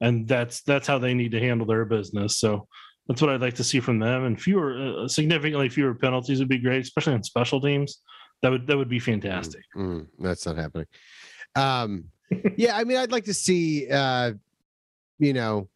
and 0.00 0.26
that's 0.28 0.62
that's 0.62 0.86
how 0.86 0.98
they 0.98 1.12
need 1.12 1.32
to 1.32 1.40
handle 1.40 1.66
their 1.66 1.84
business 1.84 2.38
so 2.38 2.66
that's 3.06 3.20
what 3.20 3.30
i'd 3.30 3.40
like 3.40 3.54
to 3.54 3.64
see 3.64 3.80
from 3.80 3.98
them 3.98 4.24
and 4.24 4.40
fewer 4.40 5.02
uh, 5.02 5.08
significantly 5.08 5.68
fewer 5.68 5.92
penalties 5.92 6.38
would 6.38 6.48
be 6.48 6.56
great 6.56 6.82
especially 6.82 7.12
on 7.12 7.22
special 7.22 7.60
teams 7.60 8.00
that 8.42 8.50
would 8.50 8.66
that 8.66 8.76
would 8.78 8.88
be 8.88 9.00
fantastic 9.00 9.62
Mm, 9.76 10.06
that's 10.18 10.46
not 10.46 10.56
happening. 10.56 10.86
Um, 11.56 12.04
yeah, 12.56 12.76
I 12.76 12.84
mean, 12.84 12.96
I'd 12.96 13.12
like 13.12 13.24
to 13.24 13.34
see, 13.34 13.88
uh, 13.90 14.32
you 15.18 15.32
know, 15.32 15.68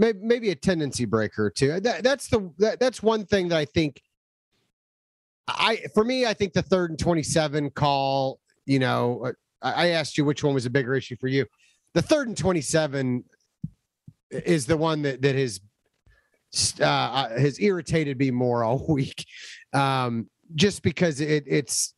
maybe 0.00 0.18
maybe 0.22 0.50
a 0.50 0.54
tendency 0.54 1.04
breaker 1.04 1.50
two. 1.50 1.78
That, 1.80 2.02
that's 2.02 2.28
the 2.28 2.50
that, 2.58 2.80
that's 2.80 3.02
one 3.02 3.26
thing 3.26 3.48
that 3.48 3.58
I 3.58 3.66
think. 3.66 4.02
I 5.46 5.82
for 5.94 6.04
me, 6.04 6.26
I 6.26 6.34
think 6.34 6.54
the 6.54 6.62
third 6.62 6.90
and 6.90 6.98
twenty-seven 6.98 7.70
call. 7.70 8.40
You 8.66 8.78
know, 8.78 9.26
uh, 9.26 9.32
I, 9.62 9.72
I 9.72 9.86
asked 9.88 10.16
you 10.16 10.24
which 10.24 10.42
one 10.42 10.54
was 10.54 10.66
a 10.66 10.70
bigger 10.70 10.94
issue 10.94 11.16
for 11.20 11.28
you. 11.28 11.46
The 11.94 12.02
third 12.02 12.28
and 12.28 12.36
twenty-seven. 12.36 13.24
is 14.30 14.66
the 14.66 14.76
one 14.76 15.02
that 15.02 15.22
that 15.22 15.34
has 15.34 15.60
uh, 16.80 17.28
has 17.28 17.60
irritated 17.60 18.18
me 18.18 18.30
more 18.30 18.64
all 18.64 18.84
week, 18.88 19.26
um, 19.72 20.28
just 20.54 20.82
because 20.82 21.20
it, 21.20 21.44
it's 21.46 21.94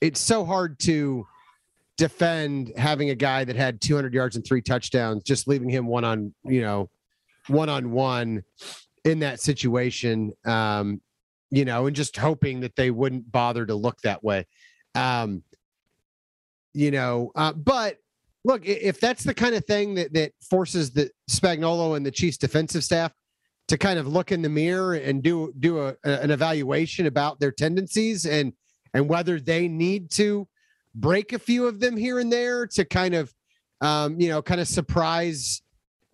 it's 0.00 0.20
so 0.20 0.44
hard 0.44 0.78
to 0.80 1.26
defend 1.96 2.72
having 2.76 3.08
a 3.08 3.14
guy 3.14 3.42
that 3.42 3.56
had 3.56 3.80
200 3.80 4.12
yards 4.12 4.36
and 4.36 4.44
three 4.44 4.60
touchdowns, 4.60 5.22
just 5.22 5.48
leaving 5.48 5.70
him 5.70 5.86
one 5.86 6.04
on 6.04 6.34
you 6.44 6.60
know 6.60 6.90
one 7.48 7.68
on 7.68 7.90
one 7.90 8.42
in 9.04 9.20
that 9.20 9.40
situation, 9.40 10.32
um, 10.44 11.00
you 11.50 11.64
know, 11.64 11.86
and 11.86 11.94
just 11.94 12.16
hoping 12.16 12.60
that 12.60 12.76
they 12.76 12.90
wouldn't 12.90 13.30
bother 13.30 13.64
to 13.64 13.74
look 13.74 14.00
that 14.02 14.22
way. 14.24 14.46
Um, 14.94 15.42
you 16.74 16.90
know, 16.90 17.32
uh, 17.34 17.52
but 17.52 17.98
look, 18.44 18.66
if 18.66 19.00
that's 19.00 19.24
the 19.24 19.34
kind 19.34 19.54
of 19.54 19.64
thing 19.64 19.94
that 19.94 20.12
that 20.14 20.32
forces 20.50 20.90
the 20.90 21.10
Spagnuolo 21.30 21.96
and 21.96 22.04
the 22.04 22.10
Chiefs 22.10 22.36
defensive 22.36 22.84
staff 22.84 23.12
to 23.68 23.76
kind 23.76 23.98
of 23.98 24.06
look 24.06 24.32
in 24.32 24.42
the 24.42 24.48
mirror 24.48 24.94
and 24.94 25.22
do 25.22 25.52
do 25.58 25.80
a, 25.80 25.96
an 26.04 26.30
evaluation 26.30 27.06
about 27.06 27.40
their 27.40 27.52
tendencies 27.52 28.26
and 28.26 28.52
and 28.94 29.08
whether 29.08 29.40
they 29.40 29.68
need 29.68 30.10
to 30.10 30.48
break 30.94 31.32
a 31.32 31.38
few 31.38 31.66
of 31.66 31.80
them 31.80 31.96
here 31.96 32.18
and 32.18 32.32
there 32.32 32.66
to 32.66 32.84
kind 32.84 33.14
of 33.14 33.32
um, 33.80 34.20
you 34.20 34.28
know 34.28 34.40
kind 34.40 34.60
of 34.60 34.68
surprise 34.68 35.62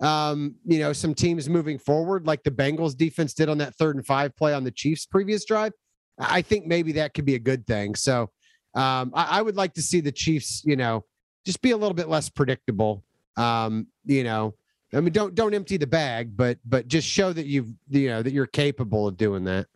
um, 0.03 0.57
you 0.67 0.81
know 0.81 0.93
some 0.93 1.15
teams 1.15 1.49
moving 1.49 1.79
forward 1.79 2.27
like 2.27 2.43
the 2.43 2.51
Bengals 2.51 2.97
defense 2.97 3.33
did 3.33 3.49
on 3.49 3.59
that 3.59 3.75
third 3.77 3.97
and 3.97 4.05
five 4.05 4.37
play 4.37 4.53
on 4.53 4.65
the 4.65 4.71
Chiefs 4.71 5.07
previous 5.07 5.45
drive. 5.45 5.73
I 6.19 6.43
think 6.43 6.67
maybe 6.67 6.93
that 6.93 7.15
could 7.15 7.25
be 7.25 7.37
a 7.37 7.39
good 7.39 7.67
thing. 7.67 7.95
So 7.95 8.31
um, 8.75 9.13
I, 9.15 9.39
I 9.39 9.43
would 9.43 9.57
like 9.57 9.75
to 9.75 9.83
see 9.83 10.01
the 10.01 10.13
Chiefs, 10.13 10.63
you 10.65 10.77
know, 10.77 11.05
just 11.47 11.63
be 11.63 11.71
a 11.71 11.77
little 11.77 11.95
bit 11.95 12.09
less 12.09 12.29
predictable. 12.29 13.03
Um, 13.37 13.87
you 14.05 14.25
know, 14.25 14.55
I 14.93 15.01
mean, 15.01 15.13
don't 15.13 15.35
don't 15.35 15.55
empty 15.55 15.77
the 15.77 15.87
bag, 15.87 16.37
but 16.37 16.59
but 16.65 16.89
just 16.89 17.09
show 17.09 17.33
that 17.33 17.47
you've 17.47 17.73
you 17.89 18.09
know 18.09 18.23
that 18.23 18.33
you're 18.33 18.47
capable 18.47 19.07
of 19.07 19.17
doing 19.17 19.45
that. 19.45 19.67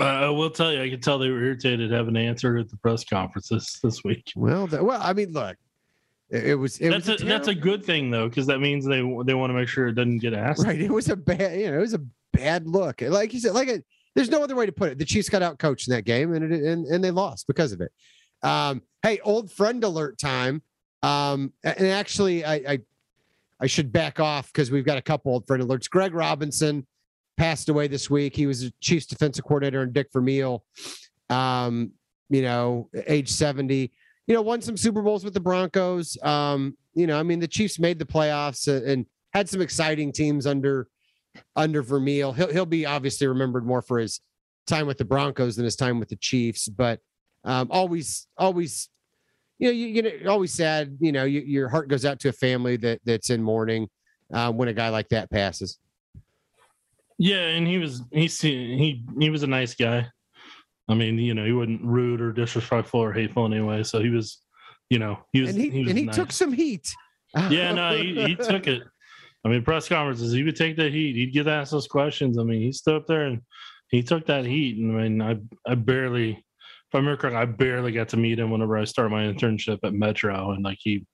Uh, 0.00 0.04
I 0.04 0.28
will 0.30 0.50
tell 0.50 0.72
you, 0.72 0.82
I 0.82 0.90
can 0.90 1.00
tell 1.00 1.18
they 1.18 1.30
were 1.30 1.42
irritated 1.42 1.92
having 1.92 2.16
answered 2.16 2.58
at 2.58 2.68
the 2.68 2.76
press 2.76 3.04
conferences 3.04 3.78
this 3.82 4.02
week. 4.02 4.32
Well, 4.34 4.66
the, 4.66 4.82
well, 4.82 5.00
I 5.00 5.12
mean, 5.12 5.32
look, 5.32 5.56
it, 6.30 6.44
it 6.48 6.54
was 6.54 6.78
it 6.78 6.90
that's 6.90 7.08
was 7.08 7.22
a, 7.22 7.24
that's 7.24 7.48
a 7.48 7.54
good 7.54 7.84
thing 7.84 8.10
though, 8.10 8.28
because 8.28 8.46
that 8.46 8.60
means 8.60 8.84
they 8.84 9.00
they 9.24 9.34
want 9.34 9.50
to 9.50 9.54
make 9.54 9.68
sure 9.68 9.88
it 9.88 9.94
doesn't 9.94 10.18
get 10.18 10.34
asked. 10.34 10.64
right. 10.64 10.80
It 10.80 10.90
was 10.90 11.08
a 11.08 11.16
bad, 11.16 11.58
you 11.58 11.70
know, 11.70 11.78
it 11.78 11.82
was 11.82 11.94
a 11.94 12.02
bad 12.32 12.66
look. 12.66 13.00
Like 13.02 13.32
you 13.32 13.40
said, 13.40 13.52
like 13.52 13.68
a, 13.68 13.82
there's 14.14 14.30
no 14.30 14.42
other 14.42 14.56
way 14.56 14.66
to 14.66 14.72
put 14.72 14.90
it. 14.90 14.98
The 14.98 15.04
Chiefs 15.04 15.28
got 15.28 15.42
out 15.42 15.58
coached 15.58 15.88
in 15.88 15.94
that 15.94 16.04
game, 16.04 16.34
and 16.34 16.52
it, 16.52 16.62
and 16.62 16.86
and 16.86 17.02
they 17.02 17.10
lost 17.10 17.46
because 17.46 17.72
of 17.72 17.80
it. 17.80 17.92
Um, 18.42 18.82
hey, 19.02 19.20
old 19.20 19.50
friend 19.50 19.82
alert 19.84 20.18
time. 20.18 20.62
Um, 21.02 21.52
and 21.62 21.86
actually, 21.86 22.44
I, 22.44 22.54
I, 22.54 22.78
I 23.60 23.66
should 23.66 23.92
back 23.92 24.18
off 24.18 24.52
because 24.52 24.70
we've 24.70 24.84
got 24.84 24.98
a 24.98 25.02
couple 25.02 25.32
old 25.32 25.46
friend 25.46 25.62
alerts. 25.62 25.88
Greg 25.88 26.14
Robinson 26.14 26.86
passed 27.36 27.68
away 27.68 27.86
this 27.86 28.10
week. 28.10 28.34
He 28.34 28.46
was 28.46 28.64
a 28.64 28.72
Chiefs 28.80 29.06
defensive 29.06 29.44
coordinator 29.44 29.82
and 29.82 29.92
Dick 29.92 30.08
Vermeil. 30.12 30.64
Um, 31.30 31.92
you 32.28 32.42
know, 32.42 32.88
age 33.06 33.30
70. 33.30 33.92
You 34.26 34.34
know, 34.34 34.42
won 34.42 34.60
some 34.60 34.76
Super 34.76 35.02
Bowls 35.02 35.24
with 35.24 35.34
the 35.34 35.40
Broncos. 35.40 36.18
Um, 36.22 36.76
you 36.94 37.06
know, 37.06 37.18
I 37.18 37.22
mean, 37.22 37.38
the 37.38 37.48
Chiefs 37.48 37.78
made 37.78 37.98
the 37.98 38.04
playoffs 38.04 38.66
and 38.66 39.06
had 39.32 39.48
some 39.48 39.60
exciting 39.60 40.12
teams 40.12 40.46
under 40.46 40.88
under 41.54 41.82
Vermeil. 41.82 42.32
He'll 42.32 42.52
he'll 42.52 42.66
be 42.66 42.86
obviously 42.86 43.26
remembered 43.26 43.66
more 43.66 43.82
for 43.82 43.98
his 43.98 44.20
time 44.66 44.86
with 44.86 44.98
the 44.98 45.04
Broncos 45.04 45.56
than 45.56 45.64
his 45.64 45.76
time 45.76 46.00
with 46.00 46.08
the 46.08 46.16
Chiefs, 46.16 46.68
but 46.68 47.00
um, 47.44 47.68
always 47.70 48.26
always 48.36 48.88
you 49.58 49.68
know, 49.68 49.72
you, 49.72 49.86
you 49.86 50.02
know, 50.02 50.30
always 50.30 50.52
sad. 50.52 50.96
You 51.00 51.12
know, 51.12 51.24
you, 51.24 51.40
your 51.40 51.68
heart 51.68 51.88
goes 51.88 52.04
out 52.04 52.20
to 52.20 52.28
a 52.28 52.32
family 52.32 52.76
that 52.78 53.00
that's 53.04 53.30
in 53.30 53.42
mourning 53.42 53.88
um, 54.32 54.56
when 54.56 54.68
a 54.68 54.72
guy 54.72 54.90
like 54.90 55.08
that 55.10 55.30
passes. 55.30 55.78
Yeah, 57.18 57.46
and 57.48 57.66
he 57.66 57.78
was 57.78 58.02
he 58.12 58.26
he 58.26 59.04
he 59.18 59.30
was 59.30 59.42
a 59.42 59.46
nice 59.46 59.74
guy. 59.74 60.08
I 60.88 60.94
mean, 60.94 61.18
you 61.18 61.34
know, 61.34 61.44
he 61.44 61.52
wasn't 61.52 61.82
rude 61.82 62.20
or 62.20 62.32
disrespectful 62.32 63.00
or 63.00 63.12
hateful 63.12 63.44
anyway. 63.44 63.82
So 63.82 64.00
he 64.00 64.08
was, 64.08 64.40
you 64.88 64.98
know, 64.98 65.18
he 65.32 65.40
was 65.40 65.50
and 65.50 65.60
he, 65.60 65.70
he 65.70 65.78
was 65.80 65.88
and 65.88 65.98
he 65.98 66.04
nice. 66.04 66.16
took 66.16 66.32
some 66.32 66.52
heat. 66.52 66.94
Yeah, 67.50 67.72
no, 67.72 67.96
he, 67.96 68.14
he 68.24 68.36
took 68.40 68.66
it. 68.66 68.82
I 69.44 69.48
mean, 69.48 69.62
press 69.62 69.88
conferences, 69.88 70.32
he 70.32 70.42
would 70.42 70.56
take 70.56 70.76
that 70.76 70.92
heat. 70.92 71.14
He'd 71.14 71.32
get 71.32 71.46
asked 71.46 71.70
those 71.70 71.86
questions. 71.86 72.38
I 72.38 72.42
mean, 72.42 72.60
he 72.60 72.72
stood 72.72 72.96
up 72.96 73.06
there 73.06 73.26
and 73.26 73.42
he 73.88 74.02
took 74.02 74.26
that 74.26 74.44
heat. 74.44 74.78
And 74.78 74.98
I 74.98 75.02
mean, 75.02 75.22
I 75.22 75.70
I 75.70 75.74
barely, 75.74 76.30
if 76.32 76.94
I 76.94 76.98
remember 76.98 77.20
correctly, 77.20 77.40
I 77.40 77.44
barely 77.44 77.92
got 77.92 78.08
to 78.10 78.16
meet 78.16 78.38
him 78.38 78.50
whenever 78.50 78.76
I 78.76 78.84
started 78.84 79.10
my 79.10 79.24
internship 79.24 79.78
at 79.84 79.94
Metro, 79.94 80.52
and 80.52 80.64
like 80.64 80.78
he, 80.80 81.06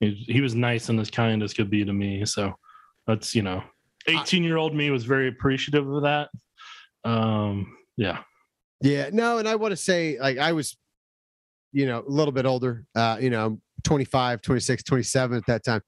he, 0.00 0.12
he 0.26 0.40
was 0.40 0.54
nice 0.54 0.88
and 0.88 0.98
as 1.00 1.10
kind 1.10 1.42
as 1.42 1.52
could 1.52 1.70
be 1.70 1.84
to 1.84 1.92
me. 1.92 2.24
So 2.24 2.54
that's 3.06 3.34
you 3.34 3.42
know, 3.42 3.62
eighteen 4.08 4.44
year 4.44 4.56
old 4.56 4.74
me 4.74 4.90
was 4.90 5.04
very 5.04 5.28
appreciative 5.28 5.88
of 5.88 6.02
that. 6.02 6.30
Um, 7.04 7.76
yeah. 7.96 8.20
Yeah, 8.80 9.10
no, 9.12 9.38
and 9.38 9.48
I 9.48 9.56
want 9.56 9.72
to 9.72 9.76
say, 9.76 10.18
like, 10.20 10.38
I 10.38 10.52
was, 10.52 10.76
you 11.72 11.86
know, 11.86 12.04
a 12.06 12.10
little 12.10 12.32
bit 12.32 12.46
older, 12.46 12.84
uh, 12.94 13.18
you 13.20 13.30
know, 13.30 13.58
25, 13.84 14.42
26, 14.42 14.82
27 14.82 15.38
at 15.38 15.46
that 15.46 15.64
time. 15.64 15.80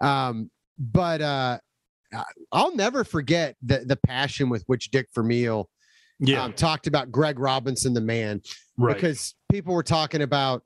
Um, 0.00 0.50
but 0.78 1.20
uh, 1.20 1.58
I'll 2.50 2.74
never 2.74 3.04
forget 3.04 3.56
the 3.62 3.80
the 3.86 3.96
passion 3.96 4.48
with 4.48 4.64
which 4.66 4.90
Dick 4.90 5.08
Vermeil 5.14 5.68
Yeah, 6.18 6.42
um, 6.42 6.52
talked 6.52 6.86
about 6.86 7.10
Greg 7.10 7.38
Robinson, 7.38 7.94
the 7.94 8.00
man, 8.00 8.40
right. 8.76 8.94
because 8.94 9.34
people 9.50 9.74
were 9.74 9.82
talking 9.82 10.22
about, 10.22 10.62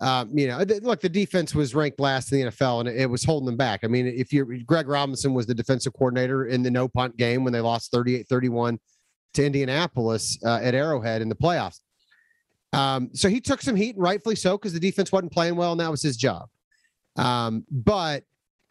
um, 0.00 0.30
you 0.36 0.48
know, 0.48 0.64
th- 0.64 0.82
look, 0.82 1.00
the 1.00 1.08
defense 1.08 1.54
was 1.54 1.74
ranked 1.74 2.00
last 2.00 2.32
in 2.32 2.40
the 2.40 2.50
NFL 2.50 2.80
and 2.80 2.88
it, 2.88 2.96
it 3.02 3.06
was 3.10 3.24
holding 3.24 3.46
them 3.46 3.56
back. 3.56 3.80
I 3.84 3.88
mean, 3.88 4.06
if 4.06 4.32
you're 4.32 4.46
Greg 4.64 4.88
Robinson 4.88 5.34
was 5.34 5.46
the 5.46 5.54
defensive 5.54 5.92
coordinator 5.92 6.46
in 6.46 6.62
the 6.62 6.70
no 6.70 6.88
punt 6.88 7.16
game 7.16 7.44
when 7.44 7.52
they 7.52 7.60
lost 7.60 7.90
38 7.92 8.26
31 8.28 8.78
to 9.34 9.44
Indianapolis 9.44 10.38
uh, 10.44 10.60
at 10.62 10.74
Arrowhead 10.74 11.22
in 11.22 11.28
the 11.28 11.34
playoffs. 11.34 11.80
Um, 12.72 13.10
so 13.14 13.28
he 13.28 13.40
took 13.40 13.62
some 13.62 13.76
heat, 13.76 13.94
and 13.94 14.02
rightfully 14.02 14.36
so, 14.36 14.58
because 14.58 14.72
the 14.72 14.80
defense 14.80 15.10
wasn't 15.10 15.32
playing 15.32 15.56
well, 15.56 15.72
and 15.72 15.80
that 15.80 15.90
was 15.90 16.02
his 16.02 16.16
job. 16.16 16.48
Um, 17.16 17.64
but 17.70 18.24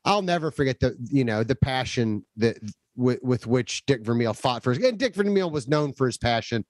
I'll 0.06 0.22
never 0.22 0.52
forget 0.52 0.80
the 0.80 0.96
you 1.10 1.26
know 1.26 1.44
the 1.44 1.56
passion 1.56 2.26
that 2.38 2.58
with, 2.96 3.22
with 3.22 3.46
which 3.48 3.86
Dick 3.86 4.04
Vermeil 4.04 4.34
fought 4.34 4.64
for. 4.64 4.72
And 4.72 4.98
Dick 4.98 5.16
Vermeil 5.16 5.52
was 5.52 5.68
known 5.68 5.94
for 5.94 6.08
his 6.08 6.18
passion. 6.18 6.66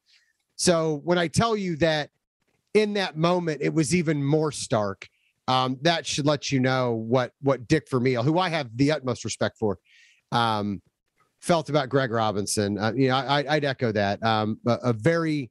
So 0.57 1.01
when 1.03 1.17
I 1.17 1.27
tell 1.27 1.55
you 1.55 1.75
that 1.77 2.09
in 2.73 2.93
that 2.93 3.17
moment 3.17 3.61
it 3.61 3.73
was 3.73 3.95
even 3.95 4.23
more 4.23 4.51
stark, 4.51 5.07
um, 5.47 5.77
that 5.81 6.05
should 6.05 6.25
let 6.25 6.51
you 6.51 6.59
know 6.59 6.93
what 6.93 7.31
what 7.41 7.67
Dick 7.67 7.89
Vermeil, 7.89 8.23
who 8.23 8.37
I 8.37 8.49
have 8.49 8.75
the 8.75 8.91
utmost 8.91 9.23
respect 9.23 9.57
for, 9.57 9.79
um, 10.31 10.81
felt 11.47 11.69
about 11.69 11.87
Greg 11.87 12.11
Robinson. 12.11 12.77
Uh, 12.77 12.91
you 12.93 13.07
know, 13.07 13.15
I, 13.15 13.55
I'd 13.55 13.63
echo 13.63 13.91
that. 13.93 14.21
Um, 14.21 14.59
a, 14.67 14.73
a 14.83 14.93
very 14.93 15.49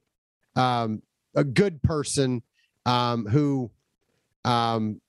um, 0.54 1.02
a 1.35 1.42
good 1.42 1.82
person 1.82 2.42
um, 2.85 3.24
who 3.26 3.70
um, 4.44 5.00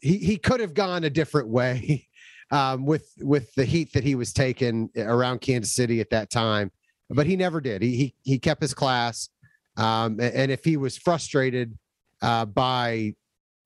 he 0.00 0.18
he 0.18 0.36
could 0.36 0.60
have 0.60 0.74
gone 0.74 1.04
a 1.04 1.10
different 1.10 1.48
way 1.48 2.06
um, 2.50 2.84
with 2.84 3.10
with 3.18 3.52
the 3.54 3.64
heat 3.64 3.94
that 3.94 4.04
he 4.04 4.14
was 4.14 4.32
taking 4.32 4.90
around 4.96 5.40
Kansas 5.40 5.74
City 5.74 6.00
at 6.00 6.10
that 6.10 6.30
time, 6.30 6.70
but 7.08 7.26
he 7.26 7.34
never 7.34 7.60
did. 7.60 7.82
He 7.82 7.96
he 7.96 8.14
he 8.22 8.38
kept 8.38 8.60
his 8.60 8.74
class, 8.74 9.30
um, 9.78 10.20
and 10.20 10.52
if 10.52 10.64
he 10.64 10.76
was 10.76 10.98
frustrated 10.98 11.76
uh, 12.20 12.44
by 12.44 13.14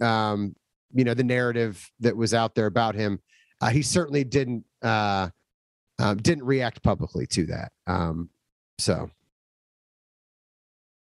you 0.00 1.04
know 1.04 1.14
the 1.14 1.24
narrative 1.24 1.90
that 2.00 2.16
was 2.16 2.32
out 2.32 2.54
there 2.54 2.66
about 2.66 2.94
him, 2.94 3.20
uh, 3.60 3.70
he 3.70 3.82
certainly 3.82 4.22
didn't 4.24 4.64
uh, 4.82 5.28
um, 5.98 6.16
didn't 6.18 6.44
react 6.44 6.82
publicly 6.82 7.26
to 7.28 7.46
that. 7.46 7.72
Um, 7.86 8.30
so 8.78 9.10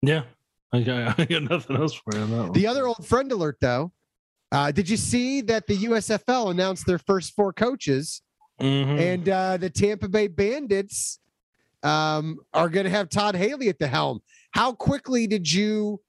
yeah, 0.02 0.24
I 0.72 0.82
got, 0.82 1.20
I 1.20 1.26
got 1.26 1.44
nothing 1.44 1.76
else 1.78 1.94
for 1.94 2.16
you 2.16 2.22
on 2.22 2.32
that 2.32 2.38
one. 2.44 2.52
the 2.54 2.68
other 2.68 2.88
old 2.88 3.06
friend 3.06 3.32
alert, 3.32 3.58
though. 3.62 3.92
Uh, 4.52 4.72
did 4.72 4.88
you 4.88 4.98
see 4.98 5.42
that 5.42 5.66
the 5.66 5.78
USFL 5.86 6.52
announced 6.52 6.86
their 6.86 7.00
first 7.00 7.34
four 7.36 7.54
coaches? 7.54 8.22
Mhm. 8.62 9.00
and 9.00 9.30
uh, 9.30 9.58
the 9.58 9.70
Tampa 9.70 10.08
Bay 10.08 10.28
Bandits 10.28 11.20
um, 11.82 12.38
are 12.54 12.70
going 12.70 12.84
to 12.84 12.90
have 12.90 13.10
Todd 13.10 13.36
Haley 13.36 13.68
at 13.68 13.80
the 13.80 13.88
helm. 13.88 14.22
How 14.52 14.74
quickly 14.74 15.26
did 15.26 15.52
you 15.52 16.00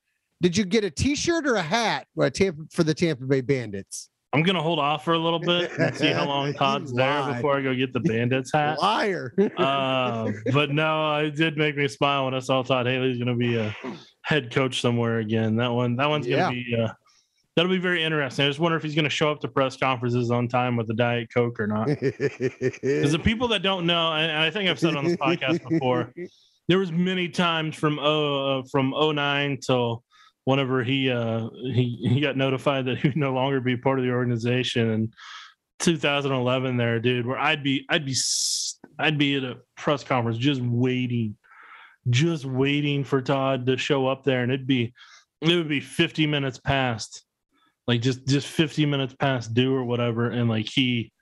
did 0.42 0.54
you 0.54 0.66
get 0.66 0.84
a 0.84 0.90
T-shirt 0.90 1.46
or 1.46 1.54
a 1.54 1.62
hat 1.62 2.06
uh, 2.20 2.28
Tampa, 2.28 2.64
for 2.70 2.84
the 2.84 2.92
Tampa 2.92 3.24
Bay 3.24 3.40
Bandits? 3.40 4.10
I'm 4.34 4.42
gonna 4.42 4.62
hold 4.62 4.80
off 4.80 5.04
for 5.04 5.14
a 5.14 5.18
little 5.18 5.38
bit 5.38 5.70
and 5.78 5.96
see 5.96 6.10
how 6.10 6.26
long 6.26 6.52
Todd's 6.54 6.92
there 6.92 7.32
before 7.32 7.56
I 7.56 7.62
go 7.62 7.74
get 7.74 7.92
the 7.92 8.00
Bandits 8.00 8.52
hat. 8.54 8.80
Liar. 8.80 9.32
uh, 9.56 10.32
but 10.52 10.72
no, 10.72 11.16
it 11.18 11.36
did 11.36 11.56
make 11.56 11.76
me 11.76 11.86
smile 11.86 12.24
when 12.24 12.34
I 12.34 12.40
saw 12.40 12.62
Todd 12.62 12.86
Haley's 12.86 13.16
going 13.16 13.28
to 13.28 13.36
be 13.36 13.56
a 13.56 13.74
head 14.22 14.52
coach 14.52 14.80
somewhere 14.80 15.18
again. 15.20 15.56
That 15.56 15.68
one, 15.68 15.96
that 15.96 16.08
one's 16.08 16.26
going 16.26 16.44
to 16.44 16.50
be 16.50 16.76
uh, 16.76 16.92
that'll 17.56 17.70
be 17.70 17.78
very 17.78 18.02
interesting. 18.02 18.44
I 18.44 18.48
just 18.48 18.58
wonder 18.58 18.76
if 18.76 18.82
he's 18.82 18.94
going 18.94 19.04
to 19.04 19.10
show 19.10 19.30
up 19.30 19.40
to 19.40 19.48
press 19.48 19.76
conferences 19.76 20.30
on 20.30 20.48
time 20.48 20.76
with 20.76 20.90
a 20.90 20.94
diet 20.94 21.28
coke 21.32 21.60
or 21.60 21.66
not. 21.66 21.88
Because 21.98 23.12
the 23.12 23.20
people 23.22 23.48
that 23.48 23.62
don't 23.62 23.86
know, 23.86 24.12
and 24.12 24.32
I 24.32 24.50
think 24.50 24.68
I've 24.68 24.78
said 24.78 24.96
on 24.96 25.04
this 25.04 25.16
podcast 25.16 25.66
before, 25.68 26.12
there 26.68 26.78
was 26.78 26.90
many 26.92 27.28
times 27.28 27.76
from 27.76 27.98
oh 28.00 28.60
uh, 28.60 28.62
from 28.70 28.94
09 28.96 29.58
till 29.64 30.03
whenever 30.44 30.84
he 30.84 31.10
uh 31.10 31.48
he 31.72 31.98
he 32.02 32.20
got 32.20 32.36
notified 32.36 32.84
that 32.86 32.98
he 33.02 33.08
would 33.08 33.16
no 33.16 33.32
longer 33.32 33.60
be 33.60 33.76
part 33.76 33.98
of 33.98 34.04
the 34.04 34.10
organization 34.10 34.90
and 34.90 35.14
2011 35.84 36.76
there, 36.76 37.00
dude, 37.00 37.26
where 37.26 37.38
I'd 37.38 37.62
be, 37.62 37.84
I'd 37.88 38.06
be, 38.06 38.14
I'd 38.98 39.18
be 39.18 39.36
at 39.36 39.44
a 39.44 39.58
press 39.76 40.04
conference 40.04 40.38
just 40.38 40.60
waiting, 40.62 41.36
just 42.10 42.44
waiting 42.44 43.04
for 43.04 43.20
Todd 43.20 43.66
to 43.66 43.76
show 43.76 44.06
up 44.06 44.24
there, 44.24 44.42
and 44.42 44.52
it'd 44.52 44.66
be, 44.66 44.94
it 45.42 45.54
would 45.54 45.68
be 45.68 45.80
50 45.80 46.26
minutes 46.26 46.58
past, 46.58 47.24
like 47.86 48.00
just 48.00 48.26
just 48.26 48.46
50 48.46 48.86
minutes 48.86 49.14
past 49.14 49.52
due 49.52 49.74
or 49.74 49.84
whatever, 49.84 50.30
and 50.30 50.48
like 50.48 50.68
he, 50.72 51.12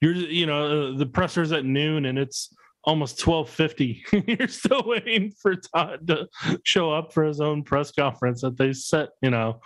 you're, 0.00 0.12
you 0.12 0.46
know, 0.46 0.92
uh, 0.92 0.98
the 0.98 1.06
presser's 1.06 1.52
at 1.52 1.64
noon, 1.64 2.04
and 2.04 2.18
it's 2.18 2.54
almost 2.84 3.26
1250 3.26 4.04
you're 4.38 4.48
still 4.48 4.82
waiting 4.86 5.30
for 5.38 5.54
todd 5.54 6.06
to 6.08 6.26
show 6.64 6.90
up 6.90 7.12
for 7.12 7.24
his 7.24 7.40
own 7.40 7.62
press 7.62 7.92
conference 7.92 8.40
that 8.40 8.56
they 8.56 8.72
set 8.72 9.10
you 9.20 9.30
know 9.30 9.60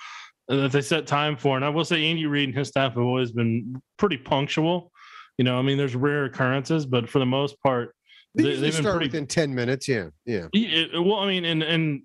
that 0.49 0.73
they 0.73 0.83
set 0.83 1.07
time 1.07 1.37
for. 1.37 1.57
And 1.57 1.65
I 1.65 1.69
will 1.69 1.85
say, 1.85 2.05
Andy 2.05 2.27
Reid 2.27 2.51
and 2.51 2.59
his 2.59 2.69
staff 2.69 2.95
have 2.95 3.03
always 3.03 3.33
been 3.33 3.81
pretty 3.97 4.17
punctual. 4.17 4.93
You 5.39 5.45
know, 5.45 5.59
I 5.59 5.63
mean, 5.63 5.79
there's 5.79 5.97
rare 5.97 6.27
occurrences, 6.27 6.87
but 6.87 7.09
for 7.09 7.19
the 7.19 7.27
most 7.27 7.61
part, 7.61 7.95
they, 8.35 8.57
they 8.57 8.71
start 8.71 8.97
pretty, 8.97 9.07
within 9.07 9.27
ten 9.27 9.55
minutes. 9.55 9.89
Yeah, 9.89 10.09
yeah. 10.27 10.47
It, 10.53 10.91
well, 10.93 11.17
I 11.17 11.29
mean, 11.29 11.45
and 11.45 11.63
and 11.63 12.03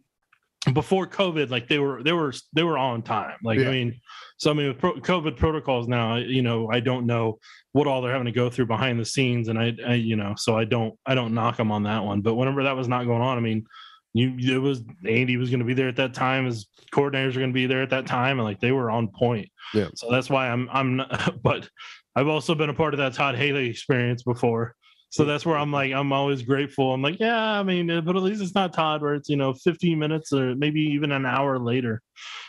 before 0.73 1.07
COVID, 1.07 1.49
like 1.49 1.67
they 1.67 1.79
were 1.79 2.03
they 2.03 2.11
were 2.11 2.33
they 2.53 2.63
were 2.63 2.77
on 2.77 3.01
time. 3.01 3.37
Like 3.43 3.59
yeah. 3.59 3.69
I 3.69 3.71
mean, 3.71 3.99
so 4.37 4.51
I 4.51 4.53
mean, 4.53 4.67
with 4.67 4.77
pro- 4.77 4.99
COVID 4.99 5.37
protocols 5.37 5.87
now, 5.87 6.15
you 6.15 6.41
know, 6.41 6.69
I 6.69 6.79
don't 6.79 7.05
know 7.05 7.39
what 7.71 7.87
all 7.87 8.01
they're 8.01 8.11
having 8.11 8.25
to 8.25 8.31
go 8.31 8.49
through 8.49 8.65
behind 8.65 8.99
the 8.99 9.05
scenes, 9.05 9.47
and 9.47 9.57
I, 9.57 9.73
I 9.87 9.93
you 9.95 10.15
know, 10.15 10.33
so 10.37 10.57
I 10.57 10.65
don't 10.65 10.97
I 11.05 11.15
don't 11.15 11.33
knock 11.33 11.57
them 11.57 11.71
on 11.71 11.83
that 11.83 12.03
one. 12.03 12.21
But 12.21 12.35
whenever 12.35 12.63
that 12.63 12.75
was 12.75 12.87
not 12.87 13.05
going 13.05 13.21
on, 13.21 13.37
I 13.37 13.41
mean, 13.41 13.65
you 14.13 14.55
it 14.55 14.59
was 14.59 14.81
Andy 15.07 15.37
was 15.37 15.49
going 15.49 15.59
to 15.59 15.65
be 15.65 15.73
there 15.73 15.87
at 15.87 15.95
that 15.95 16.13
time. 16.13 16.45
His 16.45 16.67
coordinators 16.93 17.35
are 17.35 17.39
going 17.39 17.51
to 17.51 17.53
be 17.53 17.67
there 17.67 17.81
at 17.81 17.91
that 17.91 18.05
time, 18.05 18.39
and 18.39 18.45
like 18.45 18.59
they 18.59 18.71
were 18.71 18.91
on 18.91 19.07
point. 19.07 19.49
Yeah. 19.73 19.87
So 19.95 20.11
that's 20.11 20.29
why 20.29 20.49
I'm 20.49 20.69
I'm 20.71 20.97
not, 20.97 21.35
but 21.43 21.69
I've 22.15 22.27
also 22.27 22.53
been 22.53 22.69
a 22.69 22.73
part 22.73 22.93
of 22.93 22.97
that 22.97 23.13
Todd 23.13 23.35
Haley 23.35 23.69
experience 23.69 24.23
before. 24.23 24.75
So 25.11 25.25
that's 25.25 25.45
where 25.45 25.57
I'm 25.57 25.71
like 25.71 25.91
I'm 25.91 26.13
always 26.13 26.43
grateful. 26.43 26.93
I'm 26.93 27.01
like, 27.01 27.19
yeah, 27.19 27.59
I 27.59 27.63
mean, 27.63 27.87
but 27.87 28.15
at 28.15 28.21
least 28.21 28.41
it's 28.41 28.55
not 28.55 28.73
Todd 28.73 29.01
where 29.01 29.15
it's 29.15 29.29
you 29.29 29.37
know 29.37 29.53
15 29.53 29.97
minutes 29.97 30.31
or 30.33 30.55
maybe 30.55 30.81
even 30.81 31.11
an 31.11 31.25
hour 31.25 31.57
later, 31.57 32.01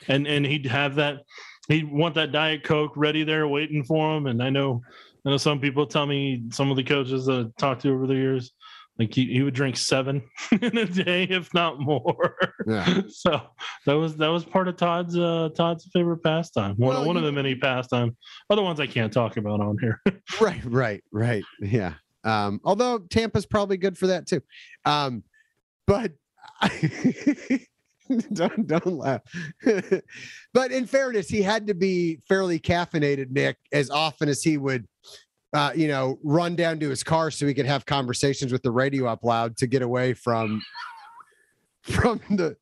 and 0.09 0.27
and 0.27 0.45
he'd 0.45 0.67
have 0.67 0.97
that 0.97 1.21
he'd 1.69 1.91
want 1.91 2.15
that 2.17 2.33
diet 2.33 2.65
coke 2.65 2.93
ready 2.97 3.25
there 3.25 3.49
waiting 3.49 3.85
for 3.85 4.17
him. 4.17 4.27
And 4.27 4.43
I 4.43 4.51
know 4.51 4.83
I 5.27 5.31
know 5.31 5.37
some 5.39 5.61
people 5.61 5.87
tell 5.87 6.07
me 6.07 6.45
some 6.51 6.71
of 6.71 6.77
the 6.77 6.85
coaches 6.85 7.27
that 7.27 7.47
I 7.47 7.61
talked 7.61 7.83
to 7.83 7.93
over 7.93 8.07
the 8.07 8.15
years 8.15 8.53
like 9.01 9.15
he, 9.15 9.33
he 9.33 9.43
would 9.43 9.55
drink 9.55 9.79
seven 9.79 10.23
in 10.61 10.77
a 10.77 10.85
day, 10.85 11.25
if 11.25 11.53
not 11.55 11.81
more. 11.81 12.37
Yeah. 12.67 13.01
so 13.09 13.41
that 13.87 13.95
was 13.95 14.15
that 14.17 14.29
was 14.29 14.45
part 14.45 14.69
of 14.69 14.77
Todd's 14.77 15.17
uh, 15.17 15.49
Todd's 15.57 15.89
favorite 15.93 16.23
pastime. 16.23 16.77
One 16.77 16.95
well, 16.95 17.07
one 17.07 17.17
of 17.17 17.23
the 17.23 17.33
many 17.33 17.55
pastime. 17.55 18.15
Other 18.51 18.63
ones 18.63 18.79
I 18.79 18.87
can't 18.87 19.11
talk 19.11 19.39
about 19.39 19.61
on 19.61 19.79
here. 19.81 20.03
right, 20.41 20.61
right, 20.67 21.03
right. 21.13 21.43
Yeah. 21.61 21.95
Um, 22.25 22.61
although 22.65 22.99
Tampa's 22.99 23.47
probably 23.47 23.77
good 23.77 23.97
for 23.97 24.09
that 24.09 24.27
too. 24.27 24.43
Um, 24.85 25.25
but 25.87 26.13
I, 26.61 27.67
don't 28.33 28.67
don't 28.67 28.87
laugh. 28.87 29.23
but 30.53 30.73
in 30.73 30.87
fairness, 30.87 31.29
he 31.29 31.43
had 31.43 31.67
to 31.67 31.75
be 31.75 32.21
fairly 32.29 32.59
caffeinated, 32.59 33.31
Nick, 33.31 33.57
as 33.73 33.91
often 33.91 34.29
as 34.29 34.43
he 34.43 34.57
would 34.59 34.87
uh, 35.53 35.73
you 35.75 35.89
know, 35.89 36.19
run 36.23 36.55
down 36.55 36.79
to 36.81 36.89
his 36.89 37.03
car 37.03 37.31
so 37.31 37.47
he 37.47 37.55
could 37.55 37.67
have 37.67 37.85
conversations 37.87 38.53
with 38.53 38.63
the 38.63 38.71
radio 38.71 39.07
up 39.07 39.25
loud 39.25 39.57
to 39.57 39.67
get 39.67 39.83
away 39.83 40.15
from 40.15 40.63
from 41.83 42.21
the 42.31 42.57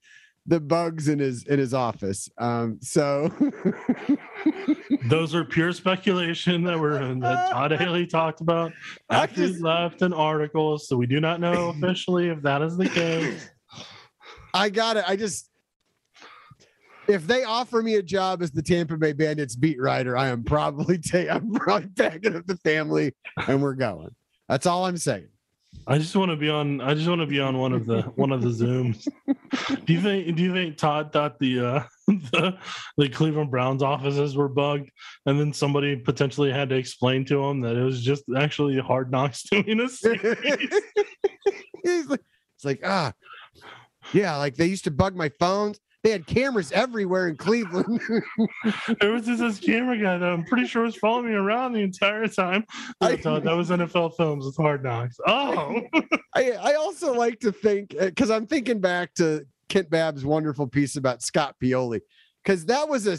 the 0.46 0.61
bugs 0.61 1.09
in 1.09 1.18
his 1.18 1.44
in 1.44 1.59
his 1.59 1.74
office. 1.74 2.30
Um, 2.38 2.78
so 2.80 3.30
those 5.09 5.34
are 5.34 5.45
pure 5.45 5.72
speculation 5.72 6.62
that 6.64 6.78
were 6.78 6.99
that 6.99 7.51
Todd 7.51 7.72
Haley 7.72 8.07
talked 8.07 8.41
about 8.41 8.72
after 9.11 9.47
just, 9.49 9.62
left 9.62 10.03
an 10.03 10.12
article. 10.12 10.78
So 10.78 10.97
we 10.97 11.07
do 11.07 11.20
not 11.20 11.41
know 11.41 11.68
officially 11.76 12.28
if 12.28 12.43
that 12.43 12.62
is 12.62 12.76
the 12.76 12.89
case. 12.89 13.51
I 14.55 14.70
got 14.70 14.97
it. 14.97 15.05
I 15.07 15.16
just 15.16 15.51
if 17.09 17.26
they 17.26 17.45
offer 17.45 17.82
me 17.82 17.97
a 17.97 18.03
job 18.03 18.43
as 18.43 18.51
the 18.51 18.62
Tampa 18.62 18.97
Bay 18.97 19.12
Bandits 19.12 19.57
beat 19.57 19.80
writer, 19.80 20.16
I 20.16 20.28
am 20.28 20.45
probably 20.45 20.99
take 20.99 21.30
I'm 21.30 21.53
probably 21.53 21.89
packing 21.97 22.36
up 22.36 22.47
the 22.47 22.57
family 22.59 23.14
and 23.47 23.62
we're 23.62 23.74
going. 23.74 24.14
That's 24.49 24.66
all 24.66 24.86
I'm 24.86 24.97
saying. 24.97 25.28
I 25.86 25.96
just 25.96 26.14
want 26.14 26.30
to 26.30 26.36
be 26.36 26.50
on. 26.50 26.82
I 26.82 26.92
just 26.92 27.08
want 27.08 27.22
to 27.22 27.26
be 27.26 27.40
on 27.40 27.56
one 27.56 27.72
of 27.72 27.86
the 27.86 28.02
one 28.14 28.30
of 28.30 28.42
the 28.42 28.50
zooms. 28.50 29.08
do 29.86 29.92
you 29.92 30.00
think? 30.00 30.36
Do 30.36 30.42
you 30.42 30.52
think 30.52 30.76
Todd 30.76 31.12
thought 31.12 31.38
the 31.38 31.60
uh, 31.60 31.82
the 32.06 32.58
the 32.98 33.08
Cleveland 33.08 33.50
Browns 33.50 33.82
offices 33.82 34.36
were 34.36 34.48
bugged, 34.48 34.90
and 35.24 35.40
then 35.40 35.52
somebody 35.52 35.96
potentially 35.96 36.52
had 36.52 36.68
to 36.68 36.74
explain 36.76 37.24
to 37.26 37.42
him 37.42 37.62
that 37.62 37.76
it 37.76 37.82
was 37.82 38.02
just 38.02 38.24
actually 38.36 38.78
Hard 38.78 39.10
Knocks 39.10 39.42
doing 39.50 39.80
a 39.80 39.88
series? 39.88 40.80
it's 41.84 42.64
like 42.64 42.80
ah, 42.84 43.12
yeah, 44.12 44.36
like 44.36 44.56
they 44.56 44.66
used 44.66 44.84
to 44.84 44.90
bug 44.90 45.16
my 45.16 45.30
phones. 45.40 45.80
They 46.05 46.11
had 46.11 46.26
cameras 46.26 46.70
everywhere 46.70 47.28
in 47.28 47.36
Cleveland. 47.36 48.01
there 49.01 49.11
was 49.11 49.26
this, 49.26 49.40
this, 49.40 49.59
camera 49.59 49.96
guy 49.96 50.16
that 50.18 50.28
I'm 50.28 50.44
pretty 50.44 50.66
sure 50.66 50.82
was 50.82 50.94
following 50.94 51.26
me 51.26 51.34
around 51.34 51.72
the 51.72 51.80
entire 51.80 52.28
time. 52.28 52.64
I, 53.01 53.16
thought 53.16 53.42
that 53.42 53.57
was 53.57 53.70
NFL 53.70 54.16
Films. 54.16 54.46
It's 54.46 54.57
Hard 54.57 54.84
Knocks. 54.84 55.16
Oh, 55.26 55.80
I, 56.34 56.53
I 56.53 56.74
also 56.74 57.12
like 57.14 57.40
to 57.40 57.51
think 57.51 57.96
because 57.99 58.30
uh, 58.30 58.36
I'm 58.36 58.46
thinking 58.46 58.80
back 58.80 59.12
to 59.14 59.44
Kent 59.68 59.90
Babb's 59.90 60.24
wonderful 60.24 60.68
piece 60.68 60.94
about 60.94 61.22
Scott 61.22 61.57
Pioli 61.61 62.01
because 62.44 62.64
that 62.66 62.88
was 62.88 63.09
a 63.09 63.18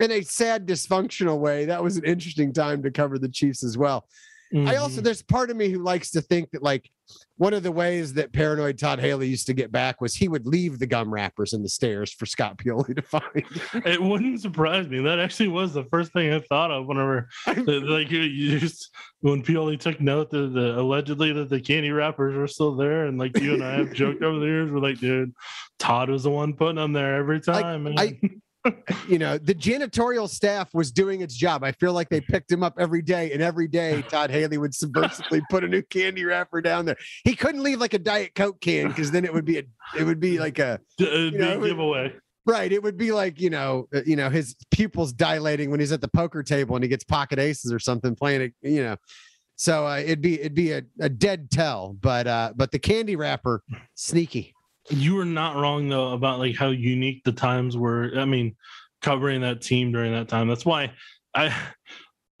in 0.00 0.10
a 0.10 0.22
sad 0.22 0.66
dysfunctional 0.66 1.38
way 1.38 1.66
that 1.66 1.82
was 1.82 1.96
an 1.96 2.04
interesting 2.04 2.52
time 2.52 2.82
to 2.82 2.90
cover 2.90 3.18
the 3.18 3.28
Chiefs 3.28 3.62
as 3.62 3.78
well. 3.78 4.06
Mm-hmm. 4.52 4.68
I 4.68 4.76
also 4.76 4.96
mm-hmm. 4.96 5.04
there's 5.04 5.22
part 5.22 5.50
of 5.50 5.56
me 5.56 5.70
who 5.70 5.78
likes 5.78 6.10
to 6.10 6.20
think 6.20 6.50
that 6.50 6.62
like 6.62 6.90
one 7.36 7.54
of 7.54 7.62
the 7.62 7.72
ways 7.72 8.12
that 8.14 8.32
paranoid 8.32 8.78
Todd 8.78 9.00
Haley 9.00 9.28
used 9.28 9.46
to 9.46 9.54
get 9.54 9.72
back 9.72 10.00
was 10.00 10.14
he 10.14 10.28
would 10.28 10.46
leave 10.46 10.78
the 10.78 10.86
gum 10.86 11.12
wrappers 11.12 11.52
in 11.52 11.62
the 11.62 11.68
stairs 11.68 12.12
for 12.12 12.26
Scott 12.26 12.58
Pioli 12.58 12.94
to 12.94 13.02
find. 13.02 13.24
it 13.86 14.00
wouldn't 14.00 14.40
surprise 14.40 14.88
me. 14.88 15.00
That 15.00 15.18
actually 15.18 15.48
was 15.48 15.72
the 15.72 15.84
first 15.84 16.12
thing 16.12 16.32
I 16.32 16.40
thought 16.40 16.70
of 16.70 16.86
whenever 16.86 17.28
like 17.56 18.10
you 18.10 18.58
just 18.58 18.90
when 19.20 19.42
Pioli 19.42 19.78
took 19.78 20.00
note 20.00 20.30
that 20.30 20.52
the 20.52 20.78
allegedly 20.78 21.32
that 21.32 21.48
the 21.48 21.60
candy 21.60 21.90
wrappers 21.90 22.36
were 22.36 22.48
still 22.48 22.74
there, 22.76 23.06
and 23.06 23.18
like 23.18 23.38
you 23.38 23.54
and 23.54 23.64
I 23.64 23.74
have 23.74 23.92
joked 23.92 24.22
over 24.22 24.38
the 24.38 24.46
years, 24.46 24.70
we're 24.70 24.80
like, 24.80 24.98
dude, 24.98 25.32
Todd 25.78 26.10
was 26.10 26.24
the 26.24 26.30
one 26.30 26.54
putting 26.54 26.76
them 26.76 26.92
there 26.92 27.16
every 27.16 27.40
time. 27.40 27.86
I, 27.96 28.18
you 29.08 29.18
know, 29.18 29.38
the 29.38 29.54
janitorial 29.54 30.28
staff 30.28 30.72
was 30.72 30.92
doing 30.92 31.20
its 31.20 31.34
job. 31.34 31.64
I 31.64 31.72
feel 31.72 31.92
like 31.92 32.08
they 32.08 32.20
picked 32.20 32.50
him 32.50 32.62
up 32.62 32.74
every 32.78 33.02
day, 33.02 33.32
and 33.32 33.42
every 33.42 33.68
day 33.68 34.02
Todd 34.02 34.30
Haley 34.30 34.58
would 34.58 34.72
subversively 34.72 35.42
put 35.50 35.64
a 35.64 35.68
new 35.68 35.82
candy 35.82 36.24
wrapper 36.24 36.60
down 36.60 36.84
there. 36.84 36.96
He 37.24 37.34
couldn't 37.34 37.62
leave 37.62 37.80
like 37.80 37.94
a 37.94 37.98
Diet 37.98 38.34
Coke 38.34 38.60
can 38.60 38.88
because 38.88 39.10
then 39.10 39.24
it 39.24 39.32
would 39.32 39.44
be 39.44 39.58
a, 39.58 39.62
it 39.98 40.04
would 40.04 40.20
be 40.20 40.38
like 40.38 40.58
a 40.58 40.80
you 40.98 41.30
know, 41.32 41.60
giveaway. 41.60 42.14
Right. 42.44 42.72
It 42.72 42.82
would 42.82 42.96
be 42.96 43.12
like, 43.12 43.40
you 43.40 43.50
know, 43.50 43.88
uh, 43.94 44.00
you 44.04 44.16
know, 44.16 44.28
his 44.28 44.56
pupils 44.72 45.12
dilating 45.12 45.70
when 45.70 45.78
he's 45.78 45.92
at 45.92 46.00
the 46.00 46.08
poker 46.08 46.42
table 46.42 46.74
and 46.74 46.82
he 46.82 46.88
gets 46.88 47.04
pocket 47.04 47.38
aces 47.38 47.72
or 47.72 47.78
something 47.78 48.16
playing 48.16 48.42
it, 48.42 48.54
you 48.62 48.82
know. 48.82 48.96
So 49.54 49.86
uh, 49.86 49.98
it'd 49.98 50.22
be 50.22 50.40
it'd 50.40 50.54
be 50.54 50.72
a, 50.72 50.82
a 50.98 51.08
dead 51.08 51.50
tell, 51.50 51.96
but 52.00 52.26
uh 52.26 52.52
but 52.56 52.72
the 52.72 52.80
candy 52.80 53.14
wrapper 53.14 53.62
sneaky. 53.94 54.54
You 54.90 55.14
were 55.14 55.24
not 55.24 55.56
wrong 55.56 55.88
though 55.88 56.12
about 56.12 56.38
like 56.38 56.56
how 56.56 56.68
unique 56.68 57.22
the 57.24 57.32
times 57.32 57.76
were. 57.76 58.12
I 58.16 58.24
mean, 58.24 58.56
covering 59.00 59.40
that 59.42 59.60
team 59.60 59.92
during 59.92 60.12
that 60.12 60.28
time. 60.28 60.48
That's 60.48 60.64
why 60.64 60.92
I 61.34 61.54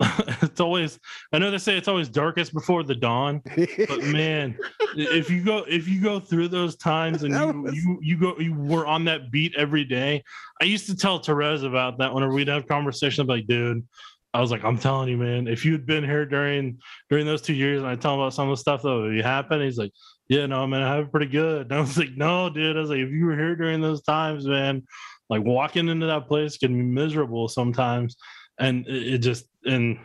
it's 0.42 0.60
always 0.60 0.98
I 1.32 1.38
know 1.38 1.50
they 1.50 1.58
say 1.58 1.76
it's 1.76 1.88
always 1.88 2.08
darkest 2.08 2.52
before 2.52 2.82
the 2.82 2.94
dawn, 2.94 3.42
but 3.44 4.02
man, 4.04 4.56
if 4.96 5.30
you 5.30 5.44
go 5.44 5.64
if 5.68 5.86
you 5.86 6.00
go 6.00 6.18
through 6.18 6.48
those 6.48 6.76
times 6.76 7.22
and 7.22 7.34
you, 7.34 7.62
was... 7.62 7.74
you 7.74 7.98
you 8.02 8.16
go 8.16 8.38
you 8.38 8.54
were 8.54 8.86
on 8.86 9.04
that 9.04 9.30
beat 9.30 9.54
every 9.56 9.84
day. 9.84 10.22
I 10.60 10.64
used 10.64 10.86
to 10.86 10.96
tell 10.96 11.18
Therese 11.18 11.62
about 11.62 11.98
that 11.98 12.12
whenever 12.12 12.32
we'd 12.32 12.48
have 12.48 12.66
conversations 12.66 13.28
like, 13.28 13.46
dude, 13.46 13.86
I 14.34 14.40
was 14.40 14.50
like, 14.50 14.64
I'm 14.64 14.78
telling 14.78 15.08
you, 15.08 15.16
man, 15.16 15.46
if 15.46 15.64
you'd 15.64 15.86
been 15.86 16.04
here 16.04 16.24
during 16.24 16.78
during 17.10 17.26
those 17.26 17.42
two 17.42 17.54
years 17.54 17.80
and 17.80 17.88
I 17.88 17.96
tell 17.96 18.14
him 18.14 18.20
about 18.20 18.34
some 18.34 18.48
of 18.48 18.56
the 18.56 18.60
stuff 18.60 18.82
that 18.82 18.88
would 18.88 19.20
happen, 19.20 19.60
he's 19.60 19.78
like, 19.78 19.92
yeah, 20.28 20.46
no, 20.46 20.66
man, 20.66 20.82
I 20.82 20.96
have 20.96 21.10
pretty 21.10 21.26
good. 21.26 21.70
And 21.70 21.72
I 21.78 21.80
was 21.80 21.98
like, 21.98 22.16
no, 22.16 22.50
dude. 22.50 22.76
I 22.76 22.80
was 22.80 22.90
like, 22.90 22.98
if 22.98 23.10
you 23.10 23.26
were 23.26 23.36
here 23.36 23.56
during 23.56 23.80
those 23.80 24.02
times, 24.02 24.46
man, 24.46 24.82
like 25.28 25.42
walking 25.42 25.88
into 25.88 26.06
that 26.06 26.28
place 26.28 26.58
can 26.58 26.72
be 26.72 26.82
miserable 26.82 27.48
sometimes. 27.48 28.16
And 28.58 28.86
it, 28.86 29.14
it 29.14 29.18
just, 29.18 29.46
and 29.64 29.98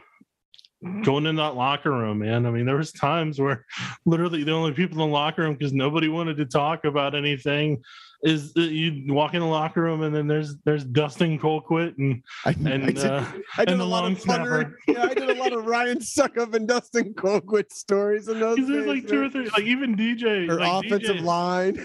going 1.03 1.25
in 1.25 1.35
that 1.37 1.55
locker 1.55 1.91
room, 1.91 2.19
man. 2.19 2.45
I 2.45 2.51
mean, 2.51 2.65
there 2.65 2.77
was 2.77 2.91
times 2.91 3.39
where 3.39 3.65
literally 4.05 4.43
the 4.43 4.53
only 4.53 4.73
people 4.73 5.01
in 5.01 5.09
the 5.09 5.13
locker 5.13 5.43
room 5.43 5.55
because 5.55 5.73
nobody 5.73 6.07
wanted 6.07 6.37
to 6.37 6.45
talk 6.45 6.85
about 6.85 7.15
anything 7.15 7.83
is 8.23 8.51
you 8.55 9.13
walk 9.13 9.35
in 9.35 9.41
the 9.41 9.45
locker 9.45 9.81
room 9.81 10.01
and 10.01 10.15
then 10.15 10.25
there's 10.25 10.55
there's 10.65 10.83
Dustin 10.83 11.37
Colquitt 11.37 11.95
and 11.99 12.23
I, 12.45 12.49
and 12.49 12.85
I 12.85 12.87
did, 12.87 13.05
uh, 13.05 13.25
I 13.57 13.65
did 13.65 13.79
a 13.79 13.85
lot 13.85 14.11
of 14.11 14.17
funner, 14.19 14.73
yeah, 14.87 15.03
I 15.03 15.13
did 15.13 15.29
a 15.29 15.35
lot 15.35 15.53
of 15.53 15.65
Ryan 15.65 15.99
Succop 15.99 16.55
and 16.55 16.67
Dustin 16.67 17.13
Colquitt 17.13 17.71
stories 17.71 18.27
and 18.27 18.41
those. 18.41 18.57
There's 18.67 18.87
like 18.87 19.07
two 19.07 19.25
or 19.25 19.29
three, 19.29 19.49
like 19.49 19.63
even 19.63 19.95
DJ 19.95 20.49
or 20.49 20.59
like 20.59 20.85
offensive 20.85 21.17
DJ, 21.17 21.23
line, 21.23 21.77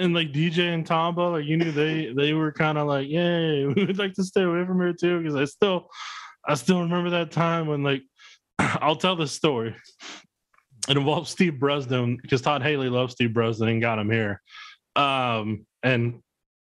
and 0.00 0.14
like 0.14 0.32
DJ 0.32 0.72
and 0.72 0.86
Tamba, 0.86 1.20
like 1.20 1.44
you 1.44 1.58
knew 1.58 1.72
they 1.72 2.14
they 2.14 2.32
were 2.32 2.50
kind 2.50 2.78
of 2.78 2.86
like, 2.86 3.08
yay, 3.08 3.66
we 3.66 3.84
would 3.84 3.98
like 3.98 4.14
to 4.14 4.24
stay 4.24 4.42
away 4.42 4.64
from 4.64 4.80
here 4.80 4.94
too 4.94 5.18
because 5.18 5.36
I 5.36 5.44
still 5.44 5.90
I 6.46 6.54
still 6.54 6.80
remember 6.80 7.10
that 7.10 7.30
time 7.30 7.66
when 7.66 7.82
like 7.82 8.02
I'll 8.58 8.96
tell 8.96 9.16
this 9.16 9.32
story. 9.32 9.74
It 10.88 10.96
involves 10.96 11.30
Steve 11.30 11.60
Breaston 11.60 12.18
because 12.20 12.42
Todd 12.42 12.62
Haley 12.62 12.88
loves 12.88 13.12
Steve 13.12 13.32
Breaston 13.32 13.68
and 13.68 13.80
got 13.80 13.98
him 13.98 14.10
here. 14.10 14.42
Um, 14.96 15.66
and 15.82 16.20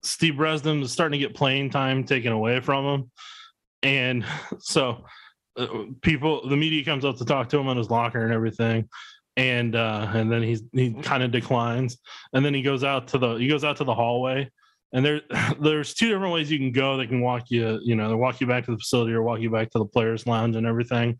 Steve 0.03 0.38
Breaston 0.38 0.80
was 0.80 0.91
starting 0.91 1.20
to 1.20 1.26
get 1.26 1.36
playing 1.36 1.70
time 1.70 2.03
taken 2.03 2.32
away 2.32 2.59
from 2.59 2.86
him. 2.86 3.11
And 3.84 4.26
so 4.59 5.05
uh, 5.57 5.67
people, 6.01 6.47
the 6.47 6.57
media 6.57 6.84
comes 6.84 7.05
up 7.05 7.17
to 7.17 7.26
talk 7.26 7.49
to 7.49 7.59
him 7.59 7.67
in 7.67 7.78
his 7.78 7.89
locker 7.89 8.24
and 8.24 8.34
everything. 8.34 8.89
And 9.38 9.76
uh, 9.76 10.11
and 10.13 10.30
then 10.30 10.43
he's 10.43 10.63
he 10.74 10.91
kind 11.01 11.24
of 11.24 11.32
declines, 11.32 11.97
and 12.34 12.43
then 12.43 12.53
he 12.53 12.61
goes 12.61 12.84
out 12.84 13.07
to 13.09 13.17
the 13.17 13.36
he 13.36 13.47
goes 13.47 13.63
out 13.63 13.78
to 13.78 13.86
the 13.86 13.93
hallway, 13.93 14.51
and 14.93 15.05
there 15.05 15.21
there's 15.61 15.93
two 15.93 16.09
different 16.09 16.33
ways 16.33 16.51
you 16.51 16.57
can 16.57 16.71
go. 16.71 16.97
They 16.97 17.07
can 17.07 17.21
walk 17.21 17.49
you 17.49 17.79
you 17.83 17.95
know 17.95 18.09
they 18.09 18.15
walk 18.15 18.41
you 18.41 18.47
back 18.47 18.65
to 18.65 18.71
the 18.71 18.77
facility 18.77 19.13
or 19.13 19.23
walk 19.23 19.39
you 19.39 19.49
back 19.49 19.69
to 19.71 19.79
the 19.79 19.85
players 19.85 20.25
lounge 20.27 20.55
and 20.55 20.65
everything. 20.67 21.17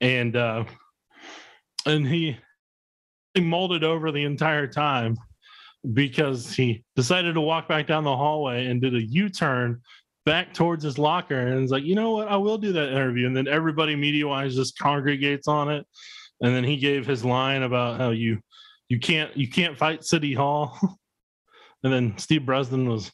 And 0.00 0.36
uh 0.36 0.64
and 1.86 2.06
he 2.06 2.36
he 3.34 3.40
molded 3.40 3.84
over 3.84 4.12
the 4.12 4.24
entire 4.24 4.66
time 4.66 5.16
because 5.92 6.54
he 6.54 6.82
decided 6.96 7.34
to 7.34 7.40
walk 7.40 7.68
back 7.68 7.86
down 7.86 8.04
the 8.04 8.16
hallway 8.16 8.66
and 8.66 8.80
did 8.80 8.94
a 8.94 9.02
u-turn 9.02 9.80
back 10.24 10.54
towards 10.54 10.82
his 10.82 10.98
locker. 10.98 11.38
And 11.38 11.62
it's 11.62 11.72
like 11.72 11.84
you 11.84 11.94
know 11.94 12.12
what? 12.12 12.28
I 12.28 12.36
will 12.36 12.58
do 12.58 12.72
that 12.72 12.92
interview. 12.92 13.26
And 13.26 13.36
then 13.36 13.48
everybody 13.48 13.94
media 13.96 14.26
wise 14.26 14.54
just 14.54 14.78
congregates 14.78 15.48
on 15.48 15.70
it. 15.70 15.86
And 16.40 16.54
then 16.54 16.64
he 16.64 16.76
gave 16.76 17.06
his 17.06 17.24
line 17.24 17.62
about 17.62 18.00
how 18.00 18.10
you 18.10 18.40
you 18.88 18.98
can't 18.98 19.34
you 19.36 19.48
can't 19.48 19.78
fight 19.78 20.04
city 20.04 20.34
hall 20.34 20.78
and 21.84 21.92
then 21.92 22.18
Steve 22.18 22.46
Breaston 22.46 22.88
was 22.88 23.12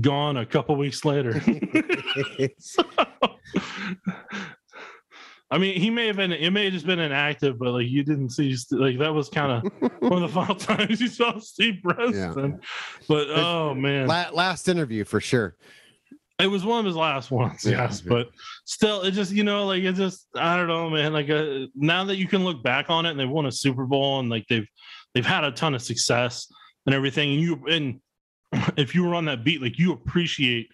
gone 0.00 0.38
a 0.38 0.46
couple 0.46 0.74
weeks 0.76 1.04
later. 1.04 1.40
so, 2.58 2.82
I 5.50 5.58
mean, 5.58 5.78
he 5.78 5.90
may 5.90 6.06
have 6.06 6.16
been, 6.16 6.32
it 6.32 6.50
may 6.50 6.64
have 6.64 6.72
just 6.72 6.86
been 6.86 6.98
inactive, 6.98 7.58
but 7.58 7.72
like 7.72 7.86
you 7.86 8.02
didn't 8.02 8.30
see, 8.30 8.56
like 8.70 8.98
that 8.98 9.12
was 9.12 9.28
kind 9.28 9.52
of 9.52 9.92
one 10.00 10.14
of 10.14 10.20
the 10.22 10.28
final 10.28 10.54
times 10.54 11.00
you 11.00 11.08
saw 11.08 11.38
Steve 11.38 11.82
Breaston. 11.82 12.52
Yeah. 12.52 12.66
But 13.06 13.28
oh 13.30 13.74
man, 13.74 14.08
last 14.08 14.68
interview 14.68 15.04
for 15.04 15.20
sure. 15.20 15.54
It 16.38 16.46
was 16.46 16.64
one 16.64 16.80
of 16.80 16.86
his 16.86 16.96
last 16.96 17.30
ones, 17.30 17.64
yeah, 17.64 17.82
yes. 17.82 18.00
But 18.00 18.30
still, 18.64 19.02
it 19.02 19.12
just 19.12 19.30
you 19.30 19.44
know, 19.44 19.66
like 19.66 19.82
it 19.82 19.92
just 19.92 20.26
I 20.34 20.56
don't 20.56 20.66
know, 20.66 20.88
man. 20.88 21.12
Like 21.12 21.28
uh, 21.28 21.66
now 21.74 22.04
that 22.04 22.16
you 22.16 22.26
can 22.26 22.42
look 22.42 22.62
back 22.62 22.88
on 22.88 23.04
it, 23.04 23.10
and 23.10 23.20
they've 23.20 23.28
won 23.28 23.46
a 23.46 23.52
Super 23.52 23.84
Bowl, 23.84 24.18
and 24.20 24.30
like 24.30 24.46
they've 24.48 24.66
they've 25.14 25.26
had 25.26 25.44
a 25.44 25.52
ton 25.52 25.74
of 25.74 25.82
success 25.82 26.50
and 26.86 26.94
everything. 26.94 27.32
And 27.32 27.40
you 27.40 27.66
and 27.68 28.00
if 28.76 28.94
you 28.94 29.04
were 29.04 29.14
on 29.14 29.24
that 29.26 29.44
beat, 29.44 29.62
like 29.62 29.78
you 29.78 29.92
appreciate 29.92 30.70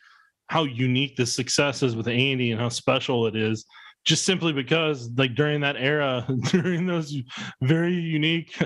how 0.47 0.65
unique 0.65 1.17
the 1.17 1.27
success 1.27 1.83
is 1.83 1.95
with 1.95 2.09
Andy 2.09 2.53
and 2.53 2.61
how 2.61 2.71
special 2.71 3.27
it 3.27 3.37
is, 3.37 3.67
just 4.05 4.25
simply 4.25 4.53
because 4.53 5.11
like 5.17 5.35
during 5.35 5.61
that 5.61 5.77
era, 5.77 6.27
during 6.51 6.87
those 6.87 7.15
very 7.63 7.95
unique 7.95 8.59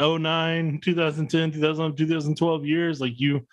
09, 0.00 0.80
2010, 0.82 1.52
2011, 1.52 1.96
2012 1.96 2.66
years, 2.66 3.00
like 3.00 3.18
you 3.18 3.46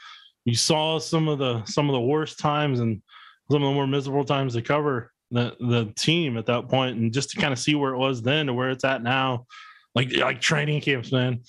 you 0.46 0.56
saw 0.56 1.00
some 1.00 1.28
of 1.28 1.40
the 1.40 1.64
some 1.66 1.90
of 1.90 1.94
the 1.94 2.02
worst 2.02 2.40
times 2.40 2.80
and 2.80 3.02
some 3.52 3.62
of 3.64 3.70
the 3.70 3.74
more 3.74 3.88
miserable 3.88 4.26
times 4.26 4.54
to 4.54 4.62
cover 4.62 5.12
the 5.30 5.56
the 5.60 5.92
team 5.96 6.38
at 6.38 6.46
that 6.46 6.68
point 6.68 6.98
and 6.98 7.14
just 7.14 7.30
to 7.32 7.38
kind 7.38 7.54
of 7.54 7.60
see 7.60 7.76
where 7.76 7.94
it 7.94 7.98
was 7.98 8.22
then 8.22 8.48
to 8.48 8.54
where 8.54 8.70
it's 8.70 8.84
at 8.84 9.04
now 9.04 9.46
like 9.96 10.16
like 10.18 10.42
training 10.42 10.82
camps 10.82 11.12
man 11.12 11.40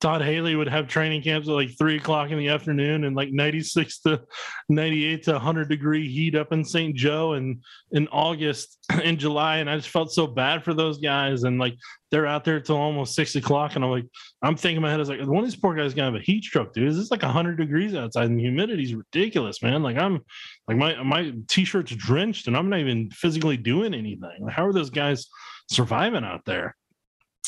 Todd 0.00 0.22
Haley 0.22 0.54
would 0.54 0.68
have 0.68 0.86
training 0.86 1.22
camps 1.22 1.48
at 1.48 1.54
like 1.54 1.76
three 1.76 1.96
o'clock 1.96 2.30
in 2.30 2.38
the 2.38 2.48
afternoon 2.48 3.04
and 3.04 3.16
like 3.16 3.32
96 3.32 3.98
to 4.00 4.22
98 4.68 5.24
to 5.24 5.32
100 5.32 5.68
degree 5.68 6.08
heat 6.08 6.36
up 6.36 6.52
in 6.52 6.64
St. 6.64 6.94
Joe 6.94 7.32
and 7.32 7.62
in 7.90 8.06
August 8.08 8.78
in 9.02 9.18
July. 9.18 9.56
And 9.56 9.68
I 9.68 9.76
just 9.76 9.88
felt 9.88 10.12
so 10.12 10.26
bad 10.26 10.62
for 10.62 10.72
those 10.72 10.98
guys. 10.98 11.42
And 11.42 11.58
like 11.58 11.74
they're 12.12 12.26
out 12.26 12.44
there 12.44 12.60
till 12.60 12.76
almost 12.76 13.16
six 13.16 13.34
o'clock. 13.34 13.74
And 13.74 13.84
I'm 13.84 13.90
like, 13.90 14.06
I'm 14.40 14.56
thinking 14.56 14.76
in 14.76 14.82
my 14.82 14.90
head, 14.90 14.98
I 14.98 15.00
was 15.00 15.08
like, 15.08 15.20
one 15.20 15.38
of 15.38 15.44
these 15.44 15.56
poor 15.56 15.74
guys 15.74 15.94
gonna 15.94 16.12
have 16.12 16.20
a 16.20 16.24
heat 16.24 16.44
stroke, 16.44 16.74
dude. 16.74 16.88
Is 16.88 16.96
this 16.96 17.10
like 17.10 17.22
100 17.22 17.56
degrees 17.56 17.94
outside 17.96 18.26
and 18.26 18.38
the 18.38 18.44
humidity's 18.44 18.94
ridiculous, 18.94 19.62
man? 19.62 19.82
Like 19.82 19.98
I'm 19.98 20.20
like 20.68 20.76
my, 20.76 21.02
my 21.02 21.34
t 21.48 21.64
shirt's 21.64 21.94
drenched 21.94 22.46
and 22.46 22.56
I'm 22.56 22.70
not 22.70 22.78
even 22.78 23.10
physically 23.10 23.56
doing 23.56 23.94
anything. 23.94 24.42
Like, 24.42 24.54
how 24.54 24.64
are 24.64 24.72
those 24.72 24.90
guys 24.90 25.26
surviving 25.68 26.24
out 26.24 26.44
there? 26.46 26.76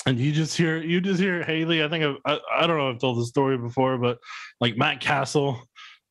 And 0.06 0.18
you 0.18 0.32
just 0.32 0.56
hear 0.56 0.78
you 0.78 1.00
just 1.00 1.20
hear 1.20 1.42
Haley. 1.42 1.84
I 1.84 1.88
think 1.88 2.04
I've, 2.04 2.16
I, 2.24 2.62
I 2.62 2.66
don't 2.66 2.78
know. 2.78 2.88
I've 2.88 2.98
told 2.98 3.18
the 3.18 3.26
story 3.26 3.58
before, 3.58 3.98
but 3.98 4.18
like 4.60 4.76
Matt 4.76 5.00
Cassel, 5.00 5.62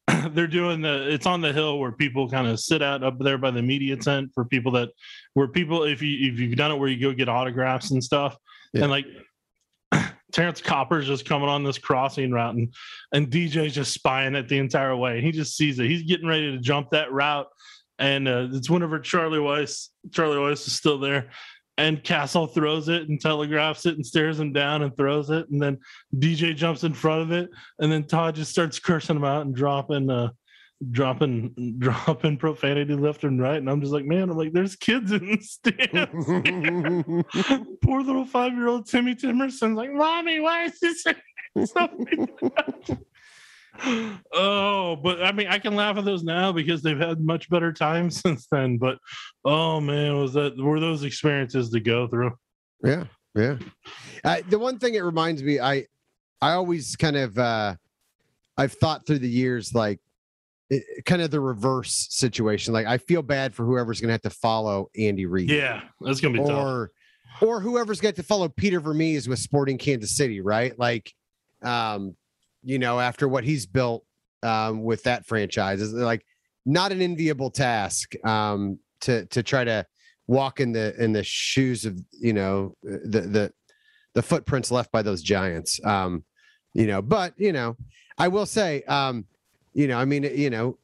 they're 0.32 0.48
doing 0.48 0.82
the. 0.82 1.12
It's 1.12 1.26
on 1.26 1.42
the 1.42 1.52
hill 1.52 1.80
where 1.80 1.92
people 1.92 2.30
kind 2.30 2.48
of 2.48 2.60
sit 2.60 2.84
out 2.84 3.04
up 3.04 3.18
there 3.20 3.38
by 3.38 3.52
the 3.52 3.62
media 3.62 3.98
tent 3.98 4.30
for 4.34 4.46
people 4.46 4.72
that 4.74 4.90
where 5.34 5.48
people 5.48 5.84
if 5.84 6.02
you 6.02 6.32
if 6.32 6.40
you've 6.40 6.56
done 6.56 6.72
it 6.72 6.76
where 6.76 6.90
you 6.90 7.02
go 7.02 7.14
get 7.14 7.30
autographs 7.30 7.92
and 7.92 8.04
stuff, 8.04 8.38
yeah. 8.74 8.84
and 8.84 8.92
like 8.92 9.08
Terrance 10.32 10.62
Copper's 10.62 11.08
just 11.08 11.26
coming 11.26 11.50
on 11.50 11.64
this 11.64 11.80
crossing 11.80 12.32
route 12.32 12.56
and 12.56 12.72
and 13.12 13.32
DJ's 13.32 13.74
just 13.74 13.92
spying 13.92 14.36
it 14.36 14.48
the 14.48 14.60
entire 14.60 14.96
way. 14.96 15.18
And 15.18 15.26
He 15.26 15.32
just 15.32 15.58
sees 15.58 15.80
it. 15.80 15.88
He's 15.88 16.04
getting 16.04 16.28
ready 16.28 16.52
to 16.52 16.60
jump 16.60 16.92
that 16.92 17.12
route. 17.12 17.48
And 17.98 18.28
uh, 18.30 18.48
it's 18.54 18.70
whenever 18.70 19.00
Charlie 19.00 19.40
Weis, 19.40 19.90
Charlie 20.14 20.38
Weis 20.38 20.66
is 20.68 20.74
still 20.74 21.00
there 21.00 21.32
and 21.80 22.04
Cassel 22.04 22.46
throws 22.46 22.90
it 22.90 23.08
and 23.08 23.22
telegraphs 23.22 23.86
it 23.86 23.96
and 23.96 24.06
stares 24.06 24.38
him 24.38 24.52
down 24.52 24.82
and 24.82 24.96
throws 24.98 25.30
it, 25.30 25.50
and 25.50 25.62
then 25.62 25.78
DJ 26.16 26.54
jumps 26.54 26.84
in 26.84 26.94
front 26.94 27.22
of 27.22 27.32
it, 27.32 27.50
and 27.80 27.90
then 27.90 28.04
Todd 28.04 28.36
just 28.36 28.52
starts 28.52 28.80
cursing 28.80 29.16
him 29.16 29.24
out 29.24 29.46
and 29.46 29.56
dropping 29.56 30.10
uh 30.10 30.30
dropping 30.92 31.76
dropping 31.80 32.38
profanity 32.38 32.94
left 32.96 33.24
and 33.24 33.42
right. 33.42 33.56
And 33.58 33.70
I'm 33.70 33.80
just 33.80 33.94
like, 33.94 34.06
man, 34.06 34.30
I'm 34.30 34.38
like, 34.38 34.52
there's 34.52 34.76
kids 34.76 35.14
in 35.14 35.26
the 35.26 35.42
stands. 35.42 36.26
Poor 37.82 38.02
little 38.02 38.26
five 38.26 38.54
year 38.54 38.68
old 38.68 38.86
Timmy 38.86 39.16
Timerson's 39.16 39.78
like, 39.78 39.94
Mommy, 39.94 40.42
why 40.42 40.66
is 40.66 40.80
this 40.82 41.06
something? 41.72 42.28
Oh, 44.34 44.96
but 45.02 45.24
I 45.24 45.32
mean, 45.32 45.48
I 45.48 45.60
can 45.60 45.76
laugh 45.76 45.98
at 45.98 46.06
those 46.06 46.24
now 46.24 46.52
because 46.52 46.82
they've 46.82 47.00
had 47.00 47.20
much 47.20 47.50
better 47.50 47.72
times 47.72 48.20
since 48.22 48.48
then. 48.52 48.78
But 48.78 48.98
oh 49.46 49.80
man, 49.80 50.18
was 50.18 50.34
that 50.34 50.58
were 50.58 50.80
those 50.80 51.04
experiences 51.04 51.70
to 51.72 51.80
go 51.80 52.08
through? 52.08 52.32
Yeah, 52.84 53.06
yeah. 53.36 53.58
Uh, 54.24 54.42
the 54.50 54.60
one 54.60 54.80
thing 54.80 54.96
it 54.96 55.04
reminds 55.04 55.44
me, 55.44 55.60
I 55.60 55.86
I 56.42 56.54
always 56.54 56.96
kind 56.96 57.18
of 57.18 57.38
uh 57.38 57.76
I've 58.58 58.74
thought 58.74 59.06
through 59.06 59.20
the 59.20 59.30
years 59.30 59.74
like 59.74 60.00
it, 60.70 60.84
kind 61.06 61.22
of 61.22 61.32
the 61.32 61.40
reverse 61.40 62.08
situation. 62.10 62.74
Like 62.74 62.88
I 62.88 62.98
feel 62.98 63.22
bad 63.22 63.56
for 63.56 63.66
whoever's 63.66 64.02
going 64.02 64.10
to 64.10 64.14
have 64.14 64.22
to 64.24 64.30
follow 64.30 64.90
Andy 64.98 65.26
Reid. 65.26 65.50
Yeah, 65.50 65.82
that's 66.02 66.22
going 66.22 66.36
to 66.36 66.42
be 66.42 66.46
or, 66.46 66.88
tough. 66.88 67.42
Or 67.42 67.62
whoever's 67.62 68.02
got 68.02 68.16
to 68.16 68.24
follow 68.24 68.50
Peter 68.50 68.80
Vermes 68.80 69.28
with 69.30 69.40
Sporting 69.40 69.78
Kansas 69.78 70.16
City, 70.16 70.42
right? 70.42 70.78
Like, 70.78 71.14
um, 71.62 72.16
you 72.64 72.80
know, 72.80 73.00
after 73.00 73.28
what 73.28 73.44
he's 73.44 73.66
built 73.66 74.04
um, 74.44 74.84
with 74.84 75.04
that 75.04 75.26
franchise. 75.26 75.82
is 75.82 75.94
like 75.94 76.26
not 76.66 76.92
an 76.92 77.02
enviable 77.02 77.52
task 77.52 78.14
um, 78.26 78.80
to 79.02 79.26
to 79.28 79.44
try 79.44 79.64
to 79.64 79.86
walk 80.28 80.60
in 80.60 80.72
the 80.72 80.96
in 81.02 81.12
the 81.12 81.24
shoes 81.24 81.86
of 81.86 82.00
you 82.12 82.34
know 82.34 82.76
the 82.84 83.22
the 83.22 83.54
the 84.14 84.22
footprints 84.22 84.72
left 84.72 84.92
by 84.92 85.02
those 85.02 85.22
giants. 85.22 85.80
Um, 85.86 86.24
you 86.74 86.88
know, 86.88 87.02
but 87.02 87.34
you 87.38 87.52
know, 87.52 87.76
I 88.18 88.28
will 88.28 88.46
say, 88.46 88.84
um, 88.84 89.26
you 89.74 89.88
know, 89.88 89.98
I 89.98 90.06
mean, 90.06 90.24
you 90.24 90.50
know, 90.50 90.78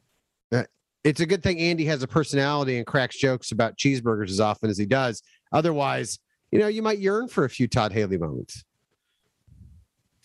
uh, 0.52 0.64
it's 1.04 1.22
a 1.22 1.26
good 1.26 1.44
thing 1.44 1.60
Andy 1.60 1.86
has 1.86 2.04
a 2.04 2.08
personality 2.08 2.78
and 2.78 2.86
cracks 2.86 3.18
jokes 3.18 3.52
about 3.52 3.78
cheeseburgers 3.78 4.30
as 4.30 4.40
often 4.40 4.70
as 4.70 4.78
he 4.78 4.86
does. 4.86 5.22
Otherwise, 5.52 6.20
you 6.52 6.60
know, 6.60 6.68
you 6.68 6.82
might 6.82 7.00
yearn 7.00 7.28
for 7.28 7.46
a 7.46 7.50
few 7.50 7.68
Todd 7.68 7.92
Haley 7.92 8.18
moments. 8.18 8.64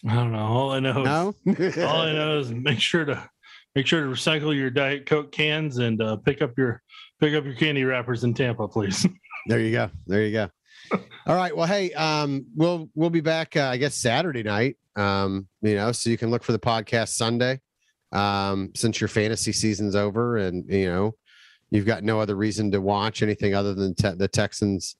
I 0.08 0.14
don't 0.14 0.32
know. 0.32 0.38
All 0.38 0.72
I 0.72 0.80
know, 0.80 1.02
no? 1.02 1.34
is, 1.44 1.78
all 1.84 2.02
I 2.02 2.12
know 2.12 2.38
is 2.38 2.50
make 2.50 2.80
sure 2.80 3.04
to 3.04 3.28
make 3.74 3.86
sure 3.86 4.02
to 4.02 4.08
recycle 4.08 4.54
your 4.54 4.70
Diet 4.70 5.06
Coke 5.06 5.30
cans 5.32 5.78
and 5.78 6.00
uh, 6.00 6.16
pick 6.16 6.42
up 6.42 6.56
your 6.56 6.82
pick 7.20 7.34
up 7.34 7.44
your 7.44 7.54
candy 7.54 7.84
wrappers 7.84 8.24
in 8.24 8.34
Tampa, 8.34 8.66
please. 8.66 9.06
there 9.46 9.60
you 9.60 9.72
go. 9.72 9.90
There 10.06 10.24
you 10.24 10.32
go. 10.32 10.50
all 11.26 11.36
right. 11.36 11.54
Well, 11.54 11.66
hey, 11.66 11.92
um, 11.92 12.46
we'll 12.56 12.88
we'll 12.94 13.10
be 13.10 13.20
back. 13.20 13.56
Uh, 13.56 13.64
I 13.64 13.76
guess 13.76 13.94
Saturday 13.94 14.42
night. 14.42 14.76
Um, 14.96 15.46
you 15.62 15.74
know, 15.74 15.92
so 15.92 16.10
you 16.10 16.18
can 16.18 16.30
look 16.30 16.42
for 16.42 16.52
the 16.52 16.58
podcast 16.58 17.10
Sunday. 17.10 17.60
Um, 18.12 18.72
since 18.74 19.00
your 19.00 19.08
fantasy 19.08 19.52
season's 19.52 19.94
over, 19.94 20.38
and 20.38 20.64
you 20.68 20.86
know, 20.86 21.14
you've 21.70 21.86
got 21.86 22.02
no 22.02 22.20
other 22.20 22.34
reason 22.34 22.70
to 22.72 22.80
watch 22.80 23.22
anything 23.22 23.54
other 23.54 23.74
than 23.74 23.94
te- 23.94 24.16
the 24.16 24.28
Texans. 24.28 24.96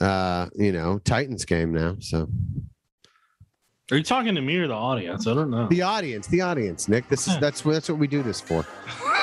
Uh, 0.00 0.48
you 0.54 0.72
know, 0.72 0.98
Titans 0.98 1.46
game 1.46 1.72
now. 1.72 1.96
So 2.00 2.28
are 3.92 3.96
you 3.96 4.02
talking 4.02 4.34
to 4.34 4.40
me 4.40 4.56
or 4.56 4.66
the 4.66 4.74
audience? 4.74 5.28
I 5.28 5.34
don't 5.34 5.50
know. 5.50 5.68
The 5.68 5.82
audience, 5.82 6.26
the 6.26 6.40
audience, 6.40 6.88
Nick. 6.88 7.08
This 7.08 7.28
is 7.28 7.38
that's 7.38 7.62
that's 7.62 7.88
what 7.88 7.98
we 7.98 8.08
do 8.08 8.22
this 8.22 8.40
for. 8.40 8.66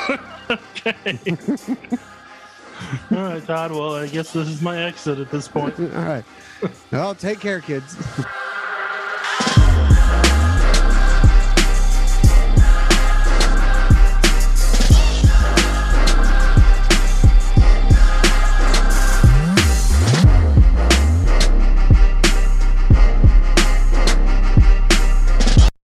okay. 0.50 1.20
All 3.12 3.18
right, 3.18 3.46
Todd. 3.46 3.72
Well, 3.72 3.96
I 3.96 4.08
guess 4.08 4.32
this 4.32 4.48
is 4.48 4.62
my 4.62 4.84
exit 4.84 5.20
at 5.20 5.30
this 5.32 5.50
point. 5.50 5.78
All 5.80 5.88
right. 5.88 6.24
Well, 6.92 7.14
take 7.14 7.42
care, 7.42 7.60
kids. 7.60 7.98